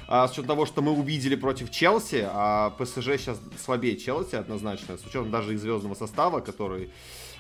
а, 0.07 0.27
с 0.27 0.31
учетом 0.31 0.47
того, 0.47 0.65
что 0.65 0.81
мы 0.81 0.91
увидели 0.91 1.35
против 1.35 1.69
Челси, 1.69 2.27
а 2.31 2.69
ПСЖ 2.71 3.17
сейчас 3.17 3.39
слабее 3.63 3.97
Челси 3.97 4.35
однозначно, 4.35 4.97
с 4.97 5.05
учетом 5.05 5.31
даже 5.31 5.53
их 5.53 5.59
звездного 5.59 5.95
состава, 5.95 6.39
который 6.39 6.91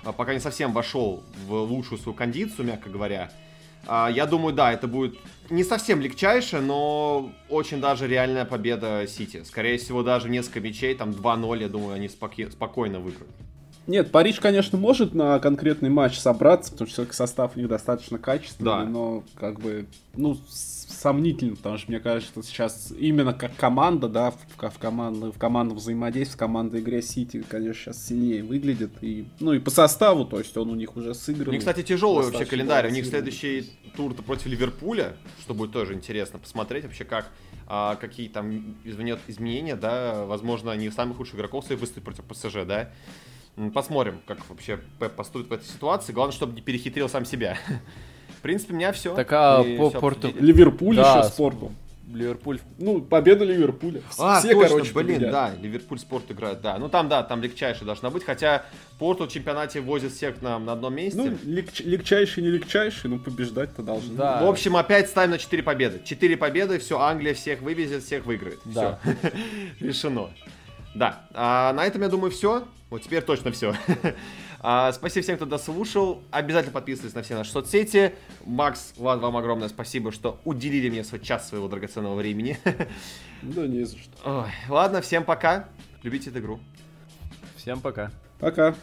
а, 0.03 0.11
пока 0.11 0.33
не 0.33 0.39
совсем 0.39 0.73
вошел 0.73 1.23
в 1.47 1.53
лучшую 1.53 1.99
свою 1.99 2.15
кондицию, 2.15 2.65
мягко 2.65 2.89
говоря. 2.89 3.31
А, 3.87 4.09
я 4.09 4.25
думаю, 4.25 4.53
да, 4.53 4.73
это 4.73 4.87
будет 4.87 5.17
не 5.49 5.63
совсем 5.63 6.01
легчайшая, 6.01 6.61
но 6.61 7.31
очень 7.49 7.79
даже 7.79 8.07
реальная 8.07 8.45
победа 8.45 9.05
Сити. 9.07 9.43
Скорее 9.43 9.77
всего, 9.77 10.03
даже 10.03 10.29
несколько 10.29 10.59
мячей, 10.59 10.93
там 10.93 11.11
2-0, 11.11 11.61
я 11.61 11.69
думаю, 11.69 11.93
они 11.93 12.07
споки- 12.07 12.49
спокойно 12.49 12.99
выиграют. 12.99 13.31
Нет, 13.87 14.11
Париж, 14.11 14.39
конечно, 14.39 14.77
может 14.77 15.13
на 15.15 15.39
конкретный 15.39 15.89
матч 15.89 16.17
собраться, 16.19 16.71
потому 16.71 16.89
что 16.89 17.11
состав 17.11 17.55
у 17.55 17.59
них 17.59 17.67
достаточно 17.67 18.19
качественный, 18.19 18.65
Да. 18.71 18.85
но 18.85 19.23
как 19.35 19.59
бы, 19.59 19.87
ну, 20.15 20.37
сомнительно, 20.47 21.55
потому 21.55 21.77
что 21.79 21.89
мне 21.89 21.99
кажется, 21.99 22.31
что 22.31 22.43
сейчас 22.43 22.93
именно 22.97 23.33
как 23.33 23.55
команда, 23.55 24.07
да, 24.07 24.31
в, 24.31 24.35
в, 24.35 24.69
в 24.69 24.77
команд- 24.77 25.35
в 25.35 25.37
командном 25.37 25.77
взаимодействии, 25.77 26.35
в 26.35 26.37
командной 26.37 26.79
игре 26.81 27.01
Сити, 27.01 27.43
конечно, 27.47 27.91
сейчас 27.93 28.05
сильнее 28.05 28.43
выглядит. 28.43 28.91
И, 29.01 29.25
ну 29.39 29.53
и 29.53 29.59
по 29.59 29.71
составу, 29.71 30.25
то 30.25 30.37
есть 30.37 30.55
он 30.57 30.69
у 30.69 30.75
них 30.75 30.95
уже 30.95 31.15
сыгран. 31.15 31.49
У 31.49 31.51
них, 31.51 31.61
кстати, 31.61 31.81
тяжелый 31.81 32.25
вообще 32.25 32.45
календарь. 32.45 32.87
У 32.87 32.91
них 32.91 33.05
следующий 33.07 33.71
тур-то 33.95 34.21
против 34.21 34.45
Ливерпуля, 34.45 35.15
что 35.41 35.55
будет 35.55 35.71
тоже 35.71 35.93
интересно 35.95 36.37
посмотреть 36.37 36.83
вообще, 36.83 37.03
как 37.03 37.25
а, 37.67 37.95
какие 37.95 38.27
там 38.27 38.75
извинет 38.83 39.19
изменения, 39.27 39.75
да, 39.75 40.25
возможно, 40.25 40.71
они 40.71 40.89
самых 40.91 41.19
лучших 41.19 41.35
игроков 41.35 41.65
своих 41.65 41.81
выставят 41.81 42.03
против 42.03 42.25
ПСЖ, 42.25 42.65
да. 42.67 42.91
Посмотрим, 43.73 44.21
как 44.25 44.37
вообще 44.49 44.79
Пеп 44.99 45.13
поступит 45.13 45.49
в 45.49 45.53
этой 45.53 45.65
ситуации. 45.65 46.13
Главное, 46.13 46.33
чтобы 46.33 46.53
не 46.53 46.61
перехитрил 46.61 47.09
сам 47.09 47.25
себя. 47.25 47.57
В 48.39 48.41
принципе, 48.41 48.73
у 48.73 48.77
меня 48.77 48.91
все. 48.91 49.13
Так, 49.13 49.31
а 49.33 49.63
по 49.63 49.89
Порту- 49.91 50.33
Ливерпуль 50.39 50.95
Да, 50.95 51.19
еще 51.19 51.29
спорту. 51.29 51.71
Ливерпуль 52.11 52.59
Ну, 52.77 52.99
победа 53.01 53.45
Ливерпуля. 53.45 54.01
А, 54.19 54.39
Все, 54.39 54.51
точно, 54.53 54.67
короче, 54.67 54.93
блин, 54.93 55.07
победят. 55.15 55.31
да, 55.31 55.51
Ливерпуль 55.61 55.97
спорт 55.99 56.29
играет, 56.29 56.59
да. 56.59 56.77
Ну 56.77 56.89
там, 56.89 57.07
да, 57.07 57.23
там 57.23 57.41
легчайшая 57.41 57.85
должна 57.85 58.09
быть, 58.09 58.25
хотя 58.25 58.65
Порту 58.99 59.27
в 59.27 59.31
чемпионате 59.31 59.79
возит 59.79 60.11
всех 60.11 60.41
на, 60.41 60.59
на 60.59 60.73
одном 60.73 60.93
месте. 60.93 61.17
Ну, 61.17 61.27
легч- 61.49 61.83
легчайший, 61.85 62.43
не 62.43 62.49
легчайший, 62.49 63.09
ну 63.09 63.17
побеждать-то 63.19 63.81
должны. 63.81 64.15
Да. 64.15 64.43
В 64.43 64.49
общем, 64.49 64.75
опять 64.75 65.07
ставим 65.09 65.31
на 65.31 65.37
4 65.37 65.63
победы. 65.63 66.01
4 66.03 66.35
победы, 66.35 66.79
все, 66.79 66.99
Англия 66.99 67.33
всех 67.33 67.61
вывезет, 67.61 68.03
всех 68.03 68.25
выиграет. 68.25 68.59
Да. 68.65 68.99
Всё. 69.03 69.29
Решено. 69.79 70.29
Да, 70.93 71.23
а 71.33 71.73
на 71.73 71.85
этом, 71.85 72.01
я 72.01 72.09
думаю, 72.09 72.31
все. 72.31 72.67
Вот 72.89 73.01
теперь 73.01 73.21
точно 73.21 73.51
все. 73.51 73.73
спасибо 74.59 75.23
всем, 75.23 75.37
кто 75.37 75.45
дослушал. 75.45 76.21
Обязательно 76.29 76.73
подписывайтесь 76.73 77.15
на 77.15 77.23
все 77.23 77.35
наши 77.35 77.51
соцсети. 77.51 78.13
Макс, 78.45 78.93
Влад, 78.97 79.21
вам 79.21 79.37
огромное 79.37 79.69
спасибо, 79.69 80.11
что 80.11 80.39
уделили 80.43 80.89
мне 80.89 81.03
свой 81.03 81.21
час 81.21 81.47
своего 81.47 81.67
драгоценного 81.67 82.15
времени. 82.15 82.59
Да 83.41 83.65
не 83.65 83.85
за 83.85 83.97
что. 83.97 84.43
Ой, 84.43 84.51
ладно, 84.69 85.01
всем 85.01 85.23
пока. 85.23 85.67
Любите 86.03 86.29
эту 86.29 86.37
игру. 86.39 86.59
Всем 87.55 87.81
пока. 87.81 88.11
Пока. 88.39 88.75